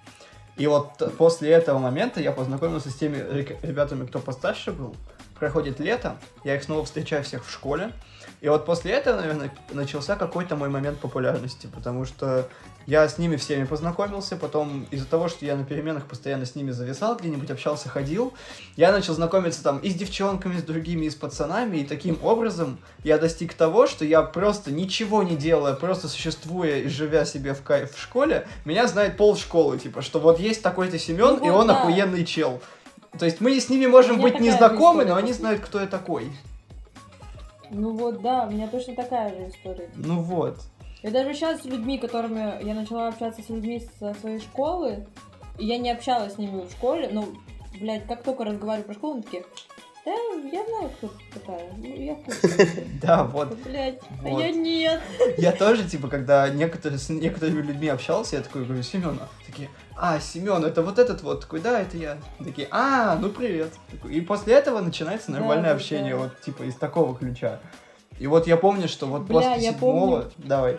И 0.57 0.67
вот 0.67 1.03
после 1.17 1.51
этого 1.51 1.79
момента 1.79 2.21
я 2.21 2.31
познакомился 2.33 2.91
с 2.91 2.95
теми 2.95 3.17
ребятами, 3.63 4.07
кто 4.07 4.19
постарше 4.19 4.71
был. 4.71 4.95
Проходит 5.39 5.81
лето, 5.81 6.17
я 6.45 6.57
их 6.57 6.63
снова 6.63 6.85
встречаю 6.85 7.25
всех 7.25 7.45
в 7.45 7.51
школе. 7.51 7.93
И 8.41 8.49
вот 8.49 8.67
после 8.67 8.93
этого, 8.93 9.17
наверное, 9.17 9.51
начался 9.73 10.15
какой-то 10.17 10.55
мой 10.55 10.69
момент 10.69 11.01
популярности, 11.01 11.69
потому 11.73 12.05
что 12.05 12.49
я 12.87 13.07
с 13.07 13.19
ними 13.19 13.37
всеми 13.37 13.65
познакомился, 13.65 14.37
потом 14.37 14.87
из-за 14.91 15.07
того, 15.07 15.29
что 15.29 15.45
я 15.45 15.57
на 15.57 15.65
переменах 15.65 16.07
постоянно 16.07 16.47
с 16.47 16.55
ними 16.55 16.71
зависал, 16.71 17.17
где-нибудь 17.17 17.51
общался, 17.51 17.89
ходил, 17.89 18.33
я 18.77 18.93
начал 18.93 19.13
знакомиться 19.13 19.63
там 19.63 19.79
и 19.81 19.91
с 19.91 19.95
девчонками, 19.95 20.57
с 20.57 20.63
другими, 20.63 21.07
и 21.07 21.11
с 21.11 21.15
пацанами, 21.15 21.79
и 21.79 21.85
таким 21.85 22.19
образом 22.23 22.79
я 23.05 23.19
достиг 23.19 23.55
того, 23.55 23.87
что 23.87 24.05
я 24.05 24.23
просто 24.23 24.71
ничего 24.71 25.23
не 25.23 25.37
делая, 25.37 25.75
просто 25.75 26.09
существуя 26.09 26.79
и 26.79 26.89
живя 26.89 27.25
себе 27.25 27.55
в 27.55 27.63
кайф 27.63 27.95
в 27.95 28.01
школе, 28.01 28.47
меня 28.65 28.87
знает 28.87 29.17
пол 29.17 29.37
школы, 29.37 29.79
типа, 29.79 30.01
что 30.01 30.21
вот 30.21 30.39
есть 30.39 30.63
такой-то 30.63 30.99
Семен, 30.99 31.41
Ну 31.41 31.47
и 31.47 31.51
он 31.51 31.67
да. 31.67 31.81
охуенный 31.81 32.25
чел. 32.25 32.63
То 33.19 33.25
есть 33.25 33.41
мы 33.41 33.59
с 33.59 33.69
ними 33.69 33.87
можем 33.87 34.17
меня 34.19 34.23
быть 34.23 34.41
незнакомы, 34.41 35.05
но 35.05 35.17
они 35.17 35.33
знают, 35.33 35.61
кто 35.61 35.81
я 35.81 35.87
такой. 35.87 36.31
Ну 37.71 37.93
вот, 37.93 38.23
да, 38.23 38.47
у 38.47 38.51
меня 38.51 38.69
точно 38.69 38.95
такая 38.95 39.31
же 39.31 39.49
история. 39.49 39.91
Ну 39.97 40.23
вот. 40.23 40.59
Я 41.03 41.11
даже 41.11 41.35
сейчас 41.35 41.63
с 41.63 41.65
людьми, 41.65 41.99
которыми 41.99 42.65
я 42.65 42.75
начала 42.75 43.09
общаться 43.09 43.43
с 43.43 43.49
людьми 43.49 43.83
со 43.99 44.15
своей 44.15 44.41
школы, 44.41 45.07
я 45.59 45.79
не 45.79 45.91
общалась 45.91 46.35
с 46.35 46.39
ними 46.39 46.63
в 46.63 46.71
школе, 46.71 47.09
ну, 47.13 47.27
блядь, 47.81 48.07
как 48.07 48.23
только 48.23 48.45
разговариваю 48.45 48.87
про 48.87 48.95
школу, 48.95 49.15
они 49.15 49.23
такие, 49.23 49.45
Да, 50.09 50.49
я 50.51 50.65
знаю, 50.65 50.91
кто 50.97 51.11
такая. 51.35 51.71
Ну, 51.77 51.85
я. 51.85 52.17
Да, 53.03 53.25
вот. 53.25 53.55
Блять, 53.59 54.01
а 54.25 54.29
я 54.29 54.51
нет. 54.51 55.03
Я 55.37 55.53
тоже, 55.53 55.87
типа, 55.89 56.09
когда 56.09 56.49
некоторые, 56.49 56.99
с 56.99 57.11
некоторыми 57.11 57.61
людьми 57.61 57.89
общался, 57.89 58.37
я 58.37 58.43
такой 58.43 58.65
говорю, 58.65 58.83
Семен, 58.83 59.21
такие, 59.47 59.69
а, 59.97 60.19
Семен, 60.19 60.65
это 60.65 60.83
вот 60.83 60.99
этот 60.99 61.23
вот, 61.23 61.43
такой, 61.43 61.61
да, 61.61 61.81
это 61.81 61.97
я. 61.99 62.17
Такие, 62.43 62.69
а, 62.71 63.17
ну 63.17 63.29
привет. 63.29 63.73
И 64.09 64.21
после 64.23 64.55
этого 64.55 64.81
начинается 64.81 65.31
нормальное 65.31 65.75
общение, 65.75 66.17
вот, 66.17 66.41
типа, 66.41 66.63
из 66.63 66.75
такого 66.75 67.15
ключа. 67.15 67.61
И 68.19 68.27
вот 68.27 68.47
я 68.47 68.57
помню, 68.57 68.89
что 68.89 69.07
вот 69.07 69.23
Бля, 69.23 69.41
после 69.41 69.73
седьмого... 69.73 70.31
Давай. 70.39 70.79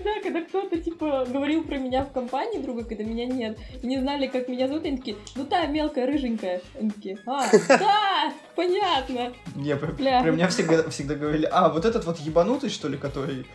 Всегда, 0.00 0.20
когда 0.22 0.42
кто-то, 0.42 0.78
типа, 0.78 1.26
говорил 1.28 1.64
про 1.64 1.76
меня 1.76 2.04
в 2.04 2.12
компании 2.12 2.58
друга, 2.58 2.84
когда 2.84 3.04
меня 3.04 3.26
нет, 3.26 3.58
и 3.82 3.86
не 3.86 3.98
знали, 3.98 4.26
как 4.26 4.48
меня 4.48 4.66
зовут, 4.66 4.84
они 4.84 4.96
такие, 4.96 5.16
ну 5.34 5.44
та 5.44 5.66
мелкая, 5.66 6.06
рыженькая. 6.06 6.60
Они 6.78 6.90
такие, 6.90 7.18
а, 7.26 7.46
да, 7.68 8.32
понятно. 8.56 9.32
Не, 9.54 9.76
про, 9.76 9.92
про 9.92 10.30
меня 10.30 10.48
всегда, 10.48 10.88
всегда 10.90 11.14
говорили, 11.14 11.48
а, 11.50 11.68
вот 11.68 11.84
этот 11.84 12.04
вот 12.04 12.18
ебанутый, 12.18 12.70
что 12.70 12.88
ли, 12.88 12.96
который... 12.96 13.46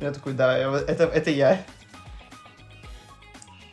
Я 0.00 0.12
такой, 0.12 0.32
да, 0.32 0.56
я 0.56 0.72
это, 0.86 1.04
это 1.04 1.30
я. 1.30 1.64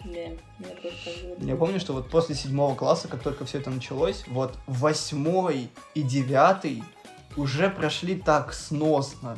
Не, 0.03 0.37
говорили. 0.59 1.35
Я 1.39 1.55
помню, 1.55 1.79
что 1.79 1.93
вот 1.93 2.09
после 2.09 2.35
седьмого 2.35 2.75
класса, 2.75 3.07
как 3.07 3.21
только 3.21 3.45
все 3.45 3.59
это 3.59 3.69
началось, 3.69 4.23
вот 4.27 4.55
восьмой 4.65 5.69
и 5.93 6.01
девятый 6.01 6.83
уже 7.37 7.69
прошли 7.69 8.15
так 8.15 8.53
сносно. 8.53 9.37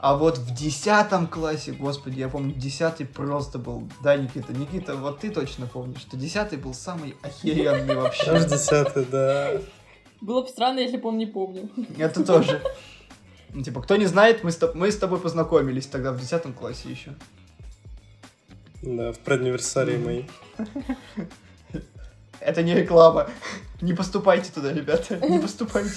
А 0.00 0.16
вот 0.16 0.38
в 0.38 0.54
десятом 0.54 1.26
классе, 1.26 1.72
господи, 1.72 2.20
я 2.20 2.28
помню, 2.28 2.54
десятый 2.54 3.04
просто 3.04 3.58
был, 3.58 3.88
да, 4.02 4.16
Никита? 4.16 4.52
Никита, 4.52 4.94
вот 4.94 5.20
ты 5.20 5.30
точно 5.30 5.66
помнишь, 5.66 6.00
что 6.00 6.16
десятый 6.16 6.56
был 6.56 6.72
самый 6.72 7.16
охеренный 7.22 7.96
вообще. 7.96 8.30
Аж 8.30 8.44
десятый, 8.44 9.04
да. 9.04 9.60
Было 10.20 10.42
бы 10.42 10.48
странно, 10.48 10.78
если 10.78 10.98
бы 10.98 11.08
он 11.08 11.18
не 11.18 11.26
помнил. 11.26 11.68
Это 11.96 12.24
тоже. 12.24 12.62
Ну, 13.52 13.62
Типа, 13.62 13.82
кто 13.82 13.96
не 13.96 14.06
знает, 14.06 14.44
мы 14.44 14.52
с, 14.52 14.74
мы 14.74 14.92
с 14.92 14.96
тобой 14.96 15.18
познакомились 15.18 15.86
тогда 15.86 16.12
в 16.12 16.20
десятом 16.20 16.52
классе 16.52 16.90
еще. 16.90 17.14
Да, 18.82 19.12
в 19.12 19.18
предуниверсарии 19.18 19.96
моей. 19.96 20.30
Это 22.40 22.62
не 22.62 22.74
реклама. 22.74 23.28
Не 23.80 23.94
поступайте 23.94 24.52
туда, 24.52 24.72
ребята. 24.72 25.18
Не 25.28 25.40
поступайте. 25.40 25.90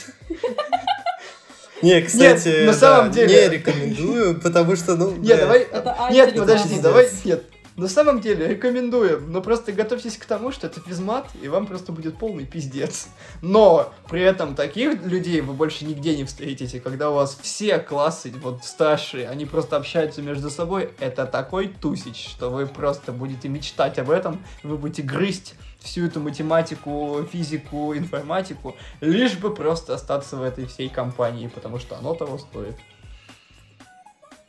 Не, 1.82 2.02
кстати, 2.02 2.66
на 2.66 2.72
да, 2.72 2.78
самом 2.78 3.12
деле- 3.12 3.34
не 3.50 3.50
рекомендую, 3.50 4.40
потому 4.40 4.76
что, 4.76 4.96
ну, 4.96 5.12
Нет, 5.12 5.38
да. 5.38 5.38
давай. 5.38 5.60
Это 5.62 6.08
Нет, 6.12 6.36
подожди, 6.36 6.80
давай. 6.80 7.10
Нет. 7.24 7.44
На 7.78 7.88
самом 7.88 8.20
деле, 8.20 8.48
рекомендуем, 8.50 9.32
но 9.32 9.42
просто 9.42 9.72
готовьтесь 9.72 10.18
к 10.18 10.26
тому, 10.26 10.52
что 10.52 10.68
это 10.68 10.82
физмат, 10.82 11.28
и 11.42 11.48
вам 11.48 11.66
просто 11.66 11.94
будет 11.94 12.18
полный 12.18 12.46
пиздец. 12.46 13.08
Но 13.42 13.94
при 14.10 14.22
этом 14.22 14.56
таких 14.56 15.04
людей 15.06 15.40
вы 15.40 15.54
больше 15.54 15.86
нигде 15.86 16.16
не 16.18 16.26
встретите, 16.26 16.82
когда 16.82 17.10
у 17.10 17.14
вас 17.14 17.38
все 17.42 17.80
классы, 17.80 18.34
вот 18.44 18.66
старшие, 18.66 19.30
они 19.30 19.46
просто 19.46 19.78
общаются 19.78 20.22
между 20.22 20.50
собой, 20.50 20.90
это 21.00 21.26
такой 21.26 21.70
тусич, 21.70 22.28
что 22.30 22.50
вы 22.50 22.68
просто 22.68 23.14
будете 23.14 23.48
мечтать 23.48 23.98
об 24.00 24.10
этом, 24.10 24.44
вы 24.64 24.78
будете 24.78 25.02
грызть 25.02 25.56
всю 25.82 26.06
эту 26.06 26.20
математику, 26.20 27.28
физику, 27.32 27.96
информатику, 27.96 28.76
лишь 29.02 29.38
бы 29.38 29.54
просто 29.54 29.96
остаться 29.96 30.38
в 30.38 30.44
этой 30.44 30.66
всей 30.66 30.90
компании, 30.90 31.48
потому 31.48 31.80
что 31.80 31.98
оно 31.98 32.14
того 32.14 32.38
стоит. 32.38 32.76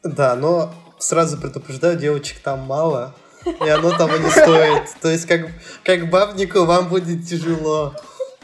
Да, 0.02 0.36
но 0.36 0.72
сразу 0.98 1.38
предупреждаю, 1.38 1.98
девочек 1.98 2.40
там 2.40 2.60
мало, 2.60 3.14
и 3.44 3.68
оно 3.68 3.90
того 3.96 4.16
не 4.16 4.30
стоит. 4.30 4.84
То 5.00 5.10
есть, 5.10 5.26
как, 5.26 5.48
как 5.84 6.10
бабнику 6.10 6.64
вам 6.64 6.88
будет 6.88 7.26
тяжело. 7.26 7.94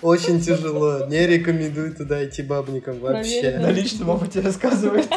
Очень 0.01 0.41
тяжело. 0.41 1.07
Не 1.07 1.27
рекомендую 1.27 1.95
туда 1.95 2.25
идти 2.25 2.43
бабником 2.43 3.01
вообще. 3.01 3.41
Проверено. 3.41 3.67
На 3.67 3.71
личном 3.73 4.11
опыте 4.11 4.41
рассказывает. 4.41 5.09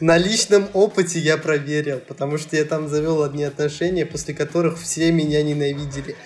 На 0.00 0.16
личном 0.16 0.68
опыте 0.72 1.18
я 1.18 1.36
проверил, 1.36 2.00
потому 2.00 2.38
что 2.38 2.56
я 2.56 2.64
там 2.64 2.88
завел 2.88 3.22
одни 3.22 3.44
отношения, 3.44 4.06
после 4.06 4.32
которых 4.34 4.78
все 4.80 5.12
меня 5.12 5.42
ненавидели. 5.42 6.16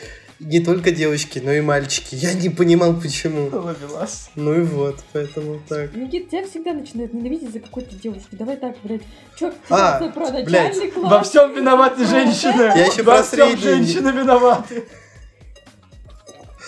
Не 0.40 0.60
только 0.60 0.90
девочки, 0.90 1.38
но 1.38 1.52
и 1.52 1.60
мальчики. 1.60 2.14
Я 2.16 2.34
не 2.34 2.50
понимал, 2.50 2.94
почему. 3.00 3.48
Ловелас. 3.50 4.30
Ну 4.34 4.52
и 4.60 4.62
вот, 4.62 5.02
поэтому 5.12 5.60
так. 5.68 5.94
Никит, 5.94 6.28
тебя 6.30 6.44
всегда 6.46 6.72
начинают 6.72 7.14
ненавидеть 7.14 7.52
за 7.52 7.60
какой-то 7.60 7.94
девушки. 7.96 8.28
Давай 8.32 8.56
так, 8.56 8.76
блядь. 8.82 9.02
Чё, 9.38 9.52
А, 9.70 10.00
блядь, 10.00 10.46
класс? 10.46 10.76
Во 10.96 11.22
всем 11.22 11.54
виноваты 11.54 12.04
женщины. 12.04 12.62
Я 12.76 12.86
еще 12.86 13.02
Во 13.04 13.14
про 13.16 13.22
всем 13.22 13.48
средний. 13.58 13.62
женщины 13.62 14.08
виноваты. 14.10 14.84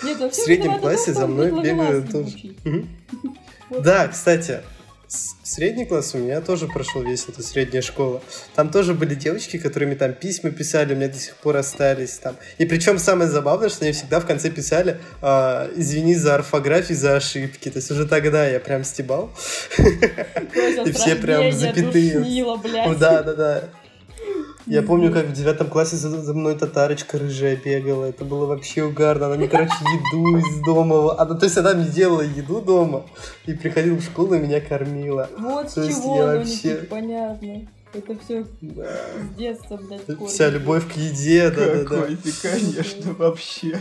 Нет, 0.05 0.21
В 0.21 0.35
среднем 0.35 0.79
классе 0.79 1.13
за 1.13 1.27
мной 1.27 1.51
бегают 1.63 2.11
тоже. 2.11 2.55
Да, 3.71 4.09
кстати, 4.09 4.61
средний 5.47 5.85
класс 5.87 6.15
у 6.15 6.19
меня 6.19 6.41
тоже 6.41 6.67
прошел 6.67 7.03
весь 7.03 7.27
эта 7.29 7.43
средняя 7.43 7.83
школа. 7.83 8.21
Там 8.55 8.71
тоже 8.71 8.95
были 8.95 9.15
девочки, 9.15 9.59
которыми 9.59 9.95
там 9.95 10.13
письма 10.13 10.51
писали, 10.51 10.93
у 10.93 10.97
меня 10.97 11.09
до 11.09 11.19
сих 11.19 11.37
пор 11.37 11.57
остались 11.57 12.19
там. 12.19 12.37
И 12.59 12.67
причем 12.67 12.99
самое 12.99 13.31
забавное, 13.31 13.69
что 13.69 13.85
они 13.85 13.93
всегда 13.93 14.21
в 14.21 14.27
конце 14.27 14.51
писали 14.51 15.01
а, 15.23 15.71
«Извини 15.77 16.15
за 16.15 16.35
орфографию, 16.35 16.99
за 16.99 17.17
ошибки». 17.17 17.71
То 17.71 17.79
есть 17.79 17.91
уже 17.91 18.07
тогда 18.07 18.47
я 18.47 18.61
прям 18.61 18.85
стебал. 18.85 19.31
И 19.79 20.93
все 20.93 21.17
прям 21.17 21.53
запятые. 21.53 22.45
Да, 22.99 23.23
да, 23.23 23.35
да. 23.35 23.65
Я 24.67 24.83
помню, 24.83 25.13
как 25.13 25.27
в 25.27 25.33
девятом 25.33 25.69
классе 25.69 25.95
за, 25.97 26.11
за 26.21 26.35
мной 26.35 26.57
татарочка 26.59 27.19
рыжая 27.19 27.57
бегала. 27.57 28.07
Это 28.07 28.25
было 28.25 28.47
вообще 28.47 28.83
угарно. 28.83 29.27
Она 29.27 29.37
мне, 29.37 29.47
короче, 29.47 29.75
еду 29.81 30.37
из 30.39 30.61
дома... 30.65 31.17
Она, 31.21 31.35
то 31.37 31.45
есть 31.47 31.57
она 31.57 31.75
мне 31.75 31.89
делала 31.89 32.23
еду 32.23 32.61
дома 32.61 33.07
и 33.47 33.53
приходила 33.55 33.97
в 33.97 34.03
школу 34.03 34.35
и 34.35 34.41
меня 34.41 34.61
кормила. 34.61 35.31
Вот 35.39 35.71
с 35.71 35.75
То 35.75 35.83
есть 35.83 36.03
чего, 36.03 36.17
я 36.17 36.27
ну, 36.33 36.39
вообще- 36.39 36.75
понятно. 36.91 37.69
Это 37.93 38.19
все 38.19 38.45
Да. 38.61 38.85
с 39.33 39.37
детства, 39.39 39.77
блядь, 39.77 40.05
корни. 40.05 40.27
Вся 40.27 40.49
любовь 40.51 40.93
к 40.93 40.97
еде, 40.97 41.49
да-да-да. 41.51 41.85
Какой 41.85 42.17
ты, 42.17 42.33
конечно, 42.43 43.13
вообще. 43.15 43.79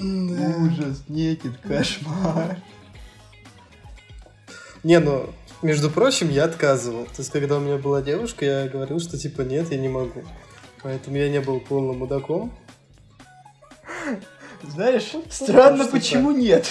Ужас, 0.00 1.04
некит, 1.08 1.56
кошмар. 1.58 2.56
Не, 4.82 4.98
ну, 4.98 5.30
между 5.62 5.90
прочим, 5.90 6.30
я 6.30 6.44
отказывал. 6.44 7.04
То 7.06 7.18
есть, 7.18 7.30
когда 7.30 7.56
у 7.56 7.60
меня 7.60 7.76
была 7.76 8.02
девушка, 8.02 8.44
я 8.44 8.68
говорил, 8.68 9.00
что 9.00 9.18
типа 9.18 9.42
нет, 9.42 9.70
я 9.70 9.78
не 9.78 9.88
могу. 9.88 10.24
Поэтому 10.82 11.16
я 11.16 11.28
не 11.28 11.40
был 11.40 11.60
полным 11.60 11.98
мудаком. 11.98 12.52
Знаешь, 14.62 15.12
странно, 15.30 15.84
Что 15.84 15.92
почему 15.92 16.30
нет. 16.32 16.66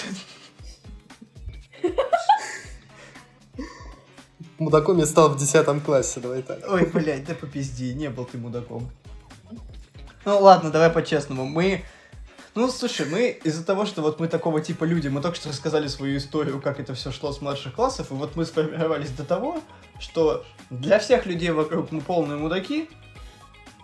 Мудаком 4.57 4.97
я 4.97 5.05
стал 5.05 5.29
в 5.29 5.37
десятом 5.37 5.79
классе, 5.79 6.19
давай 6.19 6.41
так. 6.41 6.59
Ой, 6.69 6.85
блядь, 6.85 7.25
да 7.25 7.33
попизди, 7.33 7.93
не 7.93 8.09
был 8.09 8.25
ты 8.25 8.37
мудаком. 8.37 8.89
Ну 10.25 10.39
ладно, 10.39 10.69
давай 10.69 10.89
по-честному. 10.89 11.45
Мы... 11.45 11.83
Ну, 12.55 12.67
слушай, 12.69 13.05
мы 13.09 13.29
из-за 13.43 13.63
того, 13.65 13.85
что 13.85 14.01
вот 14.01 14.19
мы 14.19 14.27
такого 14.27 14.59
типа 14.59 14.83
люди, 14.83 15.07
мы 15.07 15.21
только 15.21 15.37
что 15.37 15.49
рассказали 15.49 15.87
свою 15.87 16.17
историю, 16.17 16.61
как 16.61 16.79
это 16.79 16.93
все 16.93 17.11
шло 17.11 17.31
с 17.31 17.41
младших 17.41 17.73
классов, 17.75 18.11
и 18.11 18.15
вот 18.15 18.35
мы 18.35 18.45
сформировались 18.45 19.11
до 19.11 19.23
того, 19.23 19.61
что 19.99 20.43
для 20.69 20.99
всех 20.99 21.25
людей 21.25 21.51
вокруг 21.51 21.91
мы 21.91 22.01
полные 22.01 22.37
мудаки, 22.37 22.89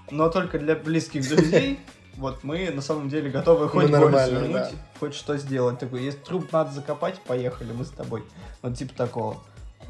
но 0.09 0.30
только 0.30 0.57
для 0.59 0.76
близких 0.76 1.28
друзей 1.30 1.80
вот 2.18 2.43
мы 2.43 2.70
на 2.72 2.82
самом 2.82 3.09
деле 3.09 3.30
готовы 3.30 3.70
хоть 3.70 3.86
Мы 3.86 3.89
нормальные, 3.89 4.28
свернуть, 4.39 4.51
да. 4.53 4.72
хоть 4.99 5.13
что 5.13 5.38
сделать. 5.38 5.80
Такой, 5.80 6.03
если 6.03 6.20
труп 6.20 6.51
надо 6.51 6.72
закопать, 6.72 7.20
поехали, 7.22 7.72
мы 7.72 7.86
с 7.86 7.89
тобой. 7.91 8.24
Вот 8.61 8.76
типа 8.76 8.93
такого. 8.95 9.38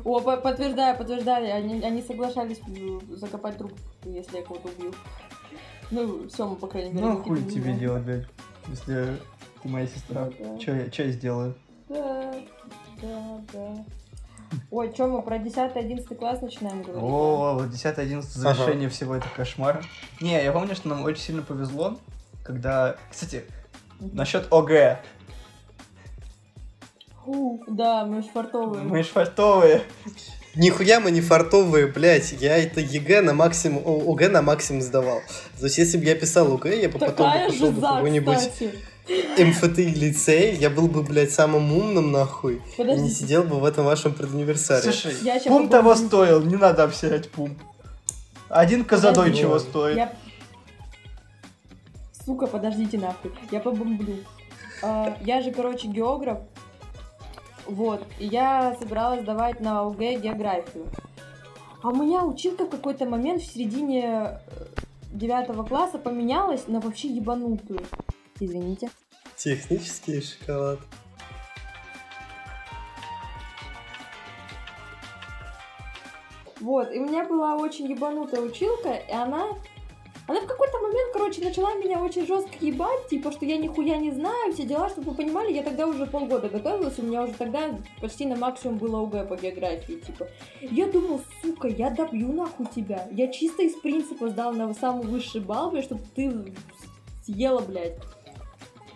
О, 0.03 0.19
по- 0.19 0.37
подтверждаю, 0.37 0.97
подтверждаю. 0.97 1.55
Они, 1.55 1.81
они 1.81 2.01
соглашались 2.01 2.59
м, 2.67 3.01
закопать 3.15 3.57
труп, 3.57 3.73
если 4.03 4.37
я 4.37 4.43
кого-то 4.43 4.67
убью. 4.67 4.93
Ну, 5.91 6.29
Сёма, 6.29 6.55
по 6.55 6.67
крайней 6.67 6.91
мере. 6.91 7.05
Ну, 7.05 7.23
хуй 7.23 7.39
не 7.39 7.49
тебе 7.49 7.73
делать, 7.73 8.03
блядь, 8.03 8.27
если 8.67 9.17
ты 9.61 9.67
моя 9.69 9.87
сестра. 9.87 10.29
Да. 10.39 10.57
Чё 10.59 10.75
я, 10.75 10.89
чё 10.89 11.03
я 11.05 11.11
сделаю? 11.11 11.55
Да, 11.89 12.33
да, 13.01 13.41
да. 13.53 13.85
Ой, 14.71 14.93
чё 14.95 15.07
мы 15.07 15.21
про 15.21 15.37
10-11 15.37 16.15
класс 16.15 16.41
начинаем 16.41 16.81
говорить? 16.81 17.03
О, 17.03 17.53
вот 17.55 17.69
10-11 17.69 18.21
завершение 18.21 18.89
всего 18.89 19.15
это 19.15 19.27
кошмар. 19.35 19.83
Не, 20.21 20.43
я 20.43 20.51
помню, 20.51 20.75
что 20.75 20.89
нам 20.89 21.03
очень 21.03 21.21
сильно 21.21 21.41
повезло, 21.41 21.97
когда... 22.43 22.95
Кстати, 23.09 23.45
насчет 23.99 24.51
ОГ. 24.51 24.99
Фу, 27.25 27.63
Да, 27.67 28.05
мы 28.05 28.21
ж 28.21 28.25
фартовые. 28.25 28.83
Мы 28.83 29.03
ж 29.03 29.07
фартовые. 29.07 29.81
Нихуя 30.55 30.99
мы 30.99 31.11
не 31.11 31.21
фартовые, 31.21 31.87
блядь. 31.87 32.31
Я 32.39 32.57
это 32.57 32.79
ЕГЭ 32.79 33.21
на 33.21 33.33
максимум, 33.33 33.83
ОГЭ 33.85 34.29
на 34.29 34.41
максимум 34.41 34.81
сдавал. 34.81 35.21
То 35.59 35.65
есть, 35.65 35.77
если 35.77 35.97
бы 35.97 36.05
я 36.05 36.15
писал 36.15 36.53
ОГЭ, 36.53 36.81
я 36.83 36.89
бы 36.89 36.99
потом 36.99 37.31
бы 37.31 37.47
пошел 37.47 37.71
бы 37.71 37.81
какой-нибудь. 37.81 38.49
МФТИ 39.37 39.81
лицей, 39.81 40.55
я 40.55 40.69
был 40.71 40.87
бы, 40.87 41.03
блядь, 41.03 41.31
самым 41.31 41.71
умным, 41.73 42.11
нахуй. 42.11 42.61
И 42.77 42.83
не 42.83 43.09
сидел 43.09 43.43
бы 43.43 43.59
в 43.59 43.65
этом 43.65 43.85
вашем 43.85 44.13
предуниверсаре. 44.13 44.81
Слушай, 44.81 45.13
Я 45.21 45.33
пум 45.35 45.67
попробую. 45.67 45.69
того 45.69 45.95
стоил, 45.95 46.41
не 46.41 46.55
надо 46.55 46.85
обсирать 46.85 47.29
пум. 47.29 47.55
Один 48.49 48.83
Подожди. 48.85 49.37
чего 49.41 49.59
стоит. 49.59 49.97
я... 49.97 50.13
Сука, 52.25 52.47
подождите 52.47 52.97
нахуй, 52.97 53.31
я 53.51 53.59
побомблю. 53.59 54.23
А, 54.81 55.15
я 55.21 55.41
же, 55.41 55.51
короче, 55.51 55.87
географ. 55.87 56.39
Вот, 57.67 58.05
и 58.19 58.27
я 58.27 58.75
собиралась 58.79 59.21
сдавать 59.21 59.59
на 59.59 59.81
ОГЭ 59.81 60.19
географию. 60.19 60.87
А 61.81 61.89
у 61.89 61.95
меня 61.95 62.23
училка 62.23 62.65
в 62.65 62.69
какой-то 62.69 63.05
момент 63.05 63.41
в 63.41 63.51
середине 63.51 64.03
э, 64.03 64.37
девятого 65.11 65.63
класса 65.63 65.97
поменялась 65.97 66.67
на 66.67 66.79
вообще 66.79 67.07
ебанутую. 67.07 67.81
Извините. 68.39 68.89
Технический 69.35 70.21
шоколад. 70.21 70.79
Вот, 76.59 76.91
и 76.91 76.99
у 76.99 77.05
меня 77.05 77.25
была 77.25 77.55
очень 77.57 77.85
ебанутая 77.85 78.41
училка, 78.41 78.93
и 78.93 79.11
она... 79.11 79.49
Она 80.27 80.41
в 80.41 80.47
какой-то 80.47 80.79
момент, 80.79 81.13
короче, 81.13 81.43
начала 81.43 81.75
меня 81.75 82.03
очень 82.03 82.25
жестко 82.25 82.53
ебать, 82.59 83.07
типа, 83.09 83.31
что 83.31 83.45
я 83.45 83.57
нихуя 83.57 83.97
не 83.97 84.09
знаю, 84.09 84.53
все 84.53 84.63
дела, 84.63 84.89
чтобы 84.89 85.11
вы 85.11 85.17
понимали, 85.17 85.53
я 85.53 85.61
тогда 85.61 85.85
уже 85.85 86.07
полгода 86.07 86.49
готовилась, 86.49 86.97
у 86.97 87.03
меня 87.03 87.23
уже 87.23 87.33
тогда 87.33 87.77
почти 88.01 88.25
на 88.25 88.35
максимум 88.35 88.79
было 88.79 89.03
ОГЭ 89.03 89.25
по 89.25 89.35
географии, 89.35 89.93
типа. 89.93 90.27
Я 90.61 90.87
думал, 90.87 91.21
сука, 91.41 91.67
я 91.67 91.91
добью 91.91 92.33
нахуй 92.33 92.65
тебя. 92.75 93.07
Я 93.11 93.31
чисто 93.31 93.61
из 93.61 93.75
принципа 93.75 94.29
сдал 94.29 94.51
на 94.53 94.73
самый 94.73 95.05
высший 95.05 95.41
балл, 95.41 95.79
чтобы 95.83 96.01
ты 96.15 96.53
съела, 97.23 97.59
блядь. 97.59 97.97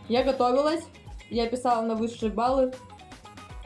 Я 0.07 0.23
готовилась, 0.23 0.83
я 1.29 1.45
писала 1.45 1.83
на 1.83 1.93
высшие 1.93 2.31
баллы, 2.31 2.73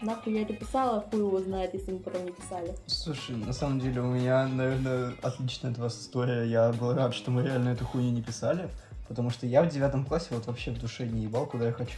Нахуй 0.04 0.34
я 0.34 0.42
это 0.42 0.54
писала, 0.54 1.02
хуй 1.10 1.20
его 1.20 1.40
знает, 1.40 1.74
если 1.74 1.94
мы 1.94 2.00
потом 2.00 2.26
не 2.26 2.32
писали. 2.32 2.76
Слушай, 2.88 3.38
на 3.38 3.54
самом 3.54 3.80
деле 3.80 4.02
у 4.02 4.08
меня, 4.08 4.46
наверное, 4.48 5.14
отличная 5.22 5.72
от 5.72 5.78
вас 5.78 5.98
история. 5.98 6.44
Я 6.44 6.74
был 6.74 6.94
рад, 6.94 7.16
что 7.16 7.32
мы 7.32 7.42
реально 7.42 7.70
эту 7.70 7.86
хуйню 7.86 8.12
не 8.12 8.22
писали, 8.22 8.70
потому 9.08 9.30
что 9.30 9.48
я 9.48 9.64
в 9.64 9.70
девятом 9.70 10.06
классе 10.06 10.28
вот 10.32 10.46
вообще 10.46 10.72
в 10.72 10.80
душе 10.80 11.08
не 11.08 11.24
ебал, 11.24 11.46
куда 11.46 11.68
я 11.68 11.72
хочу. 11.72 11.98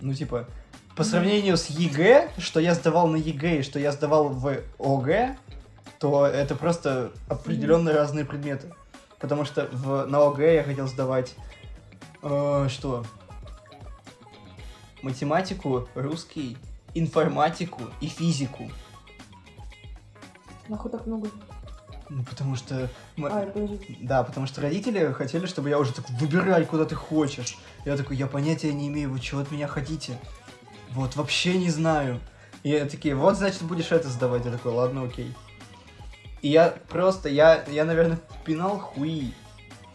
Ну, 0.00 0.12
типа, 0.12 0.48
по 0.96 1.04
сравнению 1.04 1.56
с 1.56 1.66
ЕГЭ, 1.66 2.30
что 2.38 2.58
я 2.58 2.74
сдавал 2.74 3.06
на 3.06 3.16
ЕГЭ 3.16 3.60
и 3.60 3.62
что 3.62 3.78
я 3.78 3.92
сдавал 3.92 4.28
в 4.28 4.58
ОГЭ, 4.80 5.36
то 6.00 6.26
это 6.26 6.56
просто 6.56 7.12
определенно 7.28 7.92
разные 7.92 8.24
предметы. 8.24 8.72
Потому 9.20 9.44
что 9.44 9.68
в, 9.70 10.06
на 10.06 10.26
ОГЭ 10.26 10.54
я 10.56 10.64
хотел 10.64 10.88
сдавать 10.88 11.34
э, 12.22 12.66
что? 12.68 13.04
Математику, 15.04 15.86
русский, 15.94 16.56
информатику 16.94 17.82
и 18.00 18.06
физику. 18.06 18.70
Нахуй 20.68 20.90
так 20.90 21.06
много. 21.06 21.28
Ну, 22.08 22.24
потому 22.24 22.56
что... 22.56 22.88
мы- 23.16 23.28
А, 23.28 23.46
подожди. 23.46 23.98
Да, 24.00 24.22
потому 24.24 24.46
что 24.46 24.62
родители 24.62 25.12
хотели, 25.12 25.44
чтобы 25.46 25.68
я 25.68 25.78
уже 25.78 25.92
так 25.92 26.08
выбирай, 26.10 26.64
куда 26.64 26.86
ты 26.86 26.94
хочешь. 26.94 27.58
Я 27.84 27.96
такой, 27.98 28.16
я 28.16 28.26
понятия 28.26 28.72
не 28.72 28.88
имею, 28.88 29.10
вы 29.10 29.20
чего 29.20 29.42
от 29.42 29.50
меня 29.50 29.66
хотите? 29.68 30.18
Вот, 30.92 31.16
вообще 31.16 31.58
не 31.58 31.68
знаю. 31.70 32.20
И 32.62 32.70
я 32.70 32.86
такие, 32.86 33.14
вот, 33.14 33.36
значит, 33.36 33.62
будешь 33.62 33.92
это 33.92 34.08
сдавать. 34.08 34.46
Я 34.46 34.52
такой, 34.52 34.72
ладно, 34.72 35.02
окей. 35.04 35.34
И 36.40 36.48
я 36.48 36.70
просто, 36.88 37.28
я, 37.28 37.62
я, 37.68 37.84
наверное, 37.84 38.18
пинал 38.44 38.78
хуи. 38.78 39.32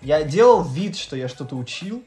Я 0.02 0.24
делал 0.24 0.64
вид, 0.64 0.98
что 0.98 1.16
я 1.16 1.28
что-то 1.28 1.56
учил. 1.56 2.04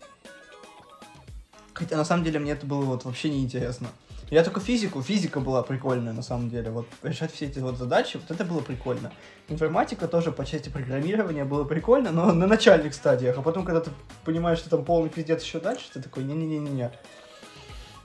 Хотя, 1.75 1.97
на 1.97 2.05
самом 2.05 2.25
деле, 2.25 2.39
мне 2.39 2.53
это 2.53 2.67
было 2.67 2.83
вот 2.83 3.05
вообще 3.05 3.31
неинтересно. 3.31 3.89
Я 4.31 4.43
только 4.45 4.61
физику, 4.61 5.03
физика 5.03 5.41
была 5.41 5.63
прикольная, 5.63 6.15
на 6.15 6.23
самом 6.23 6.49
деле. 6.49 6.71
Вот 6.71 6.87
решать 7.03 7.33
все 7.33 7.47
эти 7.47 7.59
вот 7.59 7.77
задачи, 7.77 8.17
вот 8.17 8.31
это 8.31 8.45
было 8.45 8.61
прикольно. 8.61 9.13
Информатика 9.49 10.09
тоже 10.09 10.33
по 10.33 10.47
части 10.47 10.71
программирования 10.71 11.45
было 11.45 11.65
прикольно, 11.65 12.13
но 12.13 12.33
на 12.33 12.47
начальных 12.47 12.95
стадиях. 12.95 13.37
А 13.37 13.43
потом, 13.43 13.65
когда 13.65 13.81
ты 13.81 13.91
понимаешь, 14.25 14.59
что 14.59 14.71
там 14.71 14.85
полный 14.85 15.11
пиздец 15.11 15.43
еще 15.43 15.61
дальше, 15.61 15.85
ты 15.93 16.01
такой, 16.01 16.25
не-не-не-не. 16.25 16.91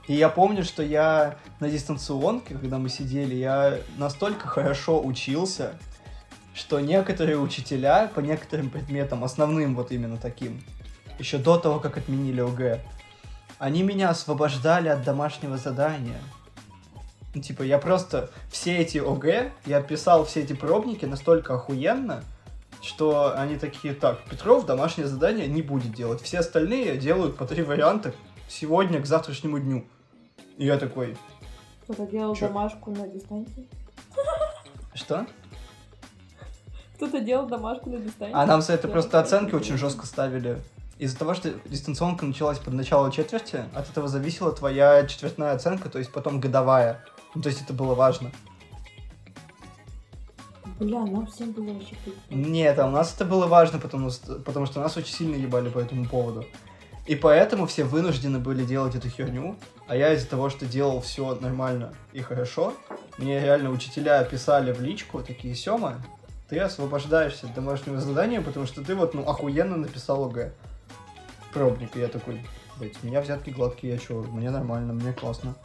И 0.06 0.14
я 0.14 0.28
помню, 0.28 0.64
что 0.64 0.82
я 0.82 1.36
на 1.60 1.68
дистанционке, 1.70 2.54
когда 2.54 2.78
мы 2.78 2.88
сидели, 2.88 3.34
я 3.34 3.78
настолько 3.96 4.48
хорошо 4.48 5.02
учился, 5.02 5.78
что 6.54 6.80
некоторые 6.80 7.38
учителя 7.38 8.10
по 8.14 8.20
некоторым 8.20 8.68
предметам, 8.68 9.24
основным 9.24 9.74
вот 9.74 9.92
именно 9.92 10.16
таким, 10.16 10.62
еще 11.18 11.38
до 11.38 11.58
того, 11.58 11.78
как 11.78 11.96
отменили 11.96 12.40
ОГЭ, 12.40 12.80
они 13.58 13.82
меня 13.82 14.10
освобождали 14.10 14.88
от 14.88 15.02
домашнего 15.04 15.56
задания. 15.56 16.20
Ну, 17.34 17.42
типа, 17.42 17.62
я 17.62 17.78
просто 17.78 18.30
все 18.50 18.78
эти 18.78 18.98
ОГЭ, 18.98 19.52
я 19.66 19.82
писал 19.82 20.24
все 20.24 20.40
эти 20.40 20.54
пробники 20.54 21.04
настолько 21.04 21.54
охуенно, 21.54 22.22
что 22.80 23.34
они 23.36 23.56
такие, 23.56 23.94
так, 23.94 24.22
Петров 24.24 24.64
домашнее 24.64 25.06
задание 25.06 25.46
не 25.46 25.62
будет 25.62 25.92
делать. 25.92 26.22
Все 26.22 26.38
остальные 26.38 26.96
делают 26.96 27.36
по 27.36 27.44
три 27.46 27.62
варианта 27.62 28.14
сегодня 28.48 29.00
к 29.00 29.06
завтрашнему 29.06 29.58
дню. 29.58 29.86
И 30.56 30.64
я 30.64 30.78
такой, 30.78 31.16
Кто-то 31.84 32.06
делал 32.06 32.34
Чё? 32.34 32.48
домашку 32.48 32.90
на 32.92 33.06
дистанции. 33.08 33.68
что? 34.94 35.26
Кто-то 36.96 37.20
делал 37.20 37.46
домашку 37.46 37.90
на 37.90 37.98
дистанции. 37.98 38.34
А 38.34 38.46
нам 38.46 38.62
за 38.62 38.72
это 38.72 38.88
просто 38.88 39.20
оценки 39.20 39.54
очень 39.54 39.76
жестко 39.76 40.06
ставили. 40.06 40.58
Из-за 40.98 41.16
того, 41.16 41.34
что 41.34 41.54
дистанционка 41.66 42.26
началась 42.26 42.58
под 42.58 42.74
начало 42.74 43.12
четверти, 43.12 43.64
от 43.72 43.88
этого 43.88 44.08
зависела 44.08 44.52
твоя 44.52 45.06
четвертная 45.06 45.52
оценка, 45.52 45.88
то 45.88 45.98
есть 45.98 46.10
потом 46.10 46.40
годовая. 46.40 47.04
Ну, 47.34 47.42
то 47.42 47.48
есть 47.48 47.62
это 47.62 47.72
было 47.72 47.94
важно. 47.94 48.32
Бля, 50.80 51.04
нам 51.04 51.26
всем 51.26 51.52
было 51.52 51.72
вообще. 51.72 51.94
Нет, 52.30 52.78
а 52.78 52.86
у 52.86 52.90
нас 52.90 53.14
это 53.14 53.24
было 53.24 53.46
важно, 53.46 53.78
потому 53.78 54.10
что, 54.10 54.34
потому 54.36 54.66
что 54.66 54.80
нас 54.80 54.96
очень 54.96 55.14
сильно 55.14 55.36
ебали 55.36 55.68
по 55.68 55.78
этому 55.78 56.06
поводу. 56.06 56.44
И 57.06 57.14
поэтому 57.14 57.66
все 57.66 57.84
вынуждены 57.84 58.38
были 58.38 58.64
делать 58.64 58.94
эту 58.94 59.08
херню, 59.08 59.56
а 59.86 59.96
я 59.96 60.12
из-за 60.14 60.28
того, 60.28 60.50
что 60.50 60.66
делал 60.66 61.00
все 61.00 61.34
нормально 61.36 61.94
и 62.12 62.20
хорошо, 62.20 62.74
мне 63.18 63.40
реально 63.40 63.70
учителя 63.70 64.22
писали 64.24 64.72
в 64.72 64.80
личку, 64.80 65.22
такие, 65.22 65.54
Сема, 65.54 66.04
ты 66.48 66.58
освобождаешься 66.58 67.46
от 67.46 67.54
домашнего 67.54 68.00
задания, 68.00 68.40
потому 68.40 68.66
что 68.66 68.84
ты 68.84 68.94
вот, 68.94 69.14
ну, 69.14 69.22
охуенно 69.22 69.76
написал 69.76 70.24
ОГЭ. 70.24 70.52
Пробник, 71.58 71.96
и 71.96 72.00
я 72.00 72.06
такой, 72.06 72.40
блять, 72.78 72.92
у 73.02 73.06
меня 73.08 73.20
взятки 73.20 73.50
гладкие, 73.50 73.94
я 73.94 73.98
чё, 73.98 74.22
мне 74.22 74.48
нормально, 74.50 74.92
мне 74.92 75.12
классно. 75.12 75.56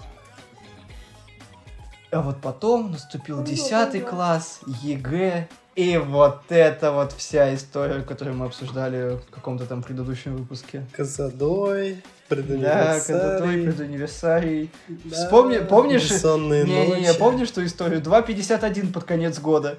А 2.12 2.22
вот 2.24 2.42
потом 2.42 2.92
наступил 2.92 3.38
Ну, 3.38 3.44
10 3.46 3.70
да. 3.70 4.00
класс, 4.10 4.62
ЕГЭ, 4.82 5.48
и 5.76 5.98
вот 5.98 6.42
это 6.50 6.92
вот 6.92 7.12
вся 7.14 7.54
история, 7.54 8.02
которую 8.02 8.36
мы 8.38 8.48
обсуждали 8.48 9.18
в 9.18 9.30
каком-то 9.30 9.68
там 9.68 9.84
предыдущем 9.84 10.36
выпуске. 10.36 10.84
Козадой, 10.94 12.02
Да, 12.28 13.00
когда 13.06 13.38
твой 13.38 13.54
предуниверсарий. 13.64 13.64
предуниверсарий. 13.68 14.72
Да, 14.88 15.16
Вспомни, 15.16 15.60
помнишь? 15.60 16.10
Бессонные 16.10 16.64
Не-не-не, 16.66 17.08
ночи. 17.08 17.20
помнишь 17.20 17.52
ту 17.52 17.64
историю? 17.64 18.02
2.51 18.02 18.92
под 18.92 19.04
конец 19.04 19.38
года. 19.40 19.78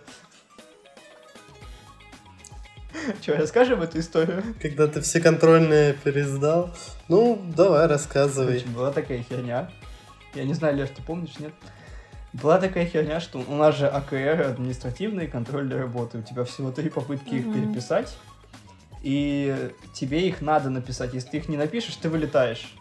Че, 3.20 3.36
расскажем 3.36 3.82
эту 3.82 3.98
историю? 3.98 4.42
Когда 4.60 4.86
ты 4.86 5.00
все 5.00 5.20
контрольные 5.20 5.94
пересдал. 5.94 6.70
Ну, 7.08 7.40
давай, 7.56 7.86
рассказывай. 7.86 8.58
Короче, 8.60 8.68
была 8.68 8.90
такая 8.92 9.22
херня. 9.22 9.70
Я 10.34 10.44
не 10.44 10.54
знаю, 10.54 10.76
Леш, 10.76 10.90
ты 10.90 11.02
помнишь, 11.02 11.38
нет? 11.38 11.52
Была 12.32 12.58
такая 12.58 12.86
херня, 12.86 13.20
что 13.20 13.38
у 13.46 13.54
нас 13.54 13.76
же 13.76 13.86
АКР, 13.86 14.42
административные 14.48 15.28
контрольные 15.28 15.78
работы. 15.78 16.18
У 16.18 16.22
тебя 16.22 16.44
всего 16.44 16.72
три 16.72 16.90
попытки 16.90 17.34
их 17.34 17.46
Мгм. 17.46 17.54
переписать. 17.54 18.16
И 19.02 19.54
тебе 19.92 20.26
их 20.26 20.40
надо 20.40 20.70
написать. 20.70 21.14
Если 21.14 21.28
ты 21.30 21.36
их 21.36 21.48
не 21.48 21.56
напишешь, 21.56 21.94
ты 21.96 22.08
вылетаешь. 22.08 22.74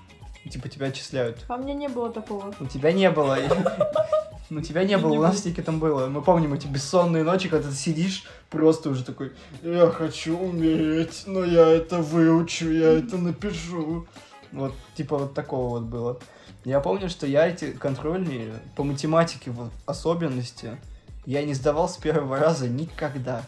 И, 0.43 0.49
Типа 0.49 0.69
тебя 0.69 0.88
отчисляют. 0.88 1.38
А 1.47 1.55
у 1.55 1.57
меня 1.59 1.74
не 1.74 1.88
было 1.88 2.11
такого. 2.11 2.53
У 2.59 2.65
тебя 2.65 2.91
не 2.91 3.09
было. 3.11 3.38
Ну, 4.54 4.62
тебя 4.62 4.84
не 4.84 4.99
было, 4.99 5.14
у 5.14 5.22
нас 5.22 5.39
с 5.39 5.54
там 5.64 5.80
было. 5.80 6.06
Мы 6.06 6.22
помним 6.22 6.54
эти 6.54 6.68
бессонные 6.68 7.24
ночи, 7.24 7.49
когда 7.49 7.70
ты 7.70 7.76
сидишь 7.76 8.26
просто 8.51 8.91
уже 8.91 9.04
такой, 9.04 9.32
я 9.64 9.88
хочу 9.88 10.38
умереть, 10.38 11.24
но 11.26 11.43
я 11.43 11.68
это 11.68 11.97
выучу, 11.97 12.70
я 12.70 12.91
это 12.99 13.18
напишу. 13.18 14.06
Вот, 14.51 14.76
типа 14.95 15.18
вот 15.18 15.34
такого 15.34 15.80
вот 15.80 15.84
было. 15.84 16.20
Я 16.66 16.82
помню, 16.82 17.10
что 17.10 17.26
я 17.26 17.47
эти 17.47 17.72
контрольные 17.72 18.54
по 18.76 18.84
математике 18.84 19.49
в 19.49 19.72
особенности, 19.88 20.78
я 21.26 21.43
не 21.43 21.56
сдавал 21.56 21.89
с 21.89 21.97
первого 21.97 22.38
раза 22.38 22.70
никогда. 22.70 23.43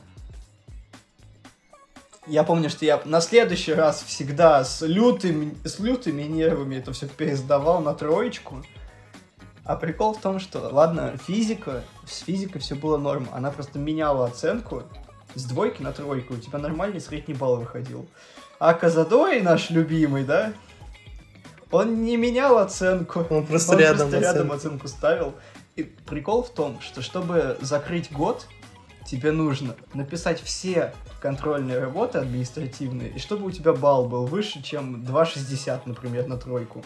Я 2.25 2.43
помню, 2.43 2.71
что 2.71 2.83
я 2.83 2.99
на 3.05 3.21
следующий 3.21 3.75
раз 3.75 4.01
всегда 4.01 4.63
с, 4.63 4.81
лютыми, 4.83 5.55
с 5.63 5.77
лютыми 5.77 6.23
нервами 6.23 6.77
это 6.77 6.93
все 6.93 7.07
пересдавал 7.07 7.81
на 7.81 7.93
троечку. 7.93 8.63
А 9.65 9.75
прикол 9.75 10.13
в 10.13 10.21
том, 10.21 10.39
что, 10.39 10.69
ладно, 10.71 11.17
физика, 11.17 11.83
с 12.05 12.19
физикой 12.19 12.61
все 12.61 12.75
было 12.75 12.97
норм, 12.97 13.27
она 13.33 13.49
просто 13.49 13.79
меняла 13.79 14.27
оценку 14.27 14.83
с 15.33 15.43
двойки 15.45 15.81
на 15.81 15.91
тройку, 15.91 16.35
у 16.35 16.37
тебя 16.37 16.59
нормальный 16.59 17.01
средний 17.01 17.33
балл 17.33 17.57
выходил. 17.57 18.07
А 18.59 18.73
Казадой, 18.73 19.41
наш 19.41 19.71
любимый, 19.71 20.23
да, 20.23 20.53
он 21.71 22.03
не 22.03 22.15
менял 22.15 22.57
оценку. 22.57 23.25
Он 23.29 23.45
просто 23.45 23.73
Он 23.73 23.79
рядом. 23.79 24.09
просто 24.09 24.19
рядом 24.19 24.51
оценку 24.51 24.87
ставил. 24.87 25.33
И 25.75 25.83
прикол 25.83 26.43
в 26.43 26.49
том, 26.49 26.79
что 26.79 27.01
чтобы 27.01 27.57
закрыть 27.59 28.11
год, 28.11 28.45
тебе 29.05 29.31
нужно 29.31 29.75
написать 29.93 30.41
все 30.41 30.93
контрольные 31.21 31.79
работы 31.79 32.19
административные, 32.19 33.09
и 33.09 33.19
чтобы 33.19 33.47
у 33.47 33.51
тебя 33.51 33.73
балл 33.73 34.07
был 34.07 34.25
выше, 34.25 34.61
чем 34.61 35.03
2,60, 35.03 35.81
например, 35.85 36.27
на 36.27 36.37
тройку. 36.37 36.85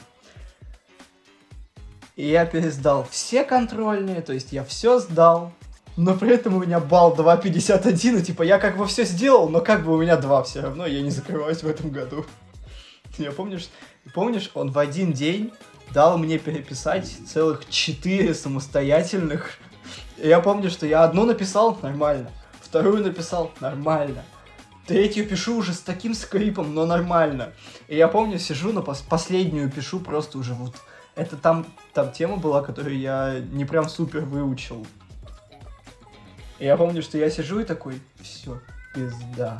И 2.19 2.27
я 2.27 2.45
пересдал 2.45 3.07
все 3.09 3.45
контрольные, 3.45 4.19
то 4.19 4.33
есть 4.33 4.51
я 4.51 4.65
все 4.65 4.99
сдал, 4.99 5.53
но 5.95 6.17
при 6.17 6.31
этом 6.33 6.53
у 6.57 6.59
меня 6.59 6.81
балл 6.81 7.15
2,51, 7.15 8.19
и 8.19 8.23
типа 8.23 8.43
я 8.43 8.59
как 8.59 8.75
бы 8.75 8.85
все 8.87 9.05
сделал, 9.05 9.47
но 9.47 9.61
как 9.61 9.85
бы 9.85 9.93
у 9.93 10.01
меня 10.01 10.17
2 10.17 10.43
все 10.43 10.59
равно, 10.59 10.85
я 10.85 11.01
не 11.01 11.11
закрываюсь 11.11 11.63
в 11.63 11.67
этом 11.67 11.91
году. 11.91 12.25
Я 13.17 13.31
помнишь, 13.31 13.69
помнишь, 14.13 14.51
он 14.53 14.69
в 14.69 14.77
один 14.77 15.13
день 15.13 15.53
дал 15.93 16.17
мне 16.17 16.39
переписать 16.39 17.09
целых 17.25 17.69
4 17.69 18.33
самостоятельных. 18.33 19.51
И 20.17 20.27
я 20.27 20.41
помню, 20.41 20.69
что 20.69 20.85
я 20.85 21.05
одну 21.05 21.23
написал 21.23 21.79
нормально, 21.81 22.31
вторую 22.59 23.01
написал 23.01 23.51
нормально, 23.61 24.25
третью 24.87 25.25
пишу 25.25 25.55
уже 25.55 25.71
с 25.71 25.79
таким 25.79 26.13
скрипом, 26.13 26.73
но 26.75 26.85
нормально. 26.85 27.53
И 27.87 27.95
я 27.95 28.09
помню, 28.09 28.39
сижу, 28.39 28.73
но 28.73 28.83
пос 28.83 28.99
последнюю 28.99 29.71
пишу 29.71 30.01
просто 30.01 30.37
уже 30.37 30.53
вот... 30.53 30.75
Это 31.19 31.35
там, 31.35 31.65
там 31.93 32.13
тема 32.13 32.37
была, 32.37 32.63
которую 32.63 32.97
я 32.97 33.41
не 33.51 33.65
прям 33.65 33.89
супер 33.89 34.21
выучил. 34.21 34.87
Я 36.59 36.77
помню, 36.77 37.01
что 37.01 37.17
я 37.17 37.29
сижу 37.29 37.59
и 37.59 37.65
такой, 37.65 37.99
все, 38.21 38.61
пизда. 38.95 39.59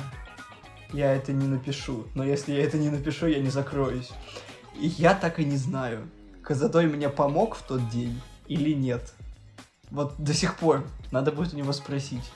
Я 0.94 1.12
это 1.12 1.34
не 1.34 1.46
напишу. 1.46 2.06
Но 2.14 2.24
если 2.24 2.54
я 2.54 2.64
это 2.64 2.78
не 2.78 2.88
напишу, 2.88 3.26
я 3.26 3.40
не 3.40 3.50
закроюсь. 3.50 4.08
И 4.80 4.86
я 4.86 5.12
так 5.12 5.38
и 5.38 5.44
не 5.44 5.58
знаю, 5.58 6.08
Казадой 6.42 6.86
мне 6.86 7.10
помог 7.10 7.56
в 7.56 7.62
тот 7.62 7.90
день 7.90 8.18
или 8.46 8.72
нет. 8.72 9.12
Вот 9.90 10.14
до 10.16 10.32
сих 10.32 10.56
пор. 10.56 10.86
Надо 11.10 11.30
будет 11.30 11.52
у 11.52 11.58
него 11.58 11.74
спросить. 11.74 12.32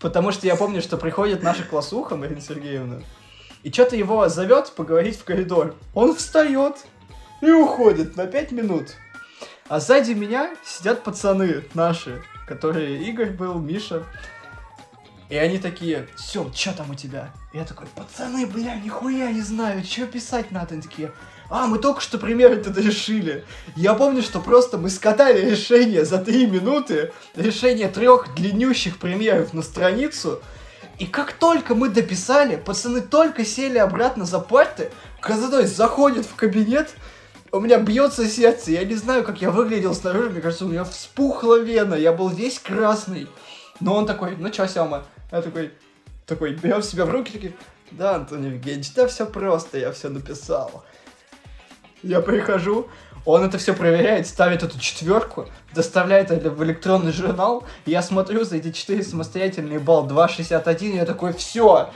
Потому 0.00 0.32
что 0.32 0.48
я 0.48 0.56
помню, 0.56 0.82
что 0.82 0.96
приходит 0.96 1.44
наша 1.44 1.62
классуха, 1.62 2.16
Марина 2.16 2.40
Сергеевна, 2.40 3.00
и 3.62 3.70
что-то 3.70 3.94
его 3.94 4.28
зовет 4.28 4.72
поговорить 4.72 5.16
в 5.16 5.24
коридор. 5.24 5.76
Он 5.94 6.16
встает 6.16 6.84
и 7.46 7.52
уходит 7.52 8.16
на 8.16 8.26
пять 8.26 8.52
минут. 8.52 8.96
А 9.68 9.80
сзади 9.80 10.12
меня 10.12 10.54
сидят 10.64 11.02
пацаны 11.02 11.64
наши, 11.74 12.22
которые 12.46 13.02
Игорь 13.04 13.30
был, 13.30 13.54
Миша. 13.54 14.04
И 15.30 15.36
они 15.36 15.58
такие, 15.58 16.06
все, 16.16 16.50
что 16.54 16.76
там 16.76 16.90
у 16.90 16.94
тебя? 16.94 17.32
И 17.52 17.56
я 17.56 17.64
такой, 17.64 17.86
пацаны, 17.94 18.46
бля, 18.46 18.76
нихуя 18.76 19.32
не 19.32 19.40
знаю, 19.40 19.82
что 19.82 20.06
писать 20.06 20.50
надо? 20.50 20.74
Они 20.74 20.82
такие, 20.82 21.12
а, 21.48 21.66
мы 21.66 21.78
только 21.78 22.00
что 22.00 22.18
примеры 22.18 22.56
это 22.56 22.78
решили. 22.80 23.44
Я 23.74 23.94
помню, 23.94 24.22
что 24.22 24.40
просто 24.40 24.76
мы 24.76 24.90
скатали 24.90 25.50
решение 25.50 26.04
за 26.04 26.18
три 26.18 26.46
минуты, 26.46 27.12
решение 27.34 27.88
трех 27.88 28.34
длиннющих 28.34 28.98
примеров 28.98 29.54
на 29.54 29.62
страницу, 29.62 30.42
и 30.98 31.06
как 31.06 31.32
только 31.32 31.74
мы 31.74 31.88
дописали, 31.88 32.56
пацаны 32.56 33.00
только 33.00 33.44
сели 33.44 33.78
обратно 33.78 34.24
за 34.24 34.38
парты, 34.38 34.90
Казадой 35.20 35.66
заходит 35.66 36.26
в 36.26 36.34
кабинет, 36.34 36.94
у 37.54 37.60
меня 37.60 37.78
бьется 37.78 38.28
сердце, 38.28 38.72
я 38.72 38.84
не 38.84 38.96
знаю, 38.96 39.22
как 39.22 39.40
я 39.40 39.52
выглядел 39.52 39.94
снаружи, 39.94 40.30
мне 40.30 40.40
кажется, 40.40 40.64
у 40.64 40.68
меня 40.68 40.82
вспухла 40.82 41.60
вена, 41.60 41.94
я 41.94 42.12
был 42.12 42.28
весь 42.28 42.58
красный. 42.58 43.28
Но 43.78 43.94
он 43.94 44.06
такой, 44.06 44.36
ну 44.36 44.50
чё, 44.50 44.66
Сёма? 44.66 45.04
Я 45.30 45.40
такой, 45.40 45.72
такой, 46.26 46.54
берет 46.54 46.84
себя 46.84 47.04
в 47.04 47.10
руки, 47.10 47.30
такой, 47.30 47.54
да, 47.92 48.16
Антон 48.16 48.44
Евгеньевич, 48.44 48.92
да 48.94 49.06
все 49.06 49.24
просто, 49.24 49.78
я 49.78 49.92
все 49.92 50.08
написал. 50.08 50.84
Я 52.02 52.20
прихожу, 52.20 52.88
он 53.24 53.44
это 53.44 53.56
все 53.58 53.72
проверяет, 53.72 54.26
ставит 54.26 54.64
эту 54.64 54.80
четверку, 54.80 55.46
доставляет 55.72 56.32
это 56.32 56.50
в 56.50 56.62
электронный 56.64 57.12
журнал, 57.12 57.64
я 57.86 58.02
смотрю 58.02 58.42
за 58.42 58.56
эти 58.56 58.72
четыре 58.72 59.04
самостоятельные 59.04 59.78
балл 59.78 60.08
2.61, 60.08 60.82
и 60.82 60.96
я 60.96 61.04
такой, 61.04 61.32
все, 61.32 61.90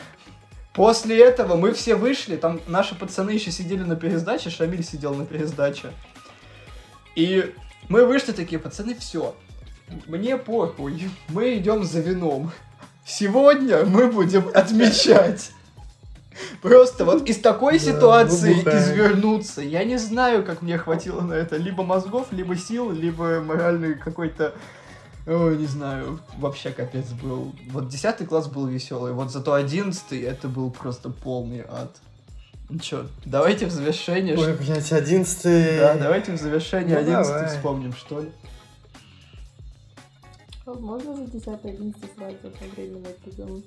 После 0.74 1.18
этого 1.18 1.56
мы 1.56 1.72
все 1.72 1.96
вышли, 1.96 2.36
там 2.36 2.60
наши 2.66 2.94
пацаны 2.94 3.30
еще 3.30 3.50
сидели 3.50 3.82
на 3.82 3.96
пересдаче, 3.96 4.50
Шамиль 4.50 4.84
сидел 4.84 5.14
на 5.14 5.26
пересдаче. 5.26 5.92
И 7.16 7.54
мы 7.88 8.04
вышли 8.06 8.32
такие, 8.32 8.60
пацаны, 8.60 8.94
все. 8.94 9.34
Мне 10.06 10.36
похуй, 10.36 11.10
мы 11.28 11.56
идем 11.56 11.84
за 11.84 12.00
вином. 12.00 12.52
Сегодня 13.04 13.84
мы 13.84 14.08
будем 14.12 14.48
отмечать. 14.54 15.50
Просто 16.62 17.04
вот 17.04 17.28
из 17.28 17.38
такой 17.38 17.78
ситуации 17.78 18.52
извернуться. 18.60 19.62
Я 19.62 19.84
не 19.84 19.96
знаю, 19.96 20.44
как 20.44 20.62
мне 20.62 20.78
хватило 20.78 21.20
на 21.20 21.32
это. 21.32 21.56
Либо 21.56 21.82
мозгов, 21.82 22.28
либо 22.30 22.56
сил, 22.56 22.90
либо 22.90 23.40
моральный 23.40 23.94
какой-то 23.94 24.54
Ой, 25.28 25.58
не 25.58 25.66
знаю, 25.66 26.20
вообще 26.38 26.70
капец 26.70 27.10
был. 27.10 27.54
Вот 27.70 27.88
десятый 27.88 28.26
класс 28.26 28.48
был 28.48 28.66
веселый, 28.66 29.12
вот 29.12 29.30
зато 29.30 29.52
одиннадцатый 29.52 30.22
это 30.22 30.48
был 30.48 30.70
просто 30.70 31.10
полный 31.10 31.62
ад. 31.68 31.94
Ну 32.70 32.78
чё, 32.78 33.06
давайте 33.26 33.66
в 33.66 33.70
завершение... 33.70 34.38
Ой, 34.38 34.54
блядь, 34.54 34.90
одиннадцатый... 34.90 35.78
Да, 35.78 35.96
давайте 35.96 36.32
в 36.32 36.40
завершение 36.40 36.96
ну, 36.96 37.02
одиннадцатый 37.02 37.48
вспомним, 37.48 37.92
что 37.92 38.20
ли. 38.20 38.32
Можно 40.64 41.16
за 41.16 41.26
10 41.26 41.48
11 41.62 42.14
сразу 42.14 42.36
одновременно 42.44 43.08
придумать? 43.22 43.64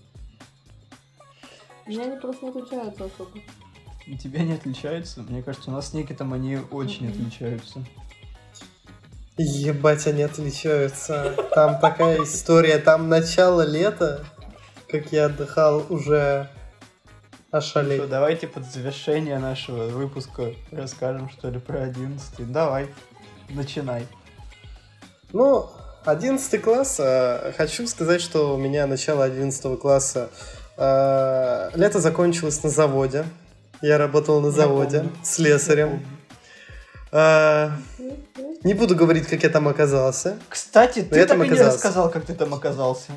У 1.86 1.90
меня 1.90 2.04
они 2.06 2.20
просто 2.20 2.46
не 2.46 2.50
отличаются 2.52 3.06
особо. 3.06 3.40
У 4.08 4.18
тебя 4.18 4.44
не 4.44 4.54
отличаются? 4.54 5.22
Мне 5.22 5.44
кажется, 5.44 5.70
у 5.70 5.74
нас 5.74 5.90
с 5.90 5.94
Никитом 5.94 6.34
они 6.34 6.58
очень 6.72 7.08
отличаются. 7.08 7.84
Ебать, 9.38 10.08
они 10.08 10.24
отличаются. 10.24 11.36
Там 11.56 11.80
такая 11.80 12.24
история, 12.24 12.78
там 12.78 13.10
начало 13.10 13.62
лета, 13.62 14.26
как 14.90 15.12
я 15.12 15.26
отдыхал, 15.26 15.86
уже 15.90 16.50
ошалеть. 17.50 18.02
Ну, 18.02 18.08
давайте 18.08 18.48
под 18.48 18.66
завершение 18.66 19.40
нашего 19.40 19.86
выпуска 19.86 20.54
расскажем, 20.72 21.30
что 21.30 21.50
ли, 21.50 21.60
про 21.60 21.84
11 21.84 22.52
Давай, 22.52 22.88
начинай. 23.50 24.08
Ну, 25.34 25.70
11 26.06 26.62
класс, 26.62 26.98
э, 27.00 27.54
хочу 27.56 27.88
сказать, 27.88 28.22
что 28.22 28.56
у 28.56 28.58
меня 28.58 28.88
начало 28.88 29.24
11 29.24 29.78
класса, 29.78 30.30
э, 30.78 31.70
лето 31.76 32.00
закончилось 32.00 32.64
на 32.64 32.70
заводе. 32.70 33.26
Я 33.82 33.98
работал 33.98 34.42
на 34.42 34.52
заводе 34.52 35.06
с 35.24 35.36
слесарем. 35.36 36.06
Не 38.64 38.74
буду 38.74 38.96
говорить, 38.96 39.28
как 39.28 39.44
я 39.44 39.50
там 39.50 39.68
оказался. 39.68 40.38
Кстати, 40.50 41.02
ты 41.02 41.26
так 41.26 41.38
и 41.38 41.50
не 41.50 41.60
рассказал, 41.60 42.10
как 42.12 42.26
ты 42.26 42.34
там 42.34 42.54
оказался. 42.54 43.12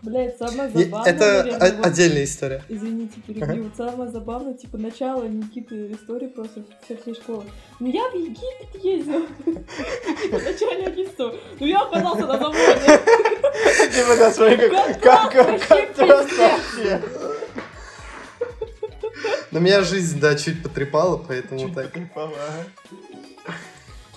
Блять, 0.00 0.38
самое 0.38 0.70
забавное, 0.70 1.12
Это 1.12 1.24
наверное, 1.42 1.76
вот, 1.76 1.86
отдельная 1.86 2.24
история. 2.24 2.62
Извините, 2.68 3.20
перебью. 3.20 3.66
Ага. 3.74 3.90
Самое 3.90 4.10
забавное, 4.10 4.54
типа, 4.54 4.78
начало 4.78 5.24
Никиты 5.24 5.90
истории 5.90 6.28
просто 6.28 6.62
со 6.86 6.96
всей 6.96 7.14
школы. 7.14 7.44
Ну, 7.80 7.88
я 7.88 8.08
в 8.08 8.14
Египет 8.14 8.84
ездил. 8.84 9.26
В 9.44 10.44
начале 10.44 10.86
11 10.86 11.18
Ну, 11.18 11.66
я 11.66 11.80
оказался 11.80 12.26
на 12.26 12.38
заводе. 12.38 13.00
Типа, 13.92 14.16
да, 14.16 14.30
смотри, 14.30 14.70
как 15.00 15.32
контраст 15.32 16.38
вообще. 16.38 17.02
Но 19.50 19.58
меня 19.58 19.82
жизнь, 19.82 20.20
да, 20.20 20.36
чуть 20.36 20.62
потрепала, 20.62 21.16
поэтому 21.16 21.74
так. 21.74 21.86
Потрепала, 21.86 22.36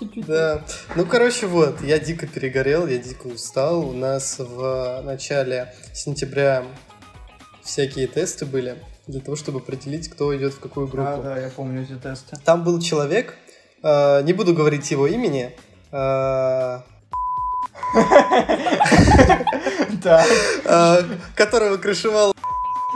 Чуть-чуть. 0.02 0.26
Да. 0.26 0.64
Ну, 0.96 1.06
короче, 1.06 1.46
вот, 1.46 1.80
я 1.82 2.00
дико 2.00 2.26
перегорел, 2.26 2.88
я 2.88 2.98
дико 2.98 3.28
устал. 3.28 3.88
У 3.88 3.94
нас 3.94 4.38
в 4.40 5.04
начале 5.06 5.76
сентября 5.94 6.64
всякие 7.64 8.08
тесты 8.08 8.48
были 8.48 8.78
для 9.06 9.22
того, 9.22 9.38
чтобы 9.38 9.60
определить, 9.60 10.10
кто 10.10 10.36
идет 10.36 10.56
в 10.56 10.60
какую 10.60 10.88
группу. 10.88 11.12
А, 11.12 11.22
да, 11.22 11.38
я 11.38 11.50
помню 11.50 11.84
эти 11.84 11.94
тесты. 11.94 12.36
Там 12.44 12.64
был 12.64 12.80
человек, 12.80 13.36
э, 13.84 14.24
не 14.24 14.34
буду 14.34 14.56
говорить 14.56 14.90
его 14.90 15.06
имени, 15.06 15.56
э, 15.92 16.80
э 20.66 21.04
которого 21.36 21.78
крышевал 21.78 22.34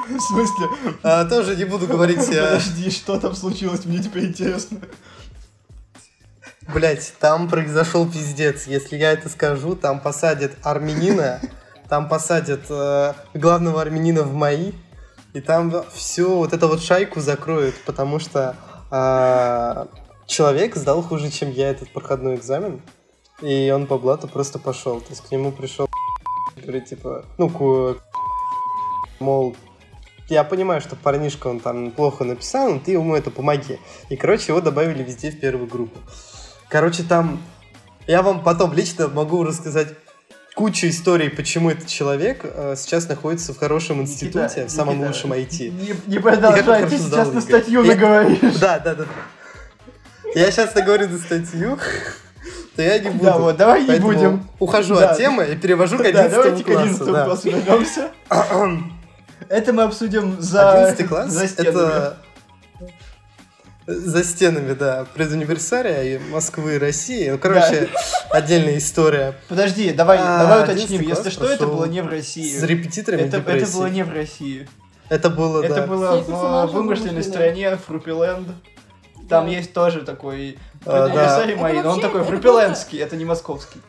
в 0.07 0.19
смысле? 0.19 0.69
А, 1.03 1.25
тоже 1.25 1.55
не 1.55 1.65
буду 1.65 1.87
говорить... 1.87 2.25
Подожди, 2.25 2.89
что 2.89 3.19
там 3.19 3.35
случилось? 3.35 3.85
Мне 3.85 3.99
теперь 3.99 4.25
интересно. 4.25 4.79
Блять, 6.73 7.13
там 7.19 7.47
произошел 7.47 8.09
пиздец. 8.09 8.67
Если 8.67 8.97
я 8.97 9.11
это 9.11 9.29
скажу, 9.29 9.75
там 9.75 9.99
посадят 9.99 10.53
армянина, 10.63 11.39
там 11.89 12.09
посадят 12.09 12.61
э, 12.69 13.13
главного 13.33 13.81
армянина 13.81 14.23
в 14.23 14.33
мои, 14.33 14.71
и 15.33 15.41
там 15.41 15.83
всю 15.93 16.37
вот 16.37 16.53
эту 16.53 16.67
вот 16.67 16.81
шайку 16.81 17.19
закроют, 17.19 17.75
потому 17.85 18.19
что 18.19 18.55
э, 18.91 19.85
человек 20.25 20.75
сдал 20.75 21.03
хуже, 21.03 21.29
чем 21.29 21.51
я 21.51 21.69
этот 21.69 21.89
проходной 21.91 22.35
экзамен, 22.35 22.81
и 23.41 23.71
он 23.71 23.85
по 23.85 23.97
блату 23.97 24.27
просто 24.27 24.57
пошел. 24.57 24.99
То 25.01 25.11
есть 25.11 25.27
к 25.27 25.31
нему 25.31 25.51
пришел 25.51 25.87
говорит, 26.65 26.85
типа, 26.85 27.25
ну, 27.37 27.49
к, 27.49 28.01
мол, 29.19 29.55
я 30.29 30.43
понимаю, 30.43 30.81
что 30.81 30.95
парнишка, 30.95 31.47
он 31.47 31.59
там 31.59 31.91
плохо 31.91 32.23
написал, 32.23 32.73
но 32.73 32.79
ты 32.79 32.93
ему 32.93 33.15
это 33.15 33.29
помоги. 33.29 33.79
И, 34.09 34.15
короче, 34.15 34.51
его 34.51 34.61
добавили 34.61 35.03
везде 35.03 35.31
в 35.31 35.39
первую 35.39 35.67
группу. 35.67 35.99
Короче, 36.69 37.03
там... 37.03 37.41
Я 38.07 38.21
вам 38.21 38.43
потом 38.43 38.73
лично 38.73 39.07
могу 39.07 39.43
рассказать 39.43 39.87
куча 40.55 40.89
историй, 40.89 41.29
почему 41.29 41.71
этот 41.71 41.87
человек 41.87 42.41
э, 42.43 42.75
сейчас 42.77 43.09
находится 43.09 43.53
в 43.53 43.57
хорошем 43.57 44.01
институте, 44.01 44.61
Никита, 44.61 44.67
в 44.67 44.71
самом 44.71 44.95
Никита, 44.99 45.07
лучшем 45.07 45.33
IT. 45.33 45.69
Не, 45.69 45.95
не 46.13 46.19
продолжай, 46.19 46.87
ты 46.87 46.97
сейчас 46.97 47.31
на 47.33 47.41
статью 47.41 47.83
Я- 47.83 47.95
наговоришь. 47.95 48.55
Да, 48.59 48.79
да, 48.79 48.93
да. 48.95 49.05
Я 50.35 50.51
сейчас 50.51 50.75
наговорю 50.75 51.09
на 51.09 51.17
статью, 51.17 51.79
то 52.75 52.81
я 52.81 52.99
не 52.99 53.09
буду. 53.09 53.23
Да, 53.25 53.37
вот, 53.37 53.57
давай 53.57 53.85
не 53.85 53.99
будем. 53.99 54.47
Ухожу 54.59 54.95
Да. 54.95 55.11
от 55.11 55.17
темы 55.17 55.45
и 55.45 55.55
перевожу 55.55 55.97
к 55.97 56.03
Да, 56.03 56.09
11 56.09 56.31
давайте 56.31 56.63
к 56.63 56.65
классу. 56.67 56.81
11 56.83 57.05
да. 57.11 57.25
классу 57.25 57.49
вернемся. 57.49 58.11
Это 59.49 59.73
мы 59.73 59.83
обсудим 59.83 60.41
за, 60.41 60.83
11 60.85 61.07
класс 61.07 61.31
за 61.31 61.47
стенами. 61.47 61.69
это 61.69 62.17
за 63.87 64.23
стенами, 64.23 64.73
да, 64.73 65.05
предуниверсария 65.13 66.01
и 66.03 66.17
Москвы 66.17 66.75
и 66.75 66.77
России. 66.79 67.29
Ну, 67.29 67.37
короче, 67.37 67.89
отдельная 68.31 68.77
история. 68.77 69.35
Подожди, 69.47 69.91
давай, 69.93 70.17
А, 70.19 70.39
давай 70.39 70.63
11 70.63 70.85
уточним. 70.85 71.07
Если 71.09 71.29
что, 71.29 71.45
это 71.45 71.67
было 71.67 71.85
не 71.85 72.01
в 72.01 72.07
России. 72.07 72.57
С 72.57 72.63
репетиторами 72.63 73.21
Это, 73.21 73.37
это 73.37 73.51
депрессии. 73.51 73.73
было 73.77 73.85
не 73.87 74.03
в 74.03 74.11
России. 74.11 74.67
Это 75.09 75.29
было, 75.29 75.61
Это 75.63 75.75
да. 75.75 75.87
было 75.87 76.23
Все 76.23 76.31
в 76.31 76.71
вымышленной 76.71 77.23
стране 77.23 77.77
Фрупиленд. 77.77 78.47
Там 79.29 79.45
Да. 79.45 79.51
есть 79.51 79.73
тоже 79.73 80.01
такой 80.01 80.57
А, 80.85 81.03
предуниверсарий 81.05 81.53
Это 81.53 81.61
мои, 81.61 81.81
но 81.81 81.91
он 81.91 82.01
такой 82.01 82.21
это 82.21 82.29
фрупилендский, 82.29 82.99
это 82.99 83.15
не 83.15 83.25
московский. 83.25 83.81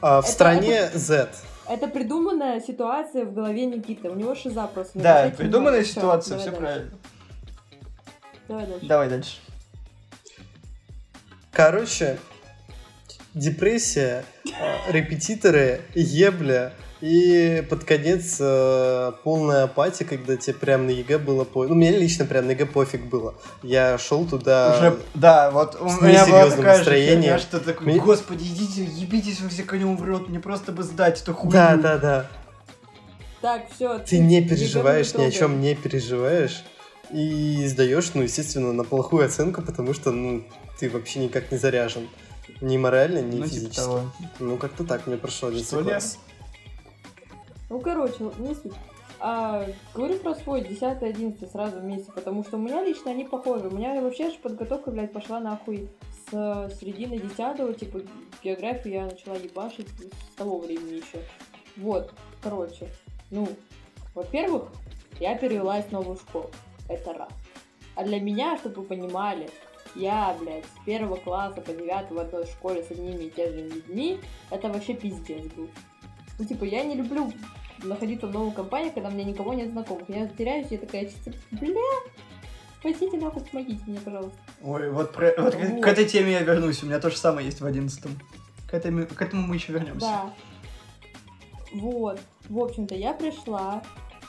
А, 0.00 0.20
в 0.20 0.24
Это- 0.24 0.32
стране 0.32 0.90
Z. 0.94 1.28
Это 1.68 1.86
придуманная 1.86 2.60
ситуация 2.60 3.24
в 3.24 3.32
голове 3.32 3.66
Никиты. 3.66 4.10
У 4.10 4.14
него 4.16 4.34
шиза 4.34 4.66
просто. 4.66 4.98
Да, 4.98 5.30
придуманная 5.36 5.84
ситуация, 5.84 6.38
все 6.38 6.50
правильно. 6.50 6.90
Давай 8.52 8.66
дальше. 8.66 8.86
Давай 8.86 9.08
дальше. 9.08 9.36
Короче, 11.52 12.18
депрессия, 13.32 14.24
э, 14.44 14.92
репетиторы, 14.92 15.80
ебля 15.94 16.74
и 17.00 17.64
под 17.70 17.84
конец 17.84 18.36
э, 18.40 19.12
полная 19.24 19.64
апатия, 19.64 20.04
когда 20.04 20.36
тебе 20.36 20.54
прям 20.54 20.86
на 20.86 20.90
ЕГЭ 20.90 21.18
было 21.18 21.44
по... 21.44 21.66
Ну, 21.66 21.74
мне 21.74 21.90
лично 21.96 22.26
прям 22.26 22.46
на 22.46 22.50
ЕГЭ 22.50 22.66
пофиг 22.66 23.06
было. 23.06 23.34
Я 23.62 23.96
шел 23.96 24.26
туда... 24.26 24.76
Уже, 24.78 24.98
да, 25.14 25.50
вот 25.50 25.80
у 25.80 25.88
с 25.88 26.00
меня 26.02 26.26
же 26.26 26.56
настроением. 26.62 27.22
херня, 27.22 27.38
что 27.38 27.58
такой, 27.58 27.86
Мне- 27.86 28.00
господи, 28.00 28.44
идите, 28.44 28.84
ебитесь 28.84 29.40
вы 29.40 29.48
все 29.48 29.62
конем 29.62 29.96
в 29.96 30.04
рот, 30.04 30.28
мне 30.28 30.40
просто 30.40 30.72
бы 30.72 30.82
сдать 30.82 31.22
эту 31.22 31.32
хуйню. 31.32 31.52
Да, 31.52 31.76
да, 31.76 31.98
да. 31.98 32.26
Так, 33.40 33.62
все. 33.74 33.98
Ты 33.98 34.18
не 34.18 34.42
переживаешь, 34.42 35.14
ни 35.14 35.24
о 35.24 35.30
чем 35.30 35.60
не 35.60 35.74
переживаешь. 35.74 36.62
И 37.12 37.66
сдаешь, 37.66 38.14
ну, 38.14 38.22
естественно, 38.22 38.72
на 38.72 38.84
плохую 38.84 39.26
оценку, 39.26 39.62
потому 39.62 39.92
что, 39.92 40.10
ну, 40.12 40.44
ты 40.78 40.88
вообще 40.88 41.20
никак 41.20 41.52
не 41.52 41.58
заряжен. 41.58 42.08
Ни 42.60 42.76
морально, 42.76 43.18
ни 43.18 43.36
Ну, 43.36 43.44
типа 43.44 43.48
физически. 43.48 43.76
того. 43.76 44.02
Ну, 44.38 44.56
как-то 44.56 44.84
так 44.84 45.06
мне 45.06 45.16
прошло 45.16 45.48
11 45.48 45.68
Что 45.68 45.82
класс. 45.84 46.18
Ну, 47.68 47.80
короче, 47.80 48.30
не 48.38 48.54
суть. 48.54 48.72
А, 49.24 49.66
говорю 49.94 50.18
про 50.18 50.34
свой 50.34 50.62
10-11 50.62 51.50
сразу 51.50 51.78
вместе, 51.78 52.10
потому 52.12 52.42
что 52.42 52.56
у 52.56 52.60
меня 52.60 52.82
лично 52.82 53.12
они 53.12 53.24
похожи. 53.24 53.68
У 53.68 53.70
меня 53.70 54.00
вообще 54.00 54.30
же 54.30 54.38
подготовка, 54.38 54.90
блядь, 54.90 55.12
пошла 55.12 55.38
нахуй 55.38 55.88
с 56.28 56.76
середины 56.80 57.18
10 57.18 57.78
типа 57.78 58.00
географию 58.42 58.94
я 58.94 59.04
начала 59.04 59.36
ебашить 59.36 59.86
с 59.88 60.34
того 60.34 60.58
времени 60.58 60.94
еще. 60.94 61.24
Вот, 61.76 62.12
короче, 62.42 62.88
ну, 63.30 63.48
во-первых, 64.14 64.64
я 65.20 65.36
перевелась 65.36 65.84
в 65.84 65.92
новую 65.92 66.16
школу. 66.16 66.50
Это 66.92 67.12
раз. 67.14 67.28
А 67.94 68.04
для 68.04 68.20
меня, 68.20 68.56
чтобы 68.58 68.76
вы 68.76 68.82
понимали, 68.84 69.50
я, 69.94 70.34
блядь, 70.40 70.64
с 70.64 70.84
первого 70.86 71.16
класса 71.16 71.60
по 71.60 71.72
девятый 71.72 72.16
в 72.16 72.20
одной 72.20 72.46
школе 72.46 72.82
с 72.82 72.90
одними 72.90 73.24
и 73.24 73.30
теми 73.30 73.56
же 73.68 73.68
людьми, 73.68 74.20
это 74.50 74.68
вообще 74.68 74.94
пиздец 74.94 75.44
был. 75.52 75.68
Ну, 76.38 76.44
типа, 76.44 76.64
я 76.64 76.82
не 76.84 76.94
люблю 76.94 77.30
находиться 77.82 78.26
в 78.26 78.32
новой 78.32 78.52
компании, 78.52 78.90
когда 78.90 79.08
у 79.08 79.12
меня 79.12 79.24
никого 79.24 79.52
нет 79.54 79.70
знакомых. 79.70 80.08
Я 80.08 80.26
теряюсь, 80.28 80.68
я 80.70 80.78
такая 80.78 81.04
чисто, 81.06 81.32
бля, 81.50 81.80
спасите 82.80 83.16
нахуй, 83.18 83.42
помогите 83.44 83.82
мне, 83.86 83.98
пожалуйста. 84.00 84.38
Ой, 84.62 84.90
вот, 84.90 85.12
про- 85.12 85.34
вот 85.38 85.54
к- 85.54 85.58
Вот. 85.58 85.82
к 85.82 85.86
этой 85.86 86.06
теме 86.06 86.32
я 86.32 86.40
вернусь, 86.40 86.82
у 86.82 86.86
меня 86.86 86.98
то 87.00 87.10
же 87.10 87.16
самое 87.16 87.46
есть 87.46 87.60
в 87.60 87.66
одиннадцатом. 87.66 88.18
К, 88.70 88.74
этой- 88.74 89.06
к 89.06 89.20
этому 89.20 89.46
мы 89.46 89.56
еще 89.56 89.72
вернемся. 89.72 90.00
Да. 90.06 90.34
Вот. 91.74 92.20
В 92.48 92.58
общем-то, 92.58 92.94
я 92.94 93.12
пришла. 93.14 93.82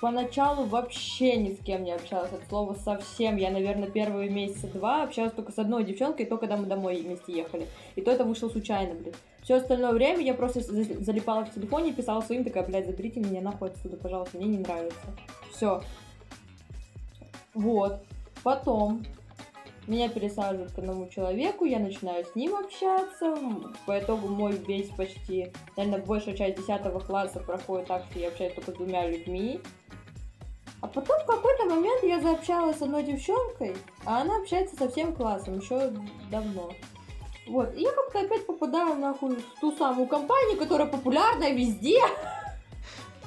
Поначалу 0.03 0.65
вообще 0.65 1.37
ни 1.37 1.53
с 1.53 1.59
кем 1.59 1.85
не 1.85 1.93
общалась, 1.93 2.33
от 2.33 2.45
слова 2.49 2.73
совсем. 2.73 3.37
Я, 3.37 3.51
наверное, 3.51 3.89
первые 3.89 4.29
месяца 4.29 4.67
два 4.67 5.03
общалась 5.03 5.31
только 5.31 5.53
с 5.53 5.57
одной 5.57 5.85
девчонкой, 5.85 6.25
только 6.25 6.41
когда 6.41 6.57
мы 6.57 6.65
домой 6.65 6.99
вместе 7.01 7.31
ехали. 7.31 7.69
И 7.95 8.01
то 8.01 8.11
это 8.11 8.25
вышло 8.25 8.49
случайно, 8.49 8.95
блин. 8.95 9.13
Все 9.43 9.55
остальное 9.55 9.93
время 9.93 10.19
я 10.19 10.33
просто 10.33 10.59
за- 10.59 11.01
залипала 11.01 11.45
в 11.45 11.53
телефоне 11.53 11.91
и 11.91 11.93
писала 11.93 12.19
своим, 12.19 12.43
такая, 12.43 12.65
блядь, 12.65 12.85
заберите 12.85 13.21
меня 13.21 13.39
нахуй 13.39 13.69
отсюда, 13.69 13.95
пожалуйста, 13.95 14.37
мне 14.37 14.47
не 14.47 14.57
нравится. 14.57 14.99
Все. 15.53 15.81
Вот. 17.53 18.03
Потом 18.43 19.05
меня 19.87 20.09
пересаживают 20.09 20.73
к 20.73 20.79
одному 20.79 21.07
человеку, 21.07 21.63
я 21.63 21.79
начинаю 21.79 22.25
с 22.25 22.35
ним 22.35 22.55
общаться. 22.55 23.37
По 23.85 23.97
итогу 23.99 24.27
мой 24.27 24.51
весь 24.67 24.89
почти, 24.89 25.53
наверное, 25.77 26.05
большая 26.05 26.35
часть 26.35 26.57
10 26.57 27.05
класса 27.05 27.39
проходит 27.39 27.87
так, 27.87 28.03
что 28.09 28.19
я 28.19 28.27
общаюсь 28.27 28.53
только 28.53 28.71
с 28.71 28.75
двумя 28.75 29.07
людьми. 29.07 29.61
А 30.83 30.87
потом 30.87 31.17
в 31.21 31.25
какой-то 31.25 31.63
момент 31.63 32.03
я 32.03 32.19
заобщалась 32.19 32.77
с 32.77 32.81
одной 32.81 33.03
девчонкой, 33.03 33.77
а 34.03 34.19
она 34.19 34.35
общается 34.35 34.75
со 34.75 34.91
всем 34.91 35.15
классом 35.15 35.59
еще 35.59 35.93
давно. 36.29 36.71
Вот, 37.47 37.73
и 37.73 37.83
я 37.83 37.91
как-то 37.93 38.19
опять 38.19 38.45
попадаю 38.45 38.95
нахуй 38.95 39.37
в 39.37 39.59
ту 39.61 39.71
самую 39.77 40.07
компанию, 40.07 40.57
которая 40.57 40.87
популярна 40.87 41.53
везде. 41.53 42.01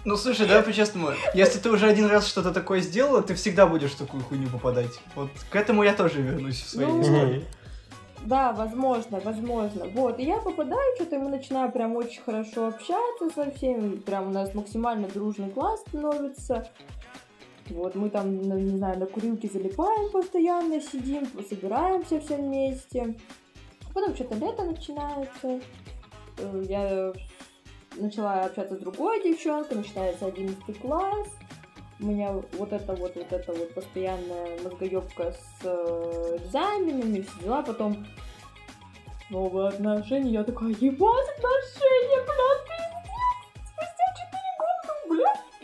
Ну 0.05 0.19
слушай, 0.19 0.47
давай 0.47 0.65
по-честному, 0.65 1.13
если 1.33 1.59
ты 1.59 1.71
уже 1.71 1.87
один 1.87 2.05
раз 2.07 2.27
что-то 2.27 2.53
такое 2.53 2.81
сделала, 2.81 3.23
ты 3.23 3.35
всегда 3.35 3.67
будешь 3.67 3.93
в 3.93 3.99
такую 3.99 4.23
хуйню 4.23 4.51
попадать. 4.51 5.01
Вот 5.15 5.31
к 5.49 5.57
этому 5.57 5.83
я 5.83 5.95
тоже 5.95 6.21
вернусь 6.21 6.61
в 6.61 6.69
своей 6.69 6.91
Ну, 6.91 7.01
истории. 7.01 7.47
Да, 8.21 8.53
возможно, 8.53 9.19
возможно. 9.21 9.87
Вот, 9.95 10.19
и 10.19 10.25
я 10.25 10.37
попадаю, 10.39 10.97
что-то 10.97 11.19
мы 11.19 11.31
начинаем 11.31 11.73
прям 11.73 11.97
очень 11.97 12.21
хорошо 12.21 12.67
общаться 12.67 13.31
со 13.35 13.51
всеми, 13.51 13.97
прям 13.97 14.29
у 14.29 14.31
нас 14.31 14.53
максимально 14.53 15.09
дружный 15.09 15.49
класс 15.49 15.81
становится. 15.89 16.69
Вот, 17.71 17.95
мы 17.95 18.11
там, 18.11 18.43
ну, 18.43 18.59
не 18.59 18.77
знаю, 18.77 18.99
на 18.99 19.07
курилке 19.07 19.49
залипаем 19.49 20.11
постоянно, 20.11 20.81
сидим, 20.81 21.27
собираемся 21.49 22.21
все 22.21 22.37
вместе. 22.37 23.14
Потом 23.93 24.14
что-то 24.14 24.37
лето 24.37 24.62
начинается. 24.62 25.61
Э, 26.39 26.64
Я 26.69 27.12
начала 27.97 28.43
общаться 28.43 28.77
с 28.77 28.79
другой 28.79 29.23
девчонкой, 29.23 29.79
начинается 29.79 30.27
11 30.27 30.79
класс. 30.81 31.29
У 31.99 32.07
меня 32.07 32.33
вот 32.53 32.73
это 32.73 32.95
вот, 32.95 33.17
вот 33.17 33.33
это 33.33 33.53
вот 33.53 33.75
постоянная 33.75 34.61
мозгоебка 34.62 35.33
с 35.33 35.64
э, 35.64 36.39
экзаменами, 36.43 37.23
все 37.23 37.45
дела. 37.45 37.62
Потом 37.62 38.07
новые 39.31 39.69
отношения. 39.69 40.31
Я 40.31 40.45
такая, 40.45 40.69
ебать, 40.69 41.29
отношения, 41.39 42.23
блядь, 42.27 42.95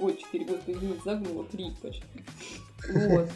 Ой, 0.02 0.16
4 0.16 0.44
года, 0.44 0.60
извините, 0.66 1.00
загнула, 1.04 1.44
3 1.44 1.72
почти. 1.80 2.02
Вот. 2.92 3.28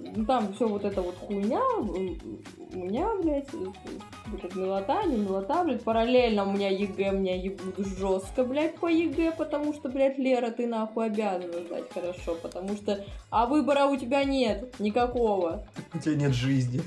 Ну, 0.00 0.24
Там 0.24 0.54
все 0.54 0.66
вот 0.66 0.84
это 0.84 1.02
вот 1.02 1.14
хуйня, 1.16 1.62
у 1.76 2.78
меня, 2.78 3.14
блядь, 3.22 3.52
вот 3.52 4.44
эта 4.44 4.58
милота, 4.58 5.04
не 5.04 5.16
милота, 5.18 5.62
блядь, 5.62 5.84
параллельно 5.84 6.44
у 6.44 6.52
меня 6.52 6.70
ЕГЭ, 6.70 7.10
меня 7.12 7.36
ебут 7.36 7.76
жестко, 7.86 8.44
блядь, 8.44 8.76
по 8.76 8.86
ЕГЭ, 8.86 9.32
потому 9.32 9.74
что, 9.74 9.90
блядь, 9.90 10.18
Лера, 10.18 10.50
ты 10.50 10.66
нахуй 10.66 11.06
обязана 11.06 11.52
сдать 11.66 11.92
хорошо, 11.92 12.34
потому 12.36 12.76
что, 12.76 13.04
а 13.28 13.46
выбора 13.46 13.84
у 13.86 13.96
тебя 13.96 14.24
нет, 14.24 14.74
никакого. 14.80 15.66
У 15.92 15.98
тебя 15.98 16.14
нет 16.14 16.32
жизни. 16.32 16.82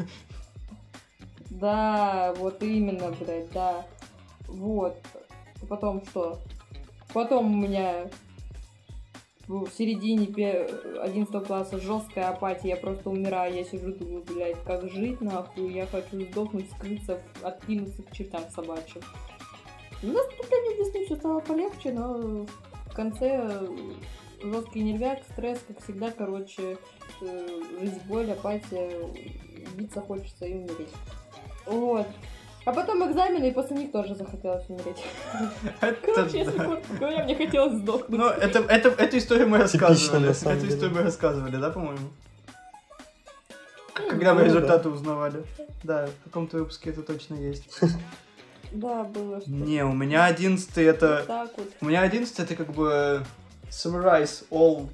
Да, 1.52 2.34
вот 2.38 2.64
именно, 2.64 3.14
блядь, 3.20 3.52
да. 3.52 3.86
Вот. 4.48 4.98
Потом 5.70 6.04
что? 6.10 6.40
Потом 7.14 7.54
у 7.54 7.68
меня 7.68 8.10
в 9.48 9.70
середине 9.70 10.28
пе- 10.28 10.66
11 11.02 11.46
класса 11.46 11.80
жесткая 11.80 12.30
апатия, 12.30 12.70
я 12.70 12.76
просто 12.78 13.10
умираю, 13.10 13.54
я 13.54 13.64
сижу, 13.64 13.94
думаю, 13.94 14.24
блядь, 14.24 14.62
как 14.64 14.90
жить 14.90 15.20
нахуй, 15.22 15.72
я 15.74 15.86
хочу 15.86 16.22
сдохнуть, 16.22 16.70
скрыться, 16.72 17.20
в- 17.42 17.46
откинуться 17.46 18.04
к 18.04 18.12
чертям 18.12 18.44
собачьим. 18.50 19.02
У 20.02 20.08
нас 20.08 20.26
поступление 20.28 20.78
весны 20.78 21.06
все 21.06 21.16
стало 21.16 21.40
полегче, 21.42 21.92
но 21.94 22.46
в 22.86 22.94
конце 22.96 23.68
жесткий 24.42 24.82
нервяк, 24.84 25.20
стресс, 25.32 25.60
как 25.68 25.82
всегда, 25.84 26.12
короче, 26.12 26.78
э, 27.22 27.62
жизнь, 27.80 28.02
боль, 28.08 28.32
апатия, 28.32 28.92
биться 29.76 30.02
хочется 30.02 30.46
и 30.46 30.54
умереть. 30.56 30.94
Вот. 31.66 32.08
А 32.66 32.72
потом 32.72 33.10
экзамены, 33.12 33.50
и 33.50 33.52
после 33.52 33.76
них 33.76 33.92
тоже 33.92 34.16
захотелось 34.16 34.64
умереть. 34.70 35.04
Это 35.82 36.14
Короче, 36.16 36.40
если 36.40 36.58
коротко 36.58 36.94
говоря, 36.94 37.24
мне 37.26 37.36
хотелось 37.36 37.74
сдохнуть. 37.74 38.20
Ну, 38.20 38.28
это, 38.28 38.60
это, 38.60 38.90
эту 38.90 39.18
историю 39.18 39.50
мы 39.50 39.58
рассказывали. 39.58 40.30
Эту 40.30 40.68
историю 40.68 40.96
мы 40.96 41.04
рассказывали, 41.04 41.58
да, 41.58 41.70
по-моему? 41.70 42.10
Когда 43.94 44.34
мы 44.34 44.44
результаты 44.46 44.90
узнавали. 44.90 45.44
Да, 45.84 46.08
в 46.08 46.24
каком-то 46.26 46.58
выпуске 46.58 46.92
это 46.92 47.04
точно 47.04 47.36
есть. 47.36 47.68
Да, 48.72 49.04
было 49.04 49.40
что 49.40 49.52
Не, 49.52 49.84
у 49.86 49.94
меня 49.94 50.26
одиннадцатый 50.26 50.86
это... 50.86 51.24
так 51.28 51.52
вот. 51.58 51.70
У 51.82 51.86
меня 51.86 52.02
одиннадцатый 52.02 52.46
это 52.46 52.56
как 52.56 52.72
бы 52.74 53.24
summarize 53.70 54.46
all 54.50 54.88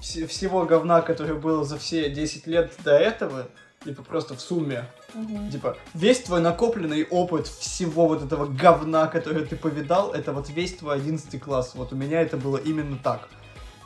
вс- 0.00 0.26
всего 0.26 0.64
говна, 0.64 1.00
которое 1.00 1.34
было 1.34 1.64
за 1.64 1.78
все 1.78 2.10
10 2.10 2.46
лет 2.48 2.72
до 2.84 2.96
этого, 2.96 3.46
типа 3.84 4.02
просто 4.02 4.34
в 4.34 4.40
сумме. 4.40 4.86
Мгм. 5.14 5.50
Типа, 5.50 5.76
весь 5.92 6.20
твой 6.20 6.40
накопленный 6.40 7.04
опыт 7.04 7.46
всего 7.46 8.08
вот 8.08 8.22
этого 8.22 8.46
говна, 8.46 9.06
которое 9.06 9.44
ты 9.44 9.56
повидал, 9.56 10.12
это 10.12 10.32
вот 10.32 10.48
весь 10.48 10.74
твой 10.74 10.96
11 10.96 11.40
класс. 11.40 11.72
Вот 11.74 11.92
у 11.92 11.96
меня 11.96 12.20
это 12.20 12.36
было 12.36 12.56
именно 12.56 12.98
так. 13.02 13.28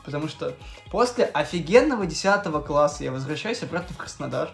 Потому 0.05 0.27
что 0.27 0.55
после 0.91 1.25
офигенного 1.25 2.05
10 2.05 2.65
класса 2.65 3.03
я 3.03 3.11
возвращаюсь 3.11 3.61
обратно 3.61 3.93
в 3.93 3.97
Краснодар. 3.97 4.49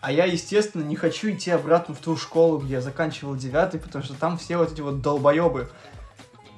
А 0.00 0.12
я, 0.12 0.26
естественно, 0.26 0.84
не 0.84 0.94
хочу 0.94 1.30
идти 1.30 1.50
обратно 1.50 1.94
в 1.94 1.98
ту 1.98 2.16
школу, 2.16 2.58
где 2.58 2.74
я 2.74 2.80
заканчивал 2.80 3.34
9, 3.34 3.82
потому 3.82 4.04
что 4.04 4.14
там 4.14 4.38
все 4.38 4.56
вот 4.56 4.72
эти 4.72 4.80
вот 4.80 5.00
долбоебы. 5.00 5.68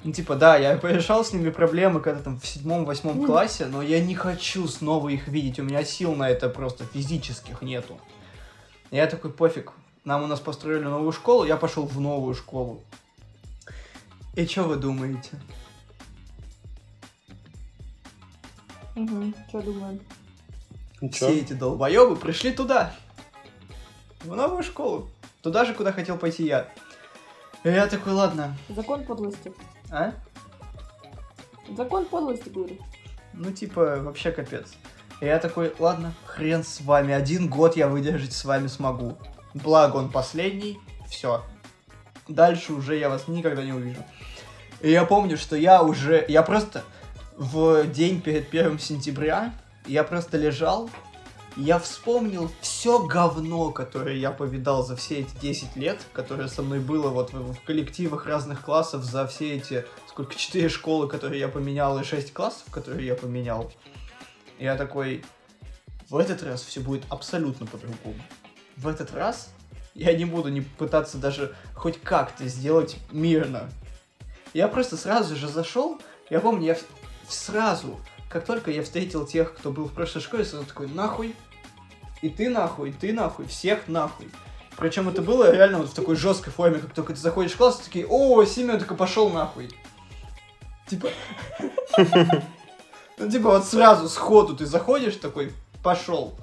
Ну, 0.03 0.11
типа, 0.11 0.35
да, 0.35 0.57
я 0.57 0.77
порешал 0.77 1.23
с 1.23 1.31
ними 1.31 1.51
проблемы, 1.51 1.99
когда 1.99 2.21
там 2.21 2.39
в 2.39 2.47
седьмом-восьмом 2.47 3.23
классе, 3.23 3.67
но 3.67 3.83
я 3.83 4.03
не 4.03 4.15
хочу 4.15 4.67
снова 4.67 5.09
их 5.09 5.27
видеть, 5.27 5.59
у 5.59 5.63
меня 5.63 5.83
сил 5.83 6.15
на 6.15 6.27
это 6.29 6.49
просто 6.49 6.85
физических 6.85 7.61
нету. 7.61 7.99
Я 8.89 9.05
такой, 9.05 9.31
пофиг, 9.31 9.73
нам 10.03 10.23
у 10.23 10.27
нас 10.27 10.39
построили 10.39 10.85
новую 10.85 11.11
школу, 11.11 11.45
я 11.45 11.55
пошел 11.55 11.85
в 11.85 11.99
новую 11.99 12.33
школу. 12.33 12.83
И 14.35 14.45
что 14.47 14.63
вы 14.63 14.77
думаете? 14.77 15.29
Мгм. 18.95 19.35
Что 19.49 19.61
думаем? 19.61 19.99
Ничего. 20.99 21.29
Все 21.29 21.39
эти 21.39 21.53
долбоебы 21.53 22.15
пришли 22.15 22.51
туда. 22.51 22.93
В 24.21 24.35
новую 24.35 24.63
школу. 24.63 25.09
Туда 25.41 25.65
же, 25.65 25.73
куда 25.73 25.91
хотел 25.91 26.17
пойти 26.17 26.45
я. 26.45 26.67
И 27.63 27.69
я 27.69 27.87
такой, 27.87 28.13
ладно. 28.13 28.57
Закон 28.69 29.03
подлости. 29.05 29.53
А? 29.91 30.13
Закон 31.75 32.05
подлости, 32.05 32.49
говорю. 32.49 32.77
Ну, 33.33 33.51
типа, 33.51 33.97
вообще 34.01 34.31
капец. 34.31 34.73
И 35.19 35.25
я 35.25 35.37
такой, 35.37 35.73
ладно, 35.77 36.13
хрен 36.25 36.63
с 36.63 36.81
вами. 36.81 37.13
Один 37.13 37.49
год 37.49 37.77
я 37.77 37.87
выдержать 37.87 38.33
с 38.33 38.43
вами 38.45 38.67
смогу. 38.67 39.17
Благо 39.53 39.97
он 39.97 40.09
последний. 40.09 40.79
Все. 41.07 41.43
Дальше 42.27 42.73
уже 42.73 42.97
я 42.97 43.09
вас 43.09 43.27
никогда 43.27 43.63
не 43.63 43.73
увижу. 43.73 44.03
И 44.81 44.89
я 44.89 45.05
помню, 45.05 45.37
что 45.37 45.55
я 45.55 45.83
уже... 45.83 46.25
Я 46.27 46.41
просто 46.41 46.83
в 47.37 47.85
день 47.87 48.21
перед 48.21 48.49
первым 48.49 48.79
сентября 48.79 49.53
я 49.85 50.03
просто 50.03 50.37
лежал, 50.37 50.89
я 51.57 51.79
вспомнил 51.79 52.49
все 52.61 53.05
говно, 53.05 53.71
которое 53.71 54.15
я 54.15 54.31
повидал 54.31 54.85
за 54.85 54.95
все 54.95 55.19
эти 55.19 55.35
10 55.41 55.75
лет, 55.75 55.99
которое 56.13 56.47
со 56.47 56.61
мной 56.61 56.79
было 56.79 57.09
вот 57.09 57.33
в, 57.33 57.53
в 57.53 57.63
коллективах 57.63 58.25
разных 58.25 58.61
классов 58.61 59.03
за 59.03 59.27
все 59.27 59.55
эти, 59.55 59.85
сколько, 60.07 60.35
4 60.35 60.69
школы, 60.69 61.07
которые 61.07 61.39
я 61.39 61.49
поменял, 61.49 61.99
и 61.99 62.03
6 62.03 62.33
классов, 62.33 62.63
которые 62.71 63.07
я 63.07 63.15
поменял. 63.15 63.71
Я 64.59 64.77
такой, 64.77 65.25
в 66.09 66.17
этот 66.17 66.41
раз 66.43 66.61
все 66.61 66.79
будет 66.79 67.03
абсолютно 67.09 67.65
по-другому. 67.65 68.21
В 68.77 68.87
этот 68.87 69.13
раз 69.13 69.49
я 69.93 70.13
не 70.13 70.25
буду 70.25 70.49
не 70.49 70.61
пытаться 70.61 71.17
даже 71.17 71.55
хоть 71.75 71.99
как-то 72.01 72.47
сделать 72.47 72.97
мирно. 73.11 73.69
Я 74.53 74.67
просто 74.67 74.97
сразу 74.97 75.35
же 75.35 75.47
зашел, 75.47 75.99
я 76.29 76.39
помню, 76.39 76.67
я 76.67 76.77
сразу, 77.27 77.99
как 78.31 78.45
только 78.45 78.71
я 78.71 78.81
встретил 78.83 79.25
тех, 79.25 79.53
кто 79.53 79.71
был 79.71 79.85
в 79.85 79.93
прошлой 79.93 80.21
школе, 80.21 80.45
сразу 80.45 80.65
такой, 80.65 80.87
нахуй, 80.87 81.35
и 82.21 82.29
ты 82.29 82.49
нахуй, 82.49 82.89
и 82.89 82.93
ты 82.93 83.11
нахуй, 83.13 83.45
всех 83.45 83.87
нахуй. 83.87 84.29
Причем 84.77 85.09
это 85.09 85.21
было 85.21 85.51
реально 85.51 85.79
вот 85.79 85.89
в 85.89 85.93
такой 85.93 86.15
жесткой 86.15 86.53
форме, 86.53 86.79
как 86.79 86.93
только 86.93 87.13
ты 87.13 87.19
заходишь 87.19 87.51
в 87.51 87.57
класс, 87.57 87.77
ты 87.77 87.85
такие, 87.85 88.07
о, 88.07 88.43
Семен, 88.45 88.79
только 88.79 88.95
пошел 88.95 89.29
нахуй. 89.29 89.69
Типа, 90.87 91.09
ну 93.17 93.29
типа 93.29 93.49
вот 93.49 93.65
сразу, 93.65 94.07
сходу 94.09 94.55
ты 94.55 94.65
заходишь 94.65 95.15
такой, 95.17 95.51
пошел. 95.83 96.37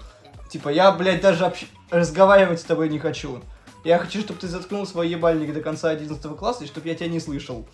Типа, 0.51 0.69
я, 0.69 0.93
блядь, 0.93 1.21
даже 1.21 1.45
общ- 1.45 1.69
разговаривать 1.91 2.61
с 2.61 2.65
тобой 2.65 2.89
не 2.89 2.99
хочу. 2.99 3.43
Я 3.85 3.99
хочу, 3.99 4.21
чтобы 4.21 4.41
ты 4.41 4.49
заткнул 4.49 4.87
свой 4.87 5.09
ебальник 5.09 5.53
до 5.53 5.61
конца 5.61 5.91
11 5.91 6.37
класса, 6.37 6.65
и 6.65 6.67
чтобы 6.67 6.89
я 6.89 6.95
тебя 6.95 7.09
не 7.09 7.21
слышал. 7.21 7.67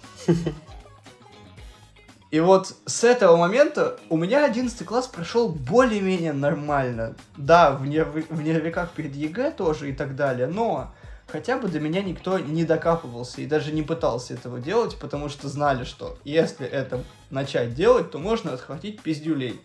И 2.35 2.41
вот 2.41 2.75
с 2.85 3.05
этого 3.05 3.37
момента 3.37 3.97
у 4.09 4.17
меня 4.17 4.45
11 4.45 4.85
класс 4.85 5.07
прошел 5.07 5.51
более-менее 5.51 6.33
нормально. 6.33 7.15
Да, 7.37 7.71
в, 7.71 7.85
нерв- 7.85 8.27
в 8.29 8.43
нервиках 8.43 8.91
перед 8.91 9.15
ЕГЭ 9.15 9.53
тоже 9.53 9.91
и 9.91 9.93
так 9.93 10.17
далее, 10.17 10.49
но 10.49 10.93
хотя 11.29 11.57
бы 11.59 11.69
до 11.69 11.79
меня 11.79 12.03
никто 12.03 12.41
не 12.41 12.65
докапывался 12.65 13.41
и 13.41 13.47
даже 13.47 13.71
не 13.71 13.83
пытался 13.83 14.35
этого 14.35 14.59
делать, 14.59 14.99
потому 14.99 15.29
что 15.29 15.49
знали, 15.49 15.85
что 15.85 16.19
если 16.25 16.67
это 16.67 17.05
начать 17.31 17.73
делать, 17.73 18.11
то 18.11 18.19
можно 18.19 18.53
отхватить 18.53 19.01
пиздюлей. 19.01 19.61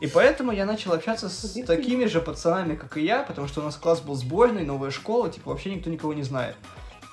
И 0.00 0.06
поэтому 0.06 0.50
я 0.50 0.64
начал 0.64 0.94
общаться 0.94 1.28
с 1.28 1.62
такими 1.66 2.06
же 2.06 2.22
пацанами, 2.22 2.74
как 2.74 2.96
и 2.96 3.04
я, 3.04 3.22
потому 3.22 3.48
что 3.48 3.60
у 3.60 3.64
нас 3.64 3.76
класс 3.76 4.00
был 4.00 4.14
сборный, 4.14 4.64
новая 4.64 4.90
школа, 4.90 5.28
типа 5.28 5.50
вообще 5.50 5.74
никто 5.74 5.90
никого 5.90 6.14
не 6.14 6.22
знает. 6.22 6.56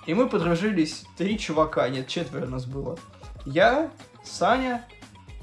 И 0.06 0.14
мы 0.14 0.30
подружились, 0.30 1.04
три 1.18 1.38
чувака, 1.38 1.89
нет, 1.89 2.08
четверо 2.08 2.45
нас 2.45 2.64
было. 2.64 2.97
Я, 3.46 3.89
Саня, 4.24 4.86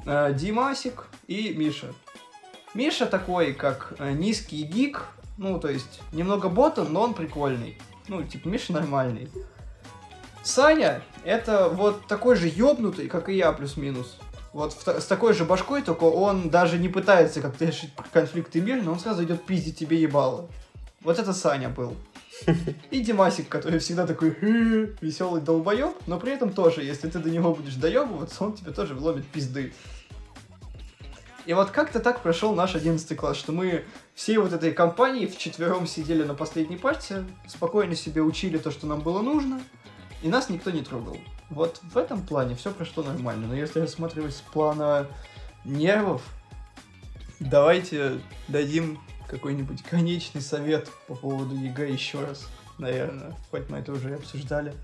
э, 0.07 0.33
Димасик 0.35 1.07
и 1.27 1.53
Миша. 1.55 1.93
Миша 2.75 3.07
такой, 3.07 3.55
как 3.55 3.95
э, 3.99 4.13
низкий 4.13 4.63
гик, 4.63 5.07
ну, 5.37 5.59
то 5.59 5.69
есть, 5.69 6.01
немного 6.13 6.49
ботан, 6.49 6.93
но 6.93 7.03
он 7.03 7.15
прикольный. 7.15 7.77
Ну, 8.07 8.23
типа, 8.23 8.49
Миша 8.49 8.73
нормальный. 8.73 9.29
Саня, 10.45 11.03
это 11.25 11.69
вот 11.69 12.07
такой 12.07 12.37
же 12.37 12.49
ёбнутый, 12.49 13.09
как 13.09 13.29
и 13.29 13.35
я, 13.35 13.53
плюс-минус. 13.53 14.19
Вот 14.53 14.73
в 14.73 14.87
с 14.87 15.05
такой 15.05 15.35
же 15.35 15.45
башкой, 15.45 15.83
только 15.83 16.05
он 16.05 16.51
даже 16.51 16.79
не 16.79 16.89
пытается 16.89 17.41
как-то 17.41 17.67
решить 17.67 17.91
конфликты 18.13 18.61
мирно, 18.61 18.93
он 18.93 18.99
сразу 18.99 19.25
идет 19.25 19.45
пиздить 19.45 19.79
тебе 19.79 20.01
ебало. 20.01 20.49
Вот 21.03 21.19
это 21.19 21.33
Саня 21.33 21.69
был. 21.69 21.97
И 22.91 23.01
Димасик, 23.01 23.49
который 23.49 23.79
всегда 23.79 24.07
такой 24.07 24.31
веселый 25.01 25.41
долбоеб, 25.41 25.95
но 26.07 26.19
при 26.19 26.33
этом 26.33 26.53
тоже, 26.53 26.83
если 26.83 27.09
ты 27.09 27.19
до 27.19 27.31
него 27.31 27.55
будешь 27.55 27.75
доебываться, 27.75 28.45
он 28.45 28.55
тебе 28.55 28.73
тоже 28.73 28.95
вломит 28.95 29.27
пизды. 29.27 29.73
И 31.47 31.55
вот 31.55 31.71
как-то 31.71 32.01
так 32.01 32.21
прошел 32.23 32.55
наш 32.55 32.75
11 32.75 33.17
класс, 33.17 33.39
что 33.39 33.53
мы 33.53 33.85
всей 34.15 34.37
вот 34.37 34.53
этой 34.53 34.73
компанией 34.73 35.27
вчетвером 35.27 35.87
сидели 35.87 36.23
на 36.23 36.35
последней 36.35 36.77
парте, 36.77 37.25
спокойно 37.47 37.95
себе 37.95 38.21
учили 38.21 38.59
то, 38.59 38.71
что 38.71 38.87
нам 38.87 39.01
было 39.01 39.23
нужно, 39.23 39.61
и 40.23 40.29
нас 40.29 40.51
никто 40.51 40.71
не 40.71 40.83
трогал. 40.83 41.17
Вот 41.49 41.81
в 41.83 41.97
этом 41.97 42.27
плане 42.27 42.55
все 42.55 42.71
прошло 42.71 43.03
нормально. 43.03 43.47
Но 43.47 43.55
если 43.55 43.81
рассматривать 43.81 44.35
с 44.35 44.41
плана 44.41 45.07
нервов, 45.65 46.23
давайте 47.41 48.21
дадим 48.49 48.99
какой-нибудь 49.29 49.83
конечный 49.83 50.41
совет 50.41 50.89
по 51.07 51.15
поводу 51.15 51.55
ЕГЭ 51.55 51.91
еще 51.91 52.21
раз, 52.25 52.49
наверное. 52.79 53.37
Хоть 53.51 53.69
мы 53.69 53.79
это 53.79 53.93
уже 53.93 54.11
и 54.11 54.15
обсуждали. 54.15 54.75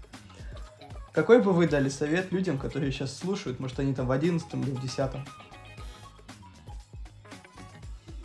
Какой 1.13 1.41
бы 1.41 1.53
вы 1.53 1.69
дали 1.69 1.89
совет 1.89 2.33
людям, 2.33 2.59
которые 2.59 2.93
сейчас 2.93 3.17
слушают? 3.17 3.61
Может, 3.61 3.79
они 3.81 3.95
там 3.95 4.07
в 4.07 4.11
11 4.11 4.47
или 4.55 4.71
в 4.71 4.81
10 4.81 5.11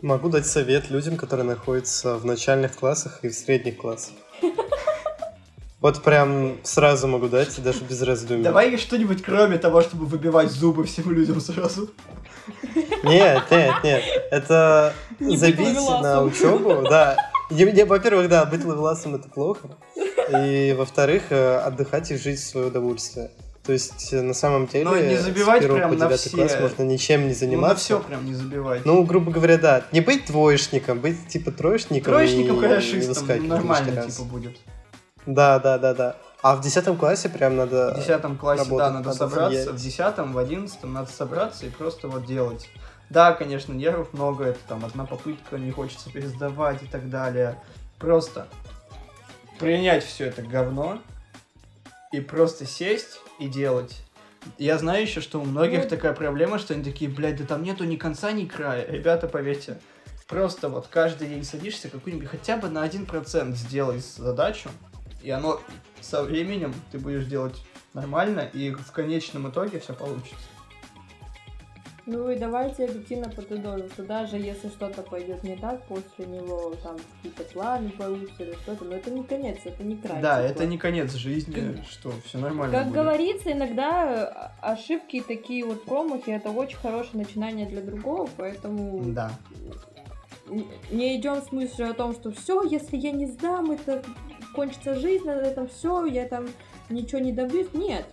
Могу 0.01 0.29
дать 0.29 0.47
совет 0.47 0.89
людям, 0.89 1.17
которые 1.17 1.45
находятся 1.45 2.17
в 2.17 2.25
начальных 2.25 2.75
классах 2.75 3.19
и 3.23 3.29
в 3.29 3.33
средних 3.33 3.77
классах. 3.77 4.15
Вот 5.81 6.03
прям 6.03 6.57
сразу 6.63 7.07
могу 7.07 7.29
дать, 7.29 7.57
и 7.57 7.61
даже 7.61 7.85
без 7.85 8.01
раздумий. 8.01 8.43
Давай 8.43 8.77
что-нибудь 8.77 9.23
кроме 9.23 9.57
того, 9.57 9.81
чтобы 9.81 10.07
выбивать 10.07 10.51
зубы 10.51 10.83
всем 10.83 11.09
людям 11.09 11.39
сразу. 11.39 11.89
Нет, 13.03 13.43
нет, 13.51 13.73
нет. 13.83 14.03
Это 14.31 14.93
Не 15.19 15.37
забить 15.37 15.75
на 15.75 16.23
учебу, 16.23 16.83
да. 16.89 17.17
Во-первых, 17.49 18.29
да, 18.29 18.45
быть 18.45 18.63
ловеласом 18.63 19.15
это 19.15 19.27
плохо. 19.29 19.69
И 20.43 20.75
во-вторых, 20.77 21.23
э, 21.31 21.57
отдыхать 21.57 22.11
и 22.11 22.17
жить 22.17 22.39
в 22.39 22.47
свое 22.47 22.67
удовольствие. 22.67 23.31
То 23.65 23.73
есть, 23.73 24.13
э, 24.13 24.21
на 24.21 24.33
самом 24.33 24.67
деле, 24.67 24.85
Но 24.85 24.97
не 24.97 25.15
с 25.17 25.21
забивать 25.21 25.61
первого 25.61 25.77
прям 25.79 25.89
по 25.91 25.95
на 25.97 26.05
девятый 26.05 26.29
все. 26.29 26.37
класс 26.37 26.57
можно 26.59 26.83
ничем 26.83 27.21
не 27.21 27.25
Ну, 27.27 27.29
на 27.33 27.35
заниматься. 27.35 27.83
все 27.83 27.99
прям 27.99 28.25
не 28.25 28.33
забивать. 28.33 28.85
Ну, 28.85 29.03
грубо 29.03 29.31
говоря, 29.31 29.57
да. 29.57 29.83
Не 29.91 30.01
быть 30.01 30.27
двоечником, 30.27 30.99
быть 30.99 31.27
типа 31.27 31.51
троечником. 31.51 32.13
Троечником, 32.13 32.57
и 32.57 32.61
хорошистом 32.61 33.07
выскакивать 33.09 33.47
нормально 33.49 33.85
лишний 33.85 34.01
раз. 34.01 34.15
типа 34.15 34.27
будет. 34.27 34.57
Да, 35.25 35.59
да, 35.59 35.77
да, 35.77 35.93
да. 35.93 36.15
А 36.41 36.55
в 36.55 36.61
десятом 36.61 36.95
классе 36.97 37.29
прям 37.29 37.57
надо... 37.57 37.93
В 37.95 37.99
десятом 37.99 38.37
классе, 38.37 38.65
да, 38.69 38.91
надо 38.91 39.07
надо 39.07 39.13
собраться. 39.13 39.49
влиять. 39.49 39.67
В 39.67 39.75
десятом, 39.75 40.33
в 40.33 40.37
одиннадцатом 40.37 40.93
надо 40.93 41.11
собраться 41.11 41.65
и 41.65 41.69
просто 41.69 42.07
вот 42.07 42.25
делать. 42.25 42.69
Да, 43.09 43.33
конечно, 43.33 43.73
нервов 43.73 44.13
много, 44.13 44.45
это 44.45 44.59
там 44.67 44.85
одна 44.85 45.05
попытка, 45.05 45.57
не 45.57 45.71
хочется 45.71 46.11
пересдавать 46.11 46.83
и 46.83 46.85
так 46.85 47.09
далее. 47.09 47.59
Просто 47.97 48.47
принять 49.59 50.03
все 50.03 50.25
это 50.25 50.41
говно 50.41 51.01
и 52.11 52.21
просто 52.21 52.65
сесть 52.65 53.19
и 53.39 53.47
делать. 53.47 54.01
Я 54.57 54.77
знаю 54.77 55.01
еще, 55.01 55.21
что 55.21 55.41
у 55.41 55.45
многих 55.45 55.83
Ну. 55.83 55.89
такая 55.89 56.13
проблема, 56.13 56.59
что 56.59 56.73
они 56.73 56.83
такие, 56.83 57.09
блядь, 57.09 57.37
да 57.37 57.45
там 57.45 57.63
нету 57.63 57.83
ни 57.83 57.97
конца, 57.97 58.31
ни 58.31 58.45
края. 58.45 58.85
Ребята, 58.89 59.27
поверьте, 59.27 59.79
просто 60.27 60.69
вот 60.69 60.87
каждый 60.87 61.27
день 61.27 61.43
садишься, 61.43 61.89
какую-нибудь 61.89 62.29
хотя 62.29 62.57
бы 62.57 62.69
на 62.69 62.85
1% 62.85 63.55
сделай 63.55 63.99
задачу, 63.99 64.69
И 65.21 65.29
оно 65.31 65.59
со 65.99 66.23
временем 66.23 66.73
ты 66.91 66.97
будешь 66.97 67.25
делать 67.25 67.61
нормально, 67.93 68.49
и 68.53 68.71
в 68.71 68.91
конечном 68.93 69.49
итоге 69.49 69.79
все 69.79 69.93
получится. 69.93 70.37
Ну 72.11 72.31
и 72.31 72.35
давайте 72.39 72.85
объективно 72.85 73.29
подытожим, 73.29 73.87
что 73.91 74.03
даже 74.03 74.37
если 74.37 74.69
что-то 74.69 75.03
пойдет 75.03 75.43
не 75.43 75.55
так, 75.55 75.83
после 75.83 76.25
него 76.25 76.73
там 76.81 76.97
какие-то 77.17 77.43
планы 77.53 77.91
порушатся 77.91 78.43
или 78.45 78.53
что-то, 78.63 78.83
но 78.85 78.95
это 78.95 79.11
не 79.11 79.23
конец, 79.23 79.59
это 79.63 79.83
не 79.83 79.95
край. 79.95 80.19
Да, 80.19 80.41
типа. 80.41 80.51
это 80.51 80.65
не 80.65 80.79
конец 80.79 81.13
жизни, 81.13 81.83
что 81.87 82.11
все 82.25 82.39
нормально 82.39 82.73
Как 82.75 82.85
будет. 82.87 82.95
говорится, 82.95 83.51
иногда 83.51 84.51
ошибки 84.59 85.17
и 85.17 85.21
такие 85.21 85.63
вот 85.63 85.83
промахи 85.85 86.31
это 86.31 86.49
очень 86.49 86.77
хорошее 86.77 87.23
начинание 87.23 87.67
для 87.67 87.81
другого, 87.81 88.27
поэтому 88.37 89.03
Да. 89.13 89.31
не 90.89 91.15
идем 91.15 91.35
с 91.43 91.51
мыслью 91.51 91.91
о 91.91 91.93
том, 91.93 92.13
что 92.15 92.31
все, 92.31 92.63
если 92.63 92.97
я 92.97 93.11
не 93.11 93.27
сдам, 93.27 93.69
это 93.69 94.01
кончится 94.55 94.95
жизнь 94.95 95.25
на 95.25 95.31
этом, 95.33 95.67
все, 95.67 96.05
я 96.05 96.27
там 96.27 96.47
ничего 96.89 97.19
не 97.19 97.31
добьюсь. 97.33 97.67
Нет. 97.73 98.07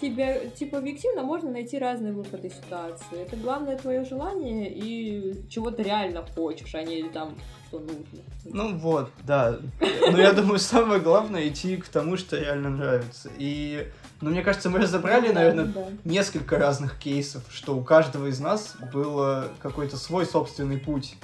Тебе, 0.00 0.50
типа, 0.56 0.78
объективно 0.78 1.22
можно 1.22 1.50
найти 1.50 1.76
разные 1.78 2.12
выходы 2.12 2.50
ситуации. 2.50 3.20
Это 3.20 3.36
главное 3.36 3.76
твое 3.76 4.04
желание 4.04 4.72
и 4.72 5.48
чего 5.48 5.70
ты 5.72 5.82
реально 5.82 6.24
хочешь, 6.34 6.72
а 6.74 6.82
не 6.84 7.02
там, 7.04 7.34
что 7.66 7.80
нужно. 7.80 8.04
Ну 8.44 8.76
вот, 8.78 9.10
да. 9.26 9.58
Но 9.80 10.18
я 10.18 10.32
думаю, 10.32 10.60
самое 10.60 11.00
главное 11.00 11.48
идти 11.48 11.76
к 11.76 11.88
тому, 11.88 12.16
что 12.16 12.38
реально 12.38 12.70
нравится. 12.70 13.28
И, 13.38 13.88
ну, 14.20 14.30
мне 14.30 14.42
кажется, 14.42 14.70
мы 14.70 14.78
разобрали, 14.78 15.32
наверное, 15.32 15.72
несколько 16.04 16.58
разных 16.58 16.98
кейсов, 16.98 17.42
что 17.50 17.76
у 17.76 17.82
каждого 17.82 18.26
из 18.26 18.38
нас 18.38 18.76
был 18.92 19.44
какой-то 19.60 19.96
свой 19.96 20.26
собственный 20.26 20.78
путь 20.78 21.16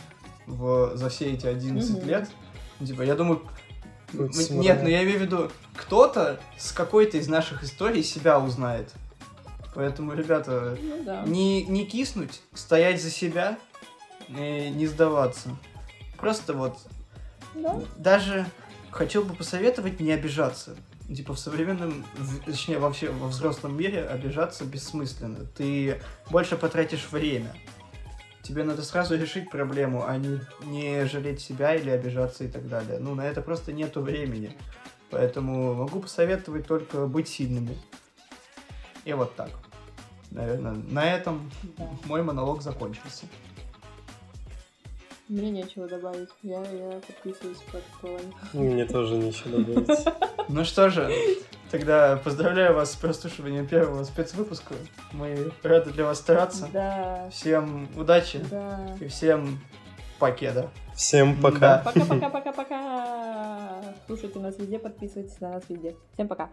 в, 0.46 0.96
за 0.96 1.08
все 1.10 1.26
эти 1.32 1.46
11 1.46 1.98
Мгм. 1.98 2.08
лет. 2.08 2.28
Типа, 2.84 3.02
я 3.02 3.14
думаю, 3.14 3.40
нет, 4.50 4.80
ну 4.82 4.88
я 4.88 5.02
имею 5.04 5.18
в 5.18 5.22
виду, 5.22 5.50
кто-то 5.76 6.40
с 6.58 6.72
какой-то 6.72 7.16
из 7.18 7.28
наших 7.28 7.62
историй 7.64 8.02
себя 8.02 8.38
узнает. 8.38 8.90
Поэтому, 9.74 10.14
ребята, 10.14 10.78
Ну 10.80 11.02
да. 11.04 11.22
не, 11.26 11.64
не 11.64 11.84
киснуть, 11.84 12.40
стоять 12.54 13.02
за 13.02 13.10
себя 13.10 13.58
и 14.28 14.70
не 14.74 14.86
сдаваться. 14.86 15.50
Просто 16.18 16.52
вот 16.54 16.78
Да. 17.54 17.80
даже 17.96 18.46
хотел 18.90 19.24
бы 19.24 19.34
посоветовать 19.34 19.98
не 20.00 20.12
обижаться. 20.12 20.76
Типа 21.14 21.34
в 21.34 21.38
современном, 21.38 22.06
точнее 22.46 22.78
вообще 22.78 23.10
во 23.10 23.26
взрослом 23.28 23.76
мире 23.76 24.06
обижаться 24.06 24.64
бессмысленно. 24.64 25.44
Ты 25.56 26.00
больше 26.30 26.56
потратишь 26.56 27.08
время. 27.10 27.54
Тебе 28.44 28.62
надо 28.62 28.82
сразу 28.82 29.16
решить 29.16 29.48
проблему, 29.48 30.04
а 30.06 30.18
не, 30.18 30.38
не 30.64 31.06
жалеть 31.06 31.40
себя 31.40 31.74
или 31.74 31.88
обижаться 31.88 32.44
и 32.44 32.48
так 32.48 32.68
далее. 32.68 32.98
Ну, 33.00 33.14
на 33.14 33.22
это 33.22 33.40
просто 33.40 33.72
нету 33.72 34.02
времени. 34.02 34.54
Поэтому 35.10 35.72
могу 35.74 36.00
посоветовать 36.00 36.66
только 36.66 37.06
быть 37.06 37.26
сильными. 37.26 37.76
И 39.06 39.14
вот 39.14 39.34
так. 39.34 39.48
Наверное, 40.30 40.74
на 40.74 41.04
этом 41.04 41.50
Да. 41.78 41.88
мой 42.04 42.22
монолог 42.22 42.60
закончился. 42.60 43.24
Мне 45.28 45.50
нечего 45.50 45.88
добавить. 45.88 46.28
Я, 46.42 46.60
я 46.60 47.00
подписываюсь 47.06 47.58
под 47.72 47.82
словами. 48.00 48.34
Мне 48.52 48.84
тоже 48.84 49.16
нечего 49.16 49.62
добавить. 49.62 50.06
Ну 50.46 50.62
что 50.66 50.90
же, 50.90 51.10
тогда 51.70 52.20
поздравляю 52.22 52.74
вас 52.74 52.92
с 52.92 52.96
прослушиванием 52.96 53.66
первого 53.66 54.04
спецвыпуска. 54.04 54.74
Мы 55.12 55.50
рады 55.62 55.90
для 55.90 56.04
вас 56.04 56.18
стараться. 56.18 56.68
Да. 56.70 57.30
Всем 57.30 57.88
удачи 57.96 58.44
Да. 58.50 58.94
и 59.00 59.08
всем 59.08 59.58
покеда. 60.18 60.68
Всем 60.94 61.40
пока. 61.40 61.78
Пока-пока-пока-пока. 61.78 63.80
Слушайте 64.06 64.38
нас 64.38 64.58
везде, 64.58 64.78
подписывайтесь 64.78 65.40
на 65.40 65.52
нас 65.52 65.62
везде. 65.70 65.96
Всем 66.12 66.28
пока. 66.28 66.50